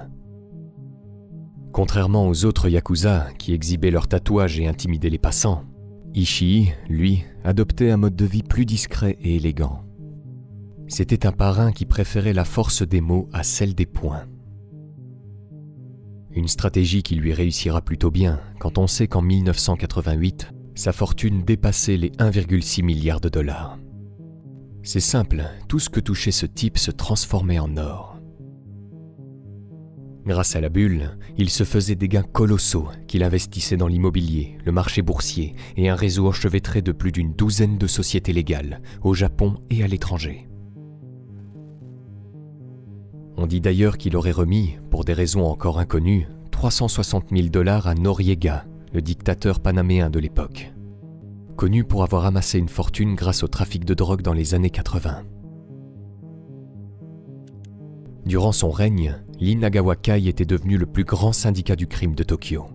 Contrairement 1.73 2.29
aux 2.29 2.45
autres 2.45 2.69
yakuza 2.69 3.29
qui 3.39 3.53
exhibaient 3.53 3.91
leurs 3.91 4.09
tatouages 4.09 4.61
et 4.61 4.69
intimidaient 4.69 5.11
les 5.11 5.19
passants, 5.19 5.65
Ishii, 6.15 6.73
lui, 6.89 7.25
adoptait 7.45 7.91
un 7.91 7.97
mode 7.97 8.17
de 8.17 8.25
vie 8.25 8.43
plus 8.43 8.67
discret 8.67 9.17
et 9.21 9.37
élégant. 9.37 9.85
C'était 10.89 11.27
un 11.27 11.33
parrain 11.33 11.71
qui 11.71 11.87
préférait 11.87 12.33
la 12.33 12.45
force 12.45 12.83
des 12.83 13.01
mots 13.01 13.29
à 13.33 13.45
celle 13.45 13.75
des 13.75 13.87
poings. 13.87 14.27
Une 16.33 16.49
stratégie 16.49 17.03
qui 17.03 17.17
lui 17.17 17.33
réussira 17.33 17.81
plutôt 17.81 18.11
bien 18.11 18.41
quand 18.61 18.79
on 18.79 18.87
sait 18.87 19.09
qu'en 19.09 19.23
1988, 19.23 20.53
sa 20.77 20.93
fortune 20.93 21.43
dépassait 21.45 21.97
les 21.97 22.11
1,6 22.11 22.85
milliards 22.85 23.21
de 23.21 23.29
dollars. 23.29 23.80
C'est 24.83 25.01
simple, 25.01 25.45
tout 25.69 25.79
ce 25.79 25.91
que 25.91 26.01
touchait 26.01 26.31
ce 26.31 26.47
type 26.47 26.79
se 26.79 26.91
transformait 26.91 27.59
en 27.59 27.77
or. 27.77 28.17
Grâce 30.27 30.57
à 30.57 30.61
la 30.61 30.69
bulle, 30.69 31.19
il 31.37 31.51
se 31.51 31.65
faisait 31.65 31.97
des 31.97 32.09
gains 32.09 32.23
colossaux 32.23 32.89
qu'il 33.07 33.23
investissait 33.23 33.77
dans 33.77 33.89
l'immobilier, 33.89 34.59
le 34.65 34.73
marché 34.73 35.03
boursier 35.03 35.55
et 35.77 35.89
un 35.89 35.95
réseau 35.95 36.29
enchevêtré 36.29 36.83
de 36.83 36.93
plus 36.93 37.13
d'une 37.13 37.33
douzaine 37.33 37.79
de 37.79 37.87
sociétés 37.87 38.33
légales, 38.33 38.81
au 39.03 39.15
Japon 39.15 39.57
et 39.71 39.83
à 39.83 39.87
l'étranger. 39.87 40.49
On 43.37 43.47
dit 43.47 43.61
d'ailleurs 43.61 43.99
qu'il 43.99 44.17
aurait 44.17 44.31
remis, 44.31 44.79
pour 44.91 45.05
des 45.05 45.15
raisons 45.15 45.47
encore 45.47 45.79
inconnues, 45.79 46.29
360 46.51 47.31
000 47.31 47.49
dollars 47.49 47.87
à 47.87 47.95
Noriega, 47.95 48.67
le 48.93 49.03
dictateur 49.03 49.61
panaméen 49.61 50.11
de 50.11 50.19
l'époque 50.19 50.73
connu 51.61 51.85
pour 51.85 52.03
avoir 52.03 52.25
amassé 52.25 52.59
une 52.59 52.71
fortune 52.71 53.15
grâce 53.15 53.43
au 53.43 53.47
trafic 53.47 53.85
de 53.85 53.93
drogue 53.93 54.23
dans 54.23 54.33
les 54.33 54.55
années 54.55 54.71
80. 54.71 55.25
Durant 58.25 58.53
son 58.53 58.71
règne, 58.71 59.23
l'Inagawa 59.39 59.95
Kai 59.95 60.27
était 60.27 60.47
devenu 60.47 60.79
le 60.79 60.87
plus 60.87 61.05
grand 61.05 61.35
syndicat 61.35 61.77
du 61.77 61.87
crime 61.87 62.15
de 62.15 62.23
Tokyo. 62.23 62.69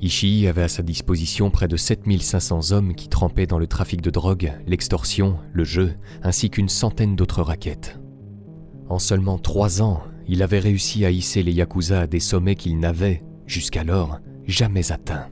Ishii 0.00 0.48
avait 0.48 0.62
à 0.62 0.68
sa 0.68 0.82
disposition 0.82 1.50
près 1.50 1.68
de 1.68 1.76
7500 1.76 2.72
hommes 2.72 2.94
qui 2.94 3.10
trempaient 3.10 3.46
dans 3.46 3.58
le 3.58 3.66
trafic 3.66 4.00
de 4.00 4.08
drogue, 4.08 4.50
l'extorsion, 4.66 5.36
le 5.52 5.64
jeu, 5.64 5.92
ainsi 6.22 6.48
qu'une 6.48 6.70
centaine 6.70 7.16
d'autres 7.16 7.42
raquettes. 7.42 8.00
En 8.88 8.98
seulement 8.98 9.36
trois 9.36 9.82
ans, 9.82 10.00
il 10.26 10.42
avait 10.42 10.60
réussi 10.60 11.04
à 11.04 11.10
hisser 11.10 11.42
les 11.42 11.52
Yakuza 11.52 12.00
à 12.00 12.06
des 12.06 12.20
sommets 12.20 12.56
qu'ils 12.56 12.78
n'avaient, 12.78 13.22
jusqu'alors, 13.44 14.20
jamais 14.46 14.90
atteints. 14.90 15.28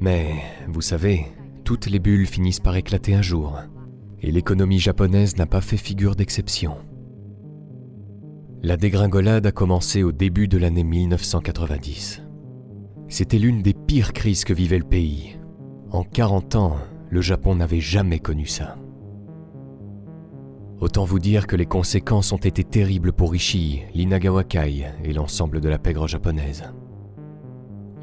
Mais, 0.00 0.34
vous 0.68 0.80
savez, 0.80 1.26
toutes 1.64 1.86
les 1.86 1.98
bulles 1.98 2.26
finissent 2.26 2.60
par 2.60 2.76
éclater 2.76 3.14
un 3.14 3.22
jour, 3.22 3.58
et 4.20 4.30
l'économie 4.30 4.78
japonaise 4.78 5.36
n'a 5.36 5.46
pas 5.46 5.60
fait 5.60 5.76
figure 5.76 6.16
d'exception. 6.16 6.76
La 8.62 8.76
dégringolade 8.76 9.46
a 9.46 9.52
commencé 9.52 10.02
au 10.02 10.12
début 10.12 10.48
de 10.48 10.58
l'année 10.58 10.84
1990. 10.84 12.22
C'était 13.08 13.38
l'une 13.38 13.62
des 13.62 13.74
pires 13.74 14.12
crises 14.12 14.44
que 14.44 14.54
vivait 14.54 14.78
le 14.78 14.84
pays. 14.84 15.38
En 15.90 16.02
40 16.02 16.56
ans, 16.56 16.76
le 17.10 17.20
Japon 17.20 17.54
n'avait 17.54 17.80
jamais 17.80 18.18
connu 18.18 18.46
ça. 18.46 18.76
Autant 20.80 21.04
vous 21.04 21.18
dire 21.18 21.46
que 21.46 21.56
les 21.56 21.66
conséquences 21.66 22.32
ont 22.32 22.38
été 22.38 22.64
terribles 22.64 23.12
pour 23.12 23.34
Ishii, 23.34 23.84
l'Inagawa 23.94 24.44
Kai 24.44 24.86
et 25.04 25.12
l'ensemble 25.12 25.60
de 25.60 25.68
la 25.68 25.78
pègre 25.78 26.08
japonaise. 26.08 26.64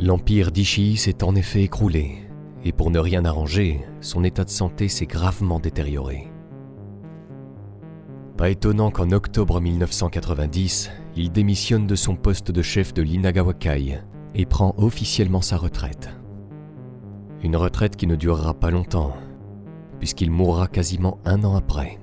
L'empire 0.03 0.51
d'Ishii 0.51 0.97
s'est 0.97 1.23
en 1.23 1.35
effet 1.35 1.61
écroulé, 1.61 2.15
et 2.65 2.71
pour 2.71 2.89
ne 2.89 2.97
rien 2.97 3.23
arranger, 3.23 3.81
son 4.01 4.23
état 4.23 4.43
de 4.43 4.49
santé 4.49 4.87
s'est 4.87 5.05
gravement 5.05 5.59
détérioré. 5.59 6.27
Pas 8.35 8.49
étonnant 8.49 8.89
qu'en 8.89 9.11
octobre 9.11 9.61
1990, 9.61 10.89
il 11.15 11.31
démissionne 11.31 11.85
de 11.85 11.93
son 11.93 12.15
poste 12.15 12.49
de 12.49 12.63
chef 12.63 12.95
de 12.95 13.03
l'Inagawakai 13.03 13.99
et 14.33 14.45
prend 14.47 14.73
officiellement 14.77 15.41
sa 15.41 15.57
retraite. 15.57 16.09
Une 17.43 17.55
retraite 17.55 17.95
qui 17.95 18.07
ne 18.07 18.15
durera 18.15 18.55
pas 18.55 18.71
longtemps, 18.71 19.13
puisqu'il 19.99 20.31
mourra 20.31 20.67
quasiment 20.67 21.19
un 21.25 21.43
an 21.43 21.55
après. 21.55 21.99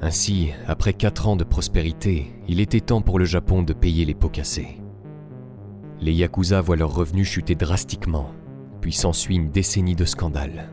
Ainsi, 0.00 0.52
après 0.66 0.94
quatre 0.94 1.28
ans 1.28 1.36
de 1.36 1.44
prospérité, 1.44 2.32
il 2.48 2.60
était 2.60 2.80
temps 2.80 3.02
pour 3.02 3.18
le 3.18 3.26
Japon 3.26 3.62
de 3.62 3.74
payer 3.74 4.06
les 4.06 4.14
pots 4.14 4.30
cassés. 4.30 4.81
Les 6.02 6.12
Yakuza 6.12 6.60
voient 6.60 6.74
leurs 6.74 6.92
revenus 6.92 7.28
chuter 7.28 7.54
drastiquement, 7.54 8.32
puis 8.80 8.92
s'ensuit 8.92 9.36
une 9.36 9.52
décennie 9.52 9.94
de 9.94 10.04
scandales. 10.04 10.72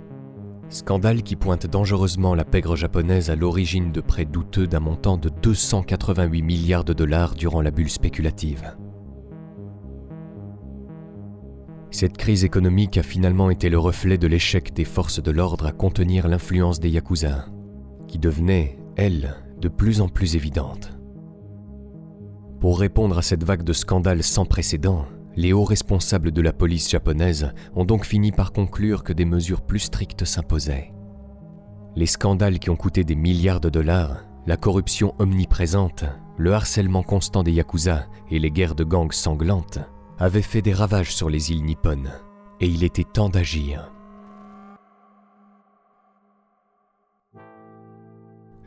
Scandale 0.69 1.21
qui 1.21 1.36
pointe 1.36 1.67
dangereusement 1.67 2.34
la 2.34 2.45
pègre 2.45 2.75
japonaise 2.75 3.30
à 3.30 3.36
l'origine 3.36 3.91
de 3.91 4.01
prêts 4.01 4.25
douteux 4.25 4.65
d'un 4.65 4.80
montant 4.80 5.17
de 5.17 5.30
288 5.30 6.41
milliards 6.41 6.84
de 6.84 6.93
dollars 6.93 7.36
durant 7.36 7.61
la 7.61 7.69
bulle 7.69 7.91
spéculative. 7.91 8.75
Cette 11.91 12.17
crise 12.17 12.43
économique 12.43 12.97
a 12.97 13.03
finalement 13.03 13.51
été 13.51 13.69
le 13.69 13.77
reflet 13.77 14.17
de 14.17 14.25
l'échec 14.25 14.73
des 14.73 14.86
forces 14.86 15.21
de 15.21 15.30
l'ordre 15.30 15.67
à 15.67 15.71
contenir 15.71 16.27
l'influence 16.27 16.80
des 16.80 16.89
Yakuza, 16.89 17.45
qui 18.07 18.17
devenait, 18.17 18.80
elle, 18.95 19.36
de 19.61 19.69
plus 19.69 20.01
en 20.01 20.09
plus 20.09 20.36
évidente. 20.36 20.97
Pour 22.59 22.80
répondre 22.80 23.19
à 23.19 23.21
cette 23.21 23.43
vague 23.43 23.63
de 23.63 23.73
scandales 23.73 24.23
sans 24.23 24.45
précédent, 24.45 25.05
les 25.40 25.54
hauts 25.54 25.64
responsables 25.64 26.32
de 26.32 26.42
la 26.42 26.52
police 26.52 26.90
japonaise 26.90 27.54
ont 27.74 27.86
donc 27.86 28.04
fini 28.04 28.34
par 28.34 28.52
conclure 28.52 29.06
que 29.06 29.14
des 29.14 29.24
mesures 29.24 29.62
plus 29.62 29.80
strictes 29.80 30.26
s'imposaient. 30.26 30.94
Les 31.96 32.08
scandales 32.08 32.60
qui 32.60 32.70
ont 32.70 32.76
coûté 32.76 33.06
des 33.06 33.16
milliards 33.16 33.62
de 33.62 33.70
dollars, 33.70 34.26
la 34.48 34.58
corruption 34.58 35.16
omniprésente, 35.18 36.04
le 36.38 36.52
harcèlement 36.54 37.04
constant 37.04 37.42
des 37.42 37.54
yakuza 37.54 38.08
et 38.30 38.38
les 38.38 38.52
guerres 38.52 38.76
de 38.76 38.84
gangs 38.84 39.14
sanglantes 39.14 39.80
avaient 40.18 40.42
fait 40.42 40.62
des 40.62 40.74
ravages 40.74 41.16
sur 41.16 41.30
les 41.30 41.52
îles 41.52 41.64
nippones, 41.64 42.12
et 42.60 42.68
il 42.68 42.84
était 42.84 43.06
temps 43.06 43.30
d'agir. 43.30 43.94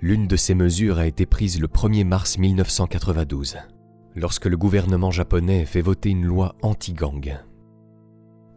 L'une 0.01 0.27
de 0.27 0.37
ces 0.37 0.55
mesures 0.55 0.99
a 0.99 1.07
été 1.07 1.27
prise 1.27 1.61
le 1.61 1.69
1er 1.69 2.07
mars 2.07 2.39
1992 2.39 3.59
lorsque 4.15 4.47
le 4.47 4.57
gouvernement 4.57 5.11
japonais 5.11 5.65
fait 5.65 5.81
voter 5.81 6.11
une 6.11 6.25
loi 6.25 6.55
anti-gang. 6.63 7.39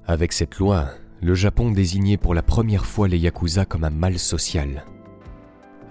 Avec 0.06 0.34
cette 0.34 0.58
loi, 0.58 0.90
le 1.22 1.34
Japon 1.34 1.72
désignait 1.72 2.18
pour 2.18 2.34
la 2.34 2.44
première 2.44 2.86
fois 2.86 3.08
les 3.08 3.18
yakuza 3.18 3.66
comme 3.66 3.84
un 3.84 3.90
mal 3.90 4.20
social, 4.20 4.86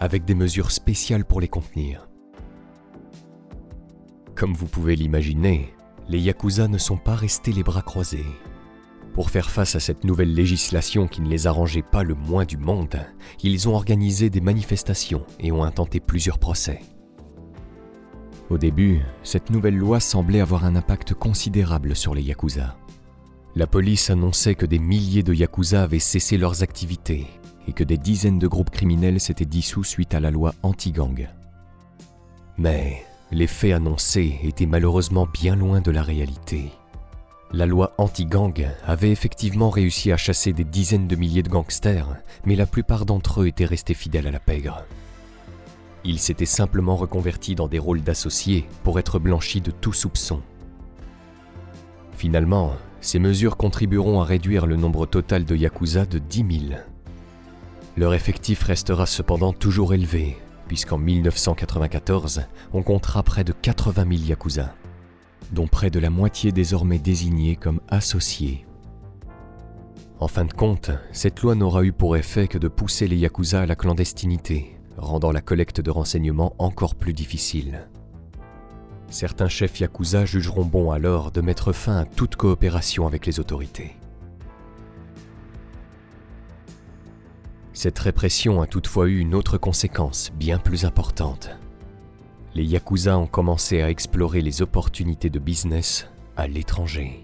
avec 0.00 0.24
des 0.24 0.34
mesures 0.34 0.70
spéciales 0.70 1.24
pour 1.24 1.40
les 1.40 1.48
contenir. 1.48 2.08
Comme 4.34 4.54
vous 4.54 4.66
pouvez 4.66 4.96
l'imaginer, 4.96 5.72
les 6.08 6.20
yakuza 6.20 6.68
ne 6.68 6.78
sont 6.78 6.98
pas 6.98 7.14
restés 7.14 7.52
les 7.52 7.62
bras 7.62 7.82
croisés. 7.82 8.26
Pour 9.14 9.30
faire 9.30 9.48
face 9.48 9.76
à 9.76 9.80
cette 9.80 10.04
nouvelle 10.04 10.34
législation 10.34 11.06
qui 11.06 11.22
ne 11.22 11.28
les 11.28 11.46
arrangeait 11.46 11.82
pas 11.82 12.02
le 12.02 12.14
moins 12.14 12.44
du 12.44 12.56
monde, 12.56 12.98
ils 13.42 13.68
ont 13.68 13.74
organisé 13.74 14.28
des 14.28 14.40
manifestations 14.40 15.24
et 15.38 15.52
ont 15.52 15.62
intenté 15.62 16.00
plusieurs 16.00 16.38
procès. 16.38 16.80
Au 18.50 18.58
début, 18.58 19.00
cette 19.22 19.50
nouvelle 19.50 19.76
loi 19.76 20.00
semblait 20.00 20.40
avoir 20.40 20.64
un 20.64 20.76
impact 20.76 21.14
considérable 21.14 21.96
sur 21.96 22.14
les 22.14 22.22
Yakuza. 22.22 22.76
La 23.56 23.66
police 23.66 24.10
annonçait 24.10 24.54
que 24.54 24.66
des 24.66 24.78
milliers 24.78 25.22
de 25.22 25.32
Yakuza 25.32 25.82
avaient 25.82 25.98
cessé 25.98 26.36
leurs 26.36 26.62
activités 26.62 27.26
et 27.66 27.72
que 27.72 27.84
des 27.84 27.96
dizaines 27.96 28.38
de 28.38 28.46
groupes 28.46 28.70
criminels 28.70 29.20
s'étaient 29.20 29.46
dissous 29.46 29.84
suite 29.84 30.14
à 30.14 30.20
la 30.20 30.30
loi 30.30 30.54
anti-gang. 30.62 31.28
Mais 32.58 33.02
les 33.30 33.46
faits 33.46 33.72
annoncés 33.72 34.38
étaient 34.42 34.66
malheureusement 34.66 35.26
bien 35.26 35.56
loin 35.56 35.80
de 35.80 35.90
la 35.90 36.02
réalité. 36.02 36.70
La 37.52 37.66
loi 37.66 37.94
anti-gang 37.96 38.68
avait 38.84 39.10
effectivement 39.10 39.70
réussi 39.70 40.12
à 40.12 40.16
chasser 40.16 40.52
des 40.52 40.64
dizaines 40.64 41.08
de 41.08 41.16
milliers 41.16 41.42
de 41.42 41.48
gangsters, 41.48 42.16
mais 42.44 42.56
la 42.56 42.66
plupart 42.66 43.06
d'entre 43.06 43.42
eux 43.42 43.46
étaient 43.46 43.64
restés 43.64 43.94
fidèles 43.94 44.26
à 44.26 44.32
la 44.32 44.40
pègre. 44.40 44.84
Ils 46.04 46.18
s'étaient 46.18 46.44
simplement 46.44 46.96
reconvertis 46.96 47.54
dans 47.54 47.68
des 47.68 47.78
rôles 47.78 48.02
d'associés 48.02 48.66
pour 48.82 48.98
être 48.98 49.18
blanchis 49.18 49.60
de 49.60 49.70
tout 49.70 49.92
soupçon. 49.92 50.42
Finalement, 52.16 52.72
ces 53.00 53.18
mesures 53.18 53.56
contribueront 53.56 54.20
à 54.20 54.24
réduire 54.24 54.66
le 54.66 54.76
nombre 54.76 55.06
total 55.06 55.44
de 55.44 55.56
Yakuza 55.56 56.06
de 56.06 56.18
10 56.18 56.68
000. 56.68 56.80
Leur 57.96 58.14
effectif 58.14 58.62
restera 58.62 59.06
cependant 59.06 59.52
toujours 59.52 59.94
élevé, 59.94 60.36
puisqu'en 60.68 60.98
1994, 60.98 62.42
on 62.72 62.82
comptera 62.82 63.22
près 63.22 63.44
de 63.44 63.52
80 63.52 64.06
000 64.08 64.28
Yakuza, 64.28 64.74
dont 65.52 65.66
près 65.66 65.90
de 65.90 66.00
la 66.00 66.10
moitié 66.10 66.52
désormais 66.52 66.98
désignés 66.98 67.56
comme 67.56 67.80
associés. 67.88 68.66
En 70.18 70.28
fin 70.28 70.44
de 70.44 70.52
compte, 70.52 70.90
cette 71.12 71.42
loi 71.42 71.54
n'aura 71.54 71.82
eu 71.84 71.92
pour 71.92 72.16
effet 72.16 72.48
que 72.48 72.58
de 72.58 72.68
pousser 72.68 73.06
les 73.06 73.16
Yakuza 73.16 73.62
à 73.62 73.66
la 73.66 73.76
clandestinité, 73.76 74.73
rendant 74.96 75.32
la 75.32 75.40
collecte 75.40 75.80
de 75.80 75.90
renseignements 75.90 76.54
encore 76.58 76.94
plus 76.94 77.12
difficile. 77.12 77.88
Certains 79.08 79.48
chefs 79.48 79.80
yakuza 79.80 80.24
jugeront 80.24 80.64
bon 80.64 80.90
alors 80.90 81.30
de 81.30 81.40
mettre 81.40 81.72
fin 81.72 81.98
à 81.98 82.04
toute 82.04 82.36
coopération 82.36 83.06
avec 83.06 83.26
les 83.26 83.38
autorités. 83.40 83.96
Cette 87.72 87.98
répression 87.98 88.62
a 88.62 88.66
toutefois 88.66 89.08
eu 89.08 89.18
une 89.18 89.34
autre 89.34 89.58
conséquence 89.58 90.30
bien 90.34 90.58
plus 90.58 90.84
importante. 90.84 91.50
Les 92.54 92.64
yakuza 92.64 93.18
ont 93.18 93.26
commencé 93.26 93.82
à 93.82 93.90
explorer 93.90 94.40
les 94.40 94.62
opportunités 94.62 95.28
de 95.28 95.40
business 95.40 96.08
à 96.36 96.46
l'étranger. 96.46 97.23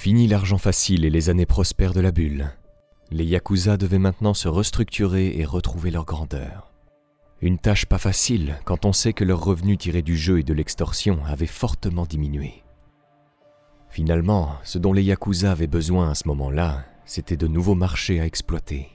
Fini 0.00 0.28
l'argent 0.28 0.58
facile 0.58 1.04
et 1.04 1.10
les 1.10 1.28
années 1.28 1.44
prospères 1.44 1.92
de 1.92 1.98
la 1.98 2.12
bulle. 2.12 2.52
Les 3.10 3.24
Yakuza 3.24 3.76
devaient 3.76 3.98
maintenant 3.98 4.32
se 4.32 4.46
restructurer 4.46 5.36
et 5.36 5.44
retrouver 5.44 5.90
leur 5.90 6.04
grandeur. 6.04 6.70
Une 7.40 7.58
tâche 7.58 7.84
pas 7.84 7.98
facile 7.98 8.60
quand 8.64 8.84
on 8.84 8.92
sait 8.92 9.12
que 9.12 9.24
leurs 9.24 9.42
revenus 9.42 9.76
tirés 9.76 10.02
du 10.02 10.16
jeu 10.16 10.38
et 10.38 10.44
de 10.44 10.54
l'extorsion 10.54 11.18
avaient 11.26 11.48
fortement 11.48 12.06
diminué. 12.06 12.62
Finalement, 13.90 14.52
ce 14.62 14.78
dont 14.78 14.92
les 14.92 15.02
Yakuza 15.02 15.50
avaient 15.50 15.66
besoin 15.66 16.10
à 16.10 16.14
ce 16.14 16.28
moment-là, 16.28 16.84
c'était 17.04 17.36
de 17.36 17.48
nouveaux 17.48 17.74
marchés 17.74 18.20
à 18.20 18.24
exploiter. 18.24 18.90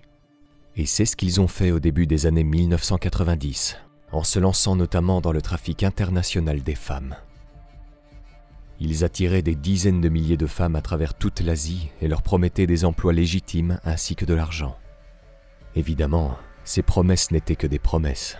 Et 0.78 0.86
c'est 0.86 1.06
ce 1.06 1.18
qu'ils 1.18 1.42
ont 1.42 1.50
fait 1.50 1.72
au 1.72 1.82
début 1.82 2.08
des 2.08 2.28
années 2.28 2.46
1990, 2.46 3.76
en 4.14 4.24
se 4.24 4.40
lançant 4.40 4.78
notamment 4.78 5.20
dans 5.20 5.34
le 5.34 5.42
trafic 5.42 5.84
international 5.84 6.64
des 6.64 6.76
femmes. 6.76 7.18
Ils 8.86 9.06
attiraient 9.06 9.42
des 9.42 9.56
dizaines 9.56 10.02
de 10.02 10.10
milliers 10.10 10.36
de 10.36 10.46
femmes 10.46 10.76
à 10.76 10.82
travers 10.82 11.14
toute 11.14 11.40
l'Asie 11.40 11.90
et 12.02 12.10
leur 12.10 12.22
promettaient 12.22 12.68
des 12.68 12.84
emplois 12.84 13.14
légitimes 13.14 13.80
ainsi 13.86 14.14
que 14.18 14.26
de 14.26 14.34
l'argent. 14.34 14.78
Évidemment, 15.78 16.38
ces 16.66 16.82
promesses 16.82 17.32
n'étaient 17.32 17.56
que 17.56 17.66
des 17.66 17.80
promesses. 17.80 18.38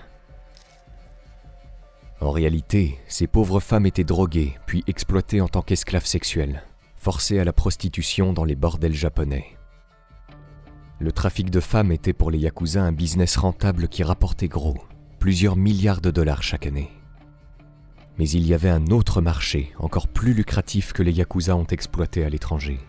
En 2.20 2.32
réalité, 2.32 3.00
ces 3.08 3.26
pauvres 3.26 3.62
femmes 3.62 3.86
étaient 3.86 4.04
droguées 4.04 4.58
puis 4.66 4.84
exploitées 4.86 5.40
en 5.40 5.48
tant 5.48 5.62
qu'esclaves 5.62 6.06
sexuelles, 6.06 6.64
forcées 6.98 7.40
à 7.40 7.46
la 7.46 7.54
prostitution 7.54 8.34
dans 8.34 8.44
les 8.44 8.58
bordels 8.58 8.94
japonais. 8.94 9.46
Le 11.00 11.14
trafic 11.14 11.52
de 11.52 11.62
femmes 11.62 11.94
était 11.94 12.12
pour 12.12 12.32
les 12.32 12.40
Yakuza 12.40 12.84
un 12.84 12.92
business 12.92 13.38
rentable 13.38 13.88
qui 13.88 14.04
rapportait 14.04 14.50
gros, 14.50 14.78
plusieurs 15.20 15.56
milliards 15.56 16.02
de 16.02 16.12
dollars 16.12 16.44
chaque 16.44 16.68
année. 16.68 16.92
Mais 18.18 18.30
il 18.30 18.46
y 18.46 18.54
avait 18.54 18.70
un 18.70 18.88
autre 18.88 19.22
marché, 19.22 19.74
encore 19.80 20.08
plus 20.08 20.34
lucratif 20.34 20.94
que 20.94 21.04
les 21.04 21.14
Yakuza 21.14 21.56
ont 21.56 21.66
exploité 21.66 22.24
à 22.24 22.30
l'étranger. 22.30 22.80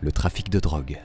Le 0.00 0.10
trafic 0.12 0.48
de 0.48 0.58
drogue. 0.58 0.98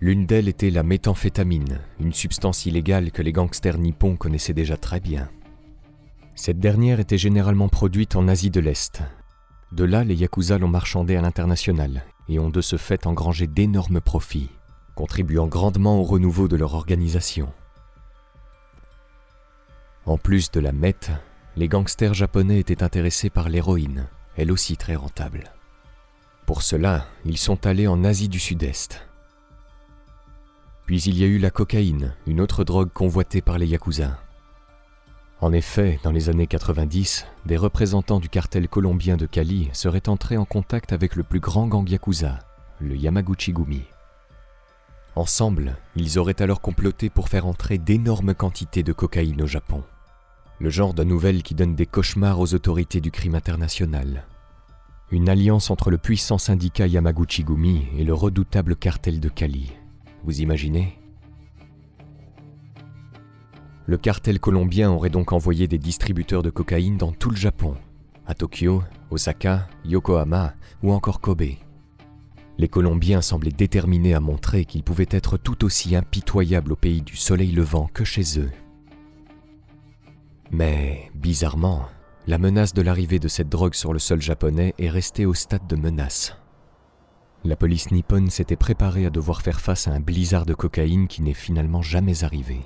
L'une 0.00 0.26
d'elles 0.26 0.48
était 0.48 0.70
la 0.70 0.82
méthamphétamine, 0.82 1.80
une 2.00 2.12
substance 2.12 2.66
illégale 2.66 3.10
que 3.10 3.22
les 3.22 3.32
gangsters 3.32 3.78
nippons 3.78 4.16
connaissaient 4.16 4.54
déjà 4.54 4.76
très 4.76 5.00
bien. 5.00 5.28
Cette 6.34 6.60
dernière 6.60 7.00
était 7.00 7.18
généralement 7.18 7.68
produite 7.68 8.14
en 8.14 8.28
Asie 8.28 8.50
de 8.50 8.60
l'Est. 8.60 9.02
De 9.72 9.84
là, 9.84 10.04
les 10.04 10.14
Yakuza 10.14 10.58
l'ont 10.58 10.68
marchandée 10.68 11.16
à 11.16 11.20
l'international 11.20 12.04
et 12.28 12.38
ont 12.38 12.50
de 12.50 12.60
ce 12.60 12.76
fait 12.76 13.06
engrangé 13.06 13.46
d'énormes 13.46 14.00
profits, 14.00 14.50
contribuant 14.94 15.46
grandement 15.46 15.98
au 16.00 16.04
renouveau 16.04 16.46
de 16.48 16.56
leur 16.56 16.74
organisation. 16.74 17.52
En 20.06 20.16
plus 20.16 20.50
de 20.52 20.60
la 20.60 20.72
meth, 20.72 21.10
les 21.58 21.66
gangsters 21.66 22.14
japonais 22.14 22.60
étaient 22.60 22.84
intéressés 22.84 23.30
par 23.30 23.48
l'héroïne, 23.48 24.06
elle 24.36 24.52
aussi 24.52 24.76
très 24.76 24.94
rentable. 24.94 25.50
Pour 26.46 26.62
cela, 26.62 27.06
ils 27.24 27.36
sont 27.36 27.66
allés 27.66 27.88
en 27.88 28.04
Asie 28.04 28.28
du 28.28 28.38
Sud-Est. 28.38 29.04
Puis 30.86 31.02
il 31.02 31.18
y 31.18 31.24
a 31.24 31.26
eu 31.26 31.38
la 31.38 31.50
cocaïne, 31.50 32.14
une 32.28 32.40
autre 32.40 32.62
drogue 32.62 32.92
convoitée 32.92 33.40
par 33.42 33.58
les 33.58 33.66
Yakuza. 33.66 34.20
En 35.40 35.52
effet, 35.52 35.98
dans 36.04 36.12
les 36.12 36.28
années 36.28 36.46
90, 36.46 37.26
des 37.44 37.56
représentants 37.56 38.20
du 38.20 38.28
cartel 38.28 38.68
colombien 38.68 39.16
de 39.16 39.26
Cali 39.26 39.68
seraient 39.72 40.08
entrés 40.08 40.36
en 40.36 40.44
contact 40.44 40.92
avec 40.92 41.16
le 41.16 41.24
plus 41.24 41.40
grand 41.40 41.66
gang 41.66 41.88
Yakuza, 41.88 42.38
le 42.80 42.94
Yamaguchi-gumi. 42.94 43.82
Ensemble, 45.16 45.76
ils 45.96 46.20
auraient 46.20 46.40
alors 46.40 46.60
comploté 46.60 47.10
pour 47.10 47.28
faire 47.28 47.46
entrer 47.46 47.78
d'énormes 47.78 48.34
quantités 48.34 48.84
de 48.84 48.92
cocaïne 48.92 49.42
au 49.42 49.48
Japon. 49.48 49.82
Le 50.60 50.70
genre 50.70 50.92
de 50.92 51.04
nouvelle 51.04 51.44
qui 51.44 51.54
donne 51.54 51.76
des 51.76 51.86
cauchemars 51.86 52.40
aux 52.40 52.52
autorités 52.52 53.00
du 53.00 53.12
crime 53.12 53.36
international. 53.36 54.26
Une 55.12 55.28
alliance 55.28 55.70
entre 55.70 55.88
le 55.88 55.98
puissant 55.98 56.36
syndicat 56.36 56.88
Yamaguchi-gumi 56.88 57.86
et 57.96 58.02
le 58.02 58.12
redoutable 58.12 58.74
cartel 58.74 59.20
de 59.20 59.28
Cali. 59.28 59.72
Vous 60.24 60.40
imaginez? 60.40 60.98
Le 63.86 63.96
cartel 63.98 64.40
colombien 64.40 64.90
aurait 64.90 65.10
donc 65.10 65.30
envoyé 65.30 65.68
des 65.68 65.78
distributeurs 65.78 66.42
de 66.42 66.50
cocaïne 66.50 66.96
dans 66.96 67.12
tout 67.12 67.30
le 67.30 67.36
Japon, 67.36 67.76
à 68.26 68.34
Tokyo, 68.34 68.82
Osaka, 69.10 69.68
Yokohama 69.84 70.54
ou 70.82 70.92
encore 70.92 71.20
Kobe. 71.20 71.54
Les 72.58 72.68
Colombiens 72.68 73.22
semblaient 73.22 73.52
déterminés 73.52 74.14
à 74.14 74.20
montrer 74.20 74.64
qu'ils 74.64 74.82
pouvaient 74.82 75.06
être 75.10 75.36
tout 75.36 75.64
aussi 75.64 75.94
impitoyables 75.94 76.72
au 76.72 76.76
pays 76.76 77.00
du 77.00 77.14
soleil 77.14 77.52
levant 77.52 77.88
que 77.94 78.02
chez 78.02 78.40
eux. 78.40 78.50
Mais, 80.50 81.10
bizarrement, 81.14 81.86
la 82.26 82.38
menace 82.38 82.74
de 82.74 82.82
l'arrivée 82.82 83.18
de 83.18 83.28
cette 83.28 83.48
drogue 83.48 83.74
sur 83.74 83.92
le 83.92 83.98
sol 83.98 84.20
japonais 84.20 84.74
est 84.78 84.88
restée 84.88 85.26
au 85.26 85.34
stade 85.34 85.66
de 85.66 85.76
menace. 85.76 86.36
La 87.44 87.56
police 87.56 87.90
nippone 87.90 88.30
s'était 88.30 88.56
préparée 88.56 89.06
à 89.06 89.10
devoir 89.10 89.42
faire 89.42 89.60
face 89.60 89.88
à 89.88 89.92
un 89.92 90.00
blizzard 90.00 90.44
de 90.44 90.54
cocaïne 90.54 91.06
qui 91.06 91.22
n'est 91.22 91.34
finalement 91.34 91.82
jamais 91.82 92.24
arrivé. 92.24 92.60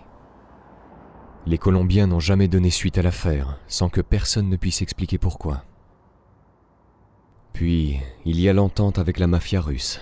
Les 1.45 1.59
Colombiens 1.59 2.07
n'ont 2.07 2.21
jamais 2.21 2.49
donné 2.49 2.71
suite 2.71 2.99
à 2.99 3.03
l'affaire, 3.03 3.59
sans 3.67 3.89
que 3.89 4.01
personne 4.01 4.49
ne 4.49 4.57
puisse 4.57 4.81
expliquer 4.81 5.19
pourquoi. 5.19 5.65
Puis, 7.53 7.99
il 8.25 8.41
y 8.41 8.49
a 8.49 8.53
l'entente 8.53 8.99
avec 8.99 9.19
la 9.19 9.27
mafia 9.27 9.61
russe. 9.61 10.01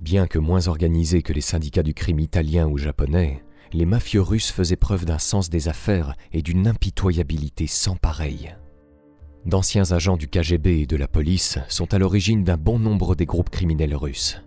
Bien 0.00 0.26
que 0.26 0.38
moins 0.38 0.68
organisés 0.68 1.22
que 1.22 1.32
les 1.32 1.40
syndicats 1.40 1.82
du 1.82 1.94
crime 1.94 2.18
italien 2.18 2.66
ou 2.66 2.78
japonais, 2.78 3.44
les 3.72 3.86
mafieux 3.86 4.20
russes 4.20 4.50
faisaient 4.50 4.76
preuve 4.76 5.04
d'un 5.04 5.18
sens 5.18 5.50
des 5.50 5.68
affaires 5.68 6.14
et 6.32 6.42
d'une 6.42 6.66
impitoyabilité 6.66 7.66
sans 7.66 7.96
pareille. 7.96 8.54
D'anciens 9.44 9.92
agents 9.92 10.16
du 10.16 10.28
KGB 10.28 10.82
et 10.82 10.86
de 10.86 10.96
la 10.96 11.08
police 11.08 11.58
sont 11.68 11.94
à 11.94 11.98
l'origine 11.98 12.42
d'un 12.42 12.56
bon 12.56 12.78
nombre 12.78 13.14
des 13.14 13.26
groupes 13.26 13.50
criminels 13.50 13.94
russes. 13.94 14.40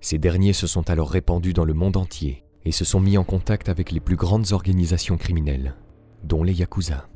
Ces 0.00 0.18
derniers 0.18 0.52
se 0.52 0.66
sont 0.66 0.90
alors 0.90 1.10
répandus 1.10 1.52
dans 1.52 1.64
le 1.64 1.74
monde 1.74 1.96
entier 1.96 2.44
et 2.64 2.72
se 2.72 2.84
sont 2.84 3.00
mis 3.00 3.18
en 3.18 3.24
contact 3.24 3.68
avec 3.68 3.92
les 3.92 4.00
plus 4.00 4.16
grandes 4.16 4.52
organisations 4.52 5.16
criminelles, 5.16 5.74
dont 6.24 6.42
les 6.42 6.54
Yakuza. 6.54 7.08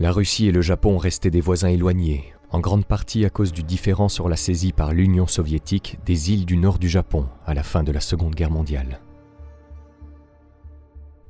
La 0.00 0.10
Russie 0.10 0.48
et 0.48 0.52
le 0.52 0.62
Japon 0.62 0.98
restaient 0.98 1.30
des 1.30 1.40
voisins 1.40 1.68
éloignés, 1.68 2.33
en 2.54 2.60
grande 2.60 2.84
partie 2.84 3.24
à 3.24 3.30
cause 3.30 3.52
du 3.52 3.64
différend 3.64 4.08
sur 4.08 4.28
la 4.28 4.36
saisie 4.36 4.72
par 4.72 4.92
l'Union 4.92 5.26
soviétique 5.26 5.98
des 6.06 6.30
îles 6.30 6.46
du 6.46 6.56
nord 6.56 6.78
du 6.78 6.88
Japon 6.88 7.26
à 7.46 7.52
la 7.52 7.64
fin 7.64 7.82
de 7.82 7.90
la 7.90 7.98
Seconde 7.98 8.36
Guerre 8.36 8.52
mondiale. 8.52 9.00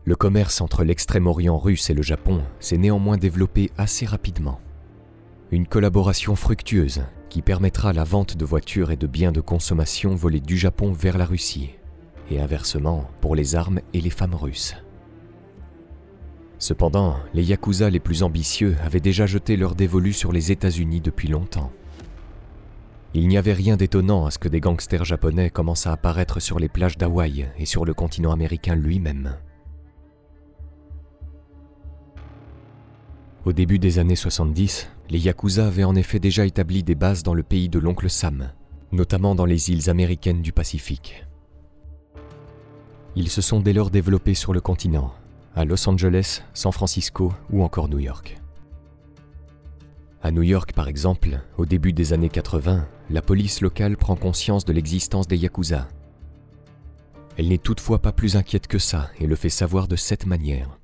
Le 0.04 0.16
commerce 0.16 0.60
entre 0.60 0.84
l'extrême-orient 0.84 1.56
russe 1.56 1.88
et 1.88 1.94
le 1.94 2.02
Japon 2.02 2.42
s'est 2.60 2.76
néanmoins 2.76 3.16
développé 3.16 3.70
assez 3.78 4.04
rapidement. 4.04 4.60
Une 5.50 5.66
collaboration 5.66 6.36
fructueuse 6.36 7.04
qui 7.30 7.40
permettra 7.40 7.94
la 7.94 8.04
vente 8.04 8.36
de 8.36 8.44
voitures 8.44 8.90
et 8.90 8.96
de 8.96 9.06
biens 9.06 9.32
de 9.32 9.40
consommation 9.40 10.14
volés 10.14 10.40
du 10.40 10.58
Japon 10.58 10.92
vers 10.92 11.16
la 11.16 11.24
Russie, 11.24 11.70
et 12.30 12.38
inversement 12.38 13.08
pour 13.22 13.34
les 13.34 13.54
armes 13.54 13.80
et 13.94 14.02
les 14.02 14.10
femmes 14.10 14.34
russes. 14.34 14.76
Cependant, 16.64 17.16
les 17.34 17.44
Yakuza 17.44 17.90
les 17.90 18.00
plus 18.00 18.22
ambitieux 18.22 18.74
avaient 18.82 18.98
déjà 18.98 19.26
jeté 19.26 19.58
leur 19.58 19.74
dévolu 19.74 20.14
sur 20.14 20.32
les 20.32 20.50
États-Unis 20.50 21.02
depuis 21.02 21.28
longtemps. 21.28 21.70
Il 23.12 23.28
n'y 23.28 23.36
avait 23.36 23.52
rien 23.52 23.76
d'étonnant 23.76 24.24
à 24.24 24.30
ce 24.30 24.38
que 24.38 24.48
des 24.48 24.60
gangsters 24.60 25.04
japonais 25.04 25.50
commencent 25.50 25.86
à 25.86 25.92
apparaître 25.92 26.40
sur 26.40 26.58
les 26.58 26.70
plages 26.70 26.96
d'Hawaï 26.96 27.50
et 27.58 27.66
sur 27.66 27.84
le 27.84 27.92
continent 27.92 28.32
américain 28.32 28.76
lui-même. 28.76 29.36
Au 33.44 33.52
début 33.52 33.78
des 33.78 33.98
années 33.98 34.16
70, 34.16 34.88
les 35.10 35.18
Yakuza 35.18 35.66
avaient 35.66 35.84
en 35.84 35.94
effet 35.94 36.18
déjà 36.18 36.46
établi 36.46 36.82
des 36.82 36.94
bases 36.94 37.22
dans 37.22 37.34
le 37.34 37.42
pays 37.42 37.68
de 37.68 37.78
l'oncle 37.78 38.08
Sam, 38.08 38.52
notamment 38.90 39.34
dans 39.34 39.44
les 39.44 39.68
îles 39.68 39.90
américaines 39.90 40.40
du 40.40 40.52
Pacifique. 40.52 41.26
Ils 43.16 43.28
se 43.28 43.42
sont 43.42 43.60
dès 43.60 43.74
lors 43.74 43.90
développés 43.90 44.32
sur 44.32 44.54
le 44.54 44.62
continent, 44.62 45.12
à 45.54 45.64
Los 45.64 45.88
Angeles, 45.88 46.42
San 46.52 46.72
Francisco 46.72 47.32
ou 47.50 47.62
encore 47.62 47.88
New 47.88 47.98
York. 47.98 48.36
À 50.22 50.30
New 50.30 50.42
York, 50.42 50.72
par 50.72 50.88
exemple, 50.88 51.40
au 51.58 51.66
début 51.66 51.92
des 51.92 52.12
années 52.12 52.30
80, 52.30 52.86
la 53.10 53.22
police 53.22 53.60
locale 53.60 53.96
prend 53.96 54.16
conscience 54.16 54.64
de 54.64 54.72
l'existence 54.72 55.28
des 55.28 55.36
Yakuza. 55.36 55.86
Elle 57.36 57.48
n'est 57.48 57.58
toutefois 57.58 57.98
pas 58.00 58.12
plus 58.12 58.36
inquiète 58.36 58.66
que 58.66 58.78
ça 58.78 59.10
et 59.20 59.26
le 59.26 59.36
fait 59.36 59.50
savoir 59.50 59.86
de 59.86 59.96
cette 59.96 60.26
manière. 60.26 60.78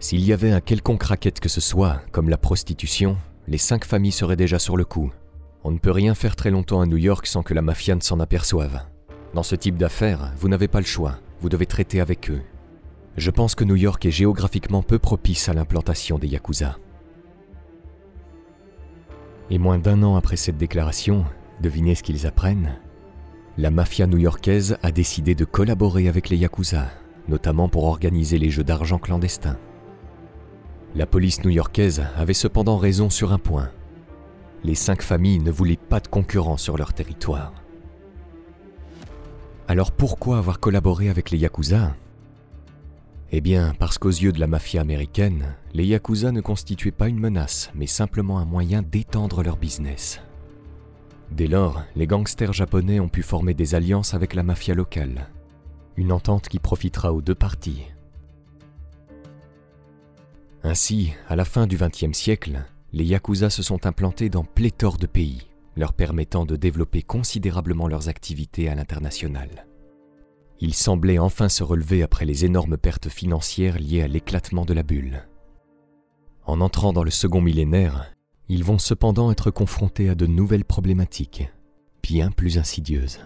S'il 0.00 0.24
y 0.24 0.32
avait 0.32 0.52
un 0.52 0.60
quelconque 0.60 1.04
racket 1.04 1.40
que 1.40 1.48
ce 1.48 1.60
soit, 1.60 2.02
comme 2.12 2.28
la 2.28 2.36
prostitution, 2.36 3.16
les 3.48 3.58
cinq 3.58 3.84
familles 3.84 4.12
seraient 4.12 4.36
déjà 4.36 4.58
sur 4.58 4.76
le 4.76 4.84
coup. 4.84 5.10
On 5.64 5.70
ne 5.70 5.78
peut 5.78 5.90
rien 5.90 6.14
faire 6.14 6.36
très 6.36 6.50
longtemps 6.50 6.80
à 6.80 6.86
New 6.86 6.98
York 6.98 7.26
sans 7.26 7.42
que 7.42 7.54
la 7.54 7.62
mafia 7.62 7.94
ne 7.94 8.00
s'en 8.00 8.20
aperçoive. 8.20 8.82
Dans 9.34 9.42
ce 9.42 9.56
type 9.56 9.78
d'affaires, 9.78 10.32
vous 10.36 10.48
n'avez 10.48 10.68
pas 10.68 10.80
le 10.80 10.86
choix, 10.86 11.18
vous 11.40 11.48
devez 11.48 11.66
traiter 11.66 12.00
avec 12.00 12.30
eux. 12.30 12.42
Je 13.16 13.30
pense 13.30 13.54
que 13.54 13.64
New 13.64 13.76
York 13.76 14.04
est 14.04 14.10
géographiquement 14.10 14.82
peu 14.82 14.98
propice 14.98 15.48
à 15.48 15.54
l'implantation 15.54 16.18
des 16.18 16.28
Yakuza. 16.28 16.76
Et 19.48 19.58
moins 19.58 19.78
d'un 19.78 20.02
an 20.02 20.16
après 20.16 20.36
cette 20.36 20.58
déclaration, 20.58 21.24
devinez 21.62 21.94
ce 21.94 22.02
qu'ils 22.02 22.26
apprennent 22.26 22.78
La 23.56 23.70
mafia 23.70 24.06
new-yorkaise 24.06 24.76
a 24.82 24.92
décidé 24.92 25.34
de 25.34 25.46
collaborer 25.46 26.08
avec 26.08 26.28
les 26.28 26.36
Yakuza, 26.36 26.88
notamment 27.26 27.70
pour 27.70 27.84
organiser 27.84 28.36
les 28.36 28.50
jeux 28.50 28.64
d'argent 28.64 28.98
clandestins. 28.98 29.58
La 30.94 31.06
police 31.06 31.42
new-yorkaise 31.42 32.04
avait 32.16 32.34
cependant 32.34 32.76
raison 32.76 33.08
sur 33.08 33.32
un 33.32 33.38
point. 33.38 33.70
Les 34.62 34.74
cinq 34.74 35.00
familles 35.00 35.38
ne 35.38 35.50
voulaient 35.50 35.76
pas 35.76 36.00
de 36.00 36.08
concurrents 36.08 36.58
sur 36.58 36.76
leur 36.76 36.92
territoire. 36.92 37.54
Alors 39.68 39.90
pourquoi 39.90 40.36
avoir 40.36 40.60
collaboré 40.60 41.08
avec 41.08 41.30
les 41.30 41.38
Yakuza? 41.38 41.94
Eh 43.32 43.40
bien, 43.40 43.74
parce 43.78 43.98
qu'aux 43.98 44.08
yeux 44.08 44.32
de 44.32 44.38
la 44.38 44.46
mafia 44.46 44.80
américaine, 44.80 45.56
les 45.74 45.84
Yakuza 45.84 46.30
ne 46.30 46.40
constituaient 46.40 46.92
pas 46.92 47.08
une 47.08 47.18
menace, 47.18 47.70
mais 47.74 47.86
simplement 47.86 48.38
un 48.38 48.44
moyen 48.44 48.82
d'étendre 48.82 49.42
leur 49.42 49.56
business. 49.56 50.20
Dès 51.32 51.48
lors, 51.48 51.82
les 51.96 52.06
gangsters 52.06 52.52
japonais 52.52 53.00
ont 53.00 53.08
pu 53.08 53.22
former 53.22 53.52
des 53.52 53.74
alliances 53.74 54.14
avec 54.14 54.32
la 54.32 54.44
mafia 54.44 54.74
locale. 54.74 55.28
Une 55.96 56.12
entente 56.12 56.48
qui 56.48 56.60
profitera 56.60 57.12
aux 57.12 57.22
deux 57.22 57.34
parties. 57.34 57.82
Ainsi, 60.62 61.12
à 61.28 61.36
la 61.36 61.44
fin 61.44 61.66
du 61.66 61.76
XXe 61.76 62.16
siècle, 62.16 62.64
les 62.92 63.04
Yakuza 63.04 63.50
se 63.50 63.62
sont 63.62 63.86
implantés 63.86 64.28
dans 64.28 64.44
pléthore 64.44 64.98
de 64.98 65.06
pays, 65.06 65.48
leur 65.76 65.92
permettant 65.92 66.46
de 66.46 66.56
développer 66.56 67.02
considérablement 67.02 67.88
leurs 67.88 68.08
activités 68.08 68.68
à 68.68 68.74
l'international. 68.74 69.66
Ils 70.60 70.74
semblaient 70.74 71.18
enfin 71.18 71.48
se 71.48 71.62
relever 71.62 72.02
après 72.02 72.24
les 72.24 72.44
énormes 72.44 72.78
pertes 72.78 73.08
financières 73.08 73.78
liées 73.78 74.02
à 74.02 74.08
l'éclatement 74.08 74.64
de 74.64 74.74
la 74.74 74.82
bulle. 74.82 75.26
En 76.44 76.60
entrant 76.60 76.92
dans 76.92 77.04
le 77.04 77.10
second 77.10 77.40
millénaire, 77.40 78.12
ils 78.48 78.64
vont 78.64 78.78
cependant 78.78 79.30
être 79.30 79.50
confrontés 79.50 80.08
à 80.08 80.14
de 80.14 80.26
nouvelles 80.26 80.64
problématiques, 80.64 81.50
bien 82.02 82.30
plus 82.30 82.58
insidieuses. 82.58 83.20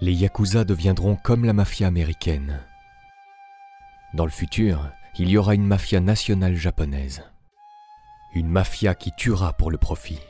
Les 0.00 0.14
Yakuza 0.14 0.64
deviendront 0.64 1.16
comme 1.16 1.44
la 1.44 1.52
mafia 1.52 1.86
américaine. 1.88 2.60
Dans 4.14 4.24
le 4.24 4.30
futur, 4.30 4.90
il 5.18 5.28
y 5.28 5.36
aura 5.36 5.54
une 5.54 5.66
mafia 5.66 6.00
nationale 6.00 6.54
japonaise. 6.54 7.24
Une 8.32 8.48
mafia 8.48 8.94
qui 8.94 9.10
tuera 9.12 9.52
pour 9.52 9.70
le 9.70 9.78
profit. 9.78 10.20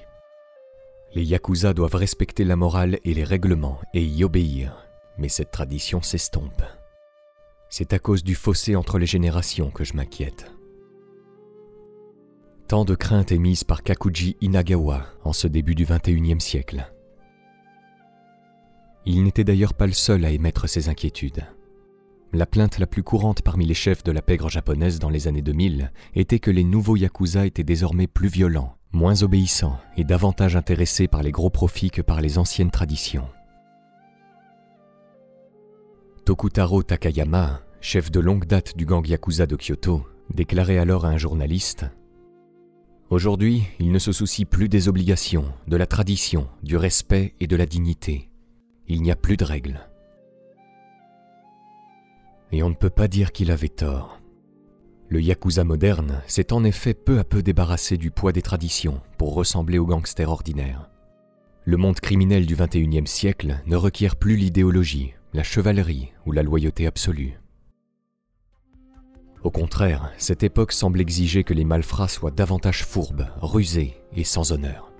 Les 1.15 1.25
Yakuza 1.25 1.73
doivent 1.73 1.95
respecter 1.95 2.45
la 2.45 2.57
morale 2.57 2.99
et 3.05 3.15
les 3.15 3.25
règlements 3.25 3.81
et 3.95 4.05
y 4.05 4.25
obéir, 4.25 4.87
mais 5.17 5.29
cette 5.29 5.51
tradition 5.51 6.03
s'estompe. 6.03 6.63
C'est 7.71 7.93
à 7.93 7.99
cause 7.99 8.25
du 8.25 8.35
fossé 8.35 8.77
entre 8.77 8.99
les 8.99 9.07
générations 9.07 9.71
que 9.71 9.85
je 9.85 9.95
m'inquiète. 9.95 10.51
Tant 12.67 12.85
de 12.85 12.95
craintes 12.95 13.33
émises 13.33 13.65
par 13.65 13.83
Kakuji 13.83 14.37
Inagawa 14.43 15.07
en 15.25 15.33
ce 15.33 15.49
début 15.49 15.75
du 15.75 15.87
XXIe 15.87 16.41
siècle. 16.41 16.93
Il 19.07 19.23
n'était 19.25 19.45
d'ailleurs 19.45 19.73
pas 19.73 19.87
le 19.87 19.95
seul 19.95 20.25
à 20.27 20.31
émettre 20.31 20.69
ces 20.69 20.91
inquiétudes. 20.91 21.47
la 22.35 22.45
plainte 22.45 22.79
la 22.79 22.87
plus 22.87 23.03
courante 23.03 23.41
parmi 23.41 23.65
les 23.65 23.73
chefs 23.73 24.05
de 24.05 24.13
la 24.13 24.21
pègre 24.21 24.51
japonaise 24.51 24.99
dans 24.99 25.09
les 25.09 25.27
années 25.29 25.41
2000 25.41 25.91
était 26.15 26.41
que 26.41 26.51
les 26.51 26.65
nouveaux 26.65 26.97
yakuza 26.97 27.47
étaient 27.47 27.65
désormais 27.65 28.07
plus 28.07 28.29
violents, 28.29 28.78
moins 28.93 29.23
obéissants 29.23 29.79
et 29.97 30.05
davantage 30.05 30.57
intéressés 30.57 31.09
par 31.09 31.23
les 31.23 31.31
gros 31.31 31.51
profits 31.51 31.91
que 31.91 32.03
par 32.03 32.21
les 32.21 32.39
anciennes 32.39 32.71
traditions. 32.71 33.29
Tokutaro 36.25 36.83
Takayama, 36.83 37.61
chef 37.81 38.11
de 38.11 38.21
longue 38.21 38.47
date 38.47 38.77
du 38.77 38.87
gang 38.87 39.07
yakuza 39.07 39.47
de 39.47 39.57
Kyoto, 39.57 40.07
déclarait 40.35 40.79
alors 40.79 41.07
à 41.07 41.09
un 41.09 41.17
journaliste 41.17 41.87
Aujourd'hui, 43.11 43.63
il 43.79 43.91
ne 43.91 43.99
se 43.99 44.13
soucie 44.13 44.45
plus 44.45 44.69
des 44.69 44.87
obligations, 44.87 45.47
de 45.67 45.79
la 45.79 45.87
tradition, 45.87 46.47
du 46.63 46.77
respect 46.77 47.35
et 47.41 47.47
de 47.47 47.57
la 47.57 47.65
dignité. 47.65 48.29
Il 48.87 49.01
n'y 49.01 49.11
a 49.11 49.17
plus 49.17 49.39
de 49.39 49.45
règles. 49.45 49.81
Et 52.53 52.63
on 52.63 52.69
ne 52.69 52.75
peut 52.75 52.91
pas 52.91 53.09
dire 53.09 53.33
qu'il 53.33 53.51
avait 53.51 53.71
tort. 53.71 54.18
Le 55.11 55.23
Yakuza 55.23 55.65
moderne 55.65 56.21
s'est 56.27 56.53
en 56.53 56.65
effet 56.65 56.93
peu 56.93 57.19
à 57.19 57.25
peu 57.25 57.43
débarrassé 57.43 57.97
du 57.97 58.11
poids 58.11 58.33
des 58.33 58.43
traditions 58.43 59.01
pour 59.17 59.33
ressembler 59.33 59.79
aux 59.79 59.87
gangsters 59.87 60.29
ordinaires. 60.29 60.91
Le 61.65 61.79
monde 61.79 61.99
criminel 61.99 62.45
du 62.45 62.57
XXIe 62.57 63.07
siècle 63.07 63.61
ne 63.67 63.77
requiert 63.77 64.17
plus 64.17 64.37
l'idéologie, 64.37 65.15
la 65.33 65.43
chevalerie 65.43 66.13
ou 66.27 66.33
la 66.33 66.43
loyauté 66.43 66.87
absolue. 66.87 67.41
Au 69.43 69.51
contraire, 69.51 70.13
cette 70.19 70.43
époque 70.43 70.73
semble 70.73 71.01
exiger 71.01 71.43
que 71.43 71.55
les 71.55 71.65
malfrats 71.65 72.09
soient 72.09 72.31
davantage 72.31 72.85
fourbes, 72.85 73.29
rusés 73.41 73.97
et 74.15 74.25
sans 74.25 74.53
honneur. 74.53 74.93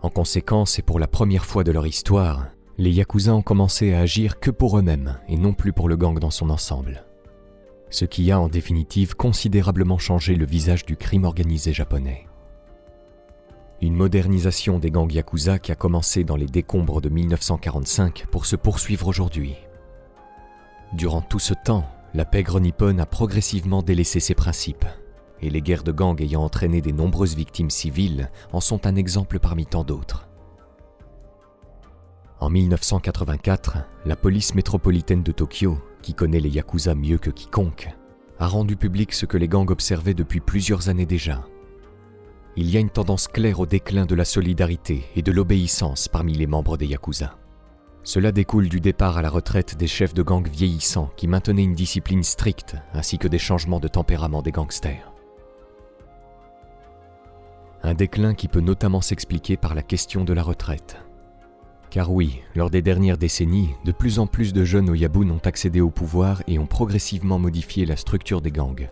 En 0.00 0.10
conséquence, 0.10 0.80
et 0.80 0.82
pour 0.82 0.98
la 0.98 1.06
première 1.06 1.44
fois 1.44 1.62
de 1.62 1.70
leur 1.70 1.86
histoire, 1.86 2.48
les 2.76 2.90
Yakuza 2.90 3.32
ont 3.32 3.42
commencé 3.42 3.92
à 3.92 4.00
agir 4.00 4.40
que 4.40 4.50
pour 4.50 4.78
eux-mêmes 4.78 5.18
et 5.28 5.36
non 5.36 5.52
plus 5.52 5.72
pour 5.72 5.88
le 5.88 5.96
gang 5.96 6.18
dans 6.18 6.30
son 6.30 6.50
ensemble. 6.50 7.04
Ce 7.92 8.06
qui 8.06 8.32
a 8.32 8.40
en 8.40 8.48
définitive 8.48 9.16
considérablement 9.16 9.98
changé 9.98 10.34
le 10.34 10.46
visage 10.46 10.86
du 10.86 10.96
crime 10.96 11.24
organisé 11.24 11.74
japonais. 11.74 12.26
Une 13.82 13.94
modernisation 13.94 14.78
des 14.78 14.90
gangs 14.90 15.12
Yakuza 15.12 15.58
qui 15.58 15.72
a 15.72 15.74
commencé 15.74 16.24
dans 16.24 16.36
les 16.36 16.46
décombres 16.46 17.02
de 17.02 17.10
1945 17.10 18.28
pour 18.30 18.46
se 18.46 18.56
poursuivre 18.56 19.08
aujourd'hui. 19.08 19.56
Durant 20.94 21.20
tout 21.20 21.38
ce 21.38 21.52
temps, 21.52 21.84
la 22.14 22.24
pègre 22.24 22.60
nippone 22.60 22.98
a 22.98 23.04
progressivement 23.04 23.82
délaissé 23.82 24.20
ses 24.20 24.34
principes, 24.34 24.86
et 25.42 25.50
les 25.50 25.60
guerres 25.60 25.84
de 25.84 25.92
gangs 25.92 26.22
ayant 26.22 26.44
entraîné 26.44 26.80
des 26.80 26.92
nombreuses 26.94 27.36
victimes 27.36 27.70
civiles 27.70 28.30
en 28.52 28.60
sont 28.60 28.86
un 28.86 28.96
exemple 28.96 29.38
parmi 29.38 29.66
tant 29.66 29.84
d'autres. 29.84 30.26
En 32.40 32.48
1984, 32.48 33.78
la 34.06 34.16
police 34.16 34.54
métropolitaine 34.54 35.22
de 35.22 35.32
Tokyo, 35.32 35.78
qui 36.02 36.14
connaît 36.14 36.40
les 36.40 36.50
Yakuza 36.50 36.94
mieux 36.94 37.18
que 37.18 37.30
quiconque, 37.30 37.88
a 38.38 38.46
rendu 38.46 38.76
public 38.76 39.12
ce 39.12 39.24
que 39.24 39.38
les 39.38 39.48
gangs 39.48 39.70
observaient 39.70 40.14
depuis 40.14 40.40
plusieurs 40.40 40.88
années 40.88 41.06
déjà. 41.06 41.46
Il 42.56 42.68
y 42.68 42.76
a 42.76 42.80
une 42.80 42.90
tendance 42.90 43.28
claire 43.28 43.60
au 43.60 43.66
déclin 43.66 44.04
de 44.04 44.14
la 44.14 44.26
solidarité 44.26 45.04
et 45.16 45.22
de 45.22 45.32
l'obéissance 45.32 46.08
parmi 46.08 46.34
les 46.34 46.46
membres 46.46 46.76
des 46.76 46.86
Yakuza. 46.86 47.36
Cela 48.04 48.32
découle 48.32 48.68
du 48.68 48.80
départ 48.80 49.16
à 49.16 49.22
la 49.22 49.30
retraite 49.30 49.76
des 49.76 49.86
chefs 49.86 50.12
de 50.12 50.22
gang 50.22 50.46
vieillissants 50.46 51.10
qui 51.16 51.28
maintenaient 51.28 51.62
une 51.62 51.74
discipline 51.74 52.24
stricte 52.24 52.76
ainsi 52.92 53.16
que 53.16 53.28
des 53.28 53.38
changements 53.38 53.80
de 53.80 53.88
tempérament 53.88 54.42
des 54.42 54.50
gangsters. 54.50 55.12
Un 57.84 57.94
déclin 57.94 58.34
qui 58.34 58.48
peut 58.48 58.60
notamment 58.60 59.00
s'expliquer 59.00 59.56
par 59.56 59.74
la 59.74 59.82
question 59.82 60.24
de 60.24 60.32
la 60.32 60.42
retraite. 60.42 60.98
Car 61.92 62.10
oui, 62.10 62.40
lors 62.54 62.70
des 62.70 62.80
dernières 62.80 63.18
décennies, 63.18 63.74
de 63.84 63.92
plus 63.92 64.18
en 64.18 64.26
plus 64.26 64.54
de 64.54 64.64
jeunes 64.64 64.88
Oyabun 64.88 65.28
ont 65.28 65.42
accédé 65.44 65.82
au 65.82 65.90
pouvoir 65.90 66.42
et 66.46 66.58
ont 66.58 66.64
progressivement 66.64 67.38
modifié 67.38 67.84
la 67.84 67.96
structure 67.96 68.40
des 68.40 68.50
gangs. 68.50 68.88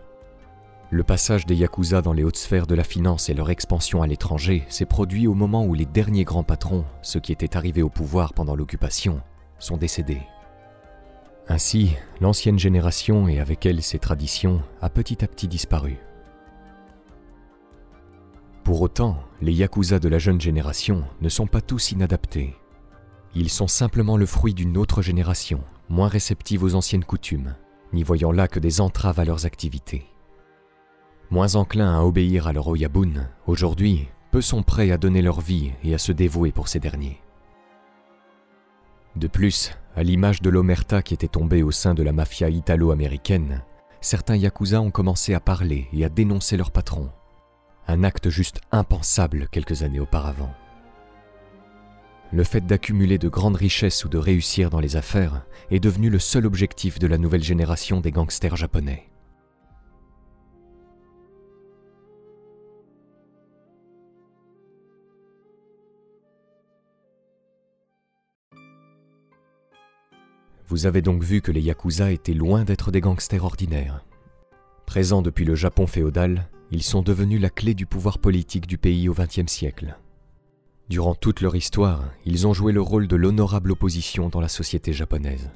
Le 0.91 1.01
passage 1.01 1.47
des 1.47 1.55
Yakuza 1.55 2.03
dans 2.03 2.13
les 2.13 2.23
hautes 2.23 2.37
sphères 2.37 2.67
de 2.67 2.75
la 2.75 2.83
finance 2.83 3.27
et 3.27 3.33
leur 3.33 3.49
expansion 3.49 4.03
à 4.03 4.07
l'étranger 4.07 4.65
s'est 4.69 4.85
produit 4.85 5.25
au 5.25 5.33
moment 5.33 5.65
où 5.65 5.73
les 5.73 5.87
derniers 5.87 6.25
grands 6.25 6.43
patrons, 6.43 6.85
ceux 7.01 7.19
qui 7.19 7.31
étaient 7.31 7.57
arrivés 7.57 7.81
au 7.81 7.89
pouvoir 7.89 8.35
pendant 8.35 8.55
l'occupation, 8.55 9.19
sont 9.57 9.77
décédés. 9.77 10.21
Ainsi, 11.47 11.95
l'ancienne 12.19 12.59
génération 12.59 13.27
et 13.27 13.39
avec 13.39 13.65
elle 13.65 13.81
ses 13.81 13.97
traditions 13.97 14.61
a 14.79 14.91
petit 14.91 15.23
à 15.23 15.27
petit 15.27 15.47
disparu. 15.47 15.97
Pour 18.63 18.79
autant, 18.79 19.17
les 19.41 19.53
Yakuza 19.53 19.97
de 19.97 20.07
la 20.07 20.19
jeune 20.19 20.39
génération 20.39 21.03
ne 21.19 21.29
sont 21.29 21.47
pas 21.47 21.61
tous 21.61 21.93
inadaptés. 21.93 22.60
Ils 23.33 23.49
sont 23.49 23.67
simplement 23.67 24.17
le 24.17 24.25
fruit 24.25 24.53
d'une 24.53 24.77
autre 24.77 25.01
génération, 25.01 25.61
moins 25.89 26.09
réceptive 26.09 26.63
aux 26.63 26.75
anciennes 26.75 27.05
coutumes, 27.05 27.55
n'y 27.93 28.03
voyant 28.03 28.31
là 28.31 28.47
que 28.47 28.59
des 28.59 28.81
entraves 28.81 29.19
à 29.19 29.25
leurs 29.25 29.45
activités. 29.45 30.05
Moins 31.29 31.55
enclins 31.55 31.97
à 31.97 32.03
obéir 32.03 32.47
à 32.47 32.53
leur 32.53 32.67
Oyabun, 32.67 33.29
aujourd'hui, 33.47 34.09
peu 34.31 34.41
sont 34.41 34.63
prêts 34.63 34.91
à 34.91 34.97
donner 34.97 35.21
leur 35.21 35.39
vie 35.39 35.71
et 35.83 35.93
à 35.93 35.97
se 35.97 36.11
dévouer 36.11 36.51
pour 36.51 36.67
ces 36.67 36.79
derniers. 36.79 37.21
De 39.15 39.27
plus, 39.27 39.71
à 39.95 40.03
l'image 40.03 40.41
de 40.41 40.49
l'omerta 40.49 41.01
qui 41.01 41.13
était 41.13 41.27
tombée 41.27 41.63
au 41.63 41.71
sein 41.71 41.93
de 41.93 42.03
la 42.03 42.13
mafia 42.13 42.49
italo-américaine, 42.49 43.61
certains 44.01 44.35
yakuza 44.35 44.81
ont 44.81 44.91
commencé 44.91 45.33
à 45.33 45.39
parler 45.39 45.87
et 45.93 46.03
à 46.03 46.09
dénoncer 46.09 46.57
leur 46.57 46.71
patron. 46.71 47.09
Un 47.87 48.03
acte 48.03 48.29
juste 48.29 48.61
impensable 48.71 49.47
quelques 49.51 49.83
années 49.83 49.99
auparavant. 49.99 50.53
Le 52.33 52.45
fait 52.45 52.65
d'accumuler 52.65 53.17
de 53.17 53.27
grandes 53.27 53.57
richesses 53.57 54.05
ou 54.05 54.09
de 54.09 54.17
réussir 54.17 54.69
dans 54.69 54.79
les 54.79 54.95
affaires 54.95 55.45
est 55.69 55.81
devenu 55.81 56.09
le 56.09 56.19
seul 56.19 56.45
objectif 56.45 56.97
de 56.97 57.07
la 57.07 57.17
nouvelle 57.17 57.43
génération 57.43 57.99
des 57.99 58.11
gangsters 58.11 58.55
japonais. 58.55 59.09
Vous 70.67 70.85
avez 70.85 71.01
donc 71.01 71.21
vu 71.21 71.41
que 71.41 71.51
les 71.51 71.59
Yakuza 71.59 72.13
étaient 72.13 72.33
loin 72.33 72.63
d'être 72.63 72.91
des 72.91 73.01
gangsters 73.01 73.43
ordinaires. 73.43 74.05
Présents 74.85 75.21
depuis 75.21 75.43
le 75.43 75.55
Japon 75.55 75.85
féodal, 75.85 76.47
ils 76.71 76.83
sont 76.83 77.01
devenus 77.01 77.41
la 77.41 77.49
clé 77.49 77.73
du 77.73 77.85
pouvoir 77.85 78.19
politique 78.19 78.67
du 78.67 78.77
pays 78.77 79.09
au 79.09 79.13
XXe 79.13 79.51
siècle. 79.51 79.97
Durant 80.89 81.15
toute 81.15 81.41
leur 81.41 81.55
histoire, 81.55 82.03
ils 82.25 82.47
ont 82.47 82.53
joué 82.53 82.73
le 82.73 82.81
rôle 82.81 83.07
de 83.07 83.15
l'honorable 83.15 83.71
opposition 83.71 84.29
dans 84.29 84.41
la 84.41 84.47
société 84.47 84.93
japonaise. 84.93 85.49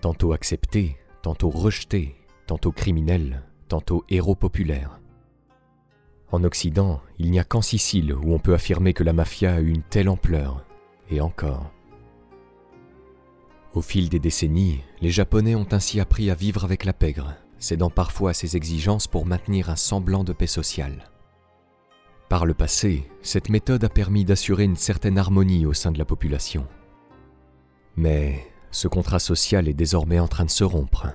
Tantôt 0.00 0.32
acceptés, 0.32 0.96
tantôt 1.22 1.50
rejetés, 1.50 2.16
tantôt 2.46 2.72
criminels, 2.72 3.42
tantôt 3.68 4.04
héros 4.08 4.34
populaires. 4.34 5.00
En 6.30 6.44
Occident, 6.44 7.00
il 7.18 7.30
n'y 7.30 7.38
a 7.38 7.44
qu'en 7.44 7.62
Sicile 7.62 8.12
où 8.12 8.34
on 8.34 8.38
peut 8.38 8.54
affirmer 8.54 8.92
que 8.92 9.04
la 9.04 9.14
mafia 9.14 9.54
a 9.54 9.60
eu 9.60 9.70
une 9.70 9.82
telle 9.82 10.08
ampleur, 10.08 10.64
et 11.10 11.20
encore. 11.20 11.70
Au 13.74 13.80
fil 13.80 14.08
des 14.08 14.18
décennies, 14.18 14.80
les 15.00 15.10
Japonais 15.10 15.54
ont 15.54 15.68
ainsi 15.70 16.00
appris 16.00 16.30
à 16.30 16.34
vivre 16.34 16.64
avec 16.64 16.84
la 16.84 16.92
pègre, 16.92 17.34
cédant 17.58 17.90
parfois 17.90 18.30
à 18.30 18.34
ses 18.34 18.56
exigences 18.56 19.06
pour 19.06 19.24
maintenir 19.24 19.70
un 19.70 19.76
semblant 19.76 20.24
de 20.24 20.32
paix 20.32 20.46
sociale. 20.46 21.10
Par 22.28 22.44
le 22.44 22.52
passé, 22.52 23.08
cette 23.22 23.48
méthode 23.48 23.84
a 23.84 23.88
permis 23.88 24.24
d'assurer 24.24 24.64
une 24.64 24.76
certaine 24.76 25.16
harmonie 25.16 25.64
au 25.64 25.72
sein 25.72 25.92
de 25.92 25.98
la 25.98 26.04
population. 26.04 26.66
Mais 27.96 28.46
ce 28.70 28.86
contrat 28.86 29.18
social 29.18 29.66
est 29.66 29.74
désormais 29.74 30.20
en 30.20 30.28
train 30.28 30.44
de 30.44 30.50
se 30.50 30.64
rompre. 30.64 31.08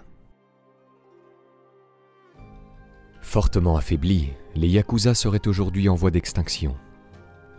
Fortement 3.22 3.78
affaiblis, 3.78 4.32
les 4.56 4.68
Yakuza 4.68 5.14
seraient 5.14 5.48
aujourd'hui 5.48 5.88
en 5.88 5.96
voie 5.96 6.12
d'extinction. 6.12 6.76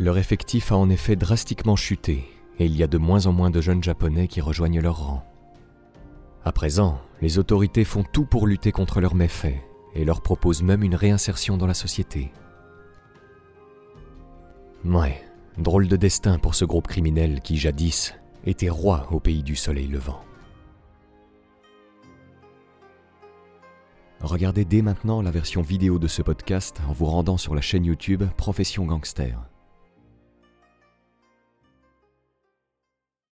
Leur 0.01 0.19
effectif 0.19 0.73
a 0.73 0.77
en 0.77 0.91
effet 0.91 1.15
drastiquement 1.15 1.77
chuté 1.77 2.25
et 2.59 2.67
il 2.67 2.77
y 2.77 2.83
a 2.83 2.89
de 2.89 2.99
moins 2.99 3.27
en 3.27 3.33
moins 3.33 3.51
de 3.51 3.61
jeunes 3.61 3.83
Japonais 3.83 4.29
qui 4.29 4.41
rejoignent 4.41 4.81
leur 4.81 5.07
rang. 5.07 5.25
À 6.45 6.53
présent, 6.53 7.01
les 7.23 7.39
autorités 7.39 7.85
font 7.85 8.05
tout 8.05 8.27
pour 8.27 8.47
lutter 8.47 8.73
contre 8.73 9.01
leurs 9.01 9.15
méfaits 9.15 9.61
et 9.95 10.05
leur 10.05 10.21
proposent 10.21 10.63
même 10.63 10.83
une 10.83 10.95
réinsertion 10.95 11.57
dans 11.57 11.67
la 11.67 11.75
société. 11.75 12.33
Ouais, 14.85 15.23
drôle 15.57 15.89
de 15.89 15.97
destin 15.97 16.39
pour 16.39 16.55
ce 16.55 16.67
groupe 16.67 16.89
criminel 16.89 17.41
qui, 17.41 17.57
jadis, 17.57 18.15
était 18.45 18.69
roi 18.69 19.09
au 19.11 19.19
pays 19.19 19.43
du 19.43 19.57
soleil 19.57 19.87
levant. 19.87 20.21
Regardez 24.21 24.67
dès 24.67 24.83
maintenant 24.83 25.23
la 25.23 25.31
version 25.31 25.63
vidéo 25.63 25.99
de 25.99 26.07
ce 26.07 26.21
podcast 26.21 26.83
en 26.87 26.93
vous 26.93 27.07
rendant 27.07 27.39
sur 27.39 27.55
la 27.55 27.63
chaîne 27.63 27.87
YouTube 27.87 28.25
Profession 28.37 28.85
Gangster. 28.85 29.39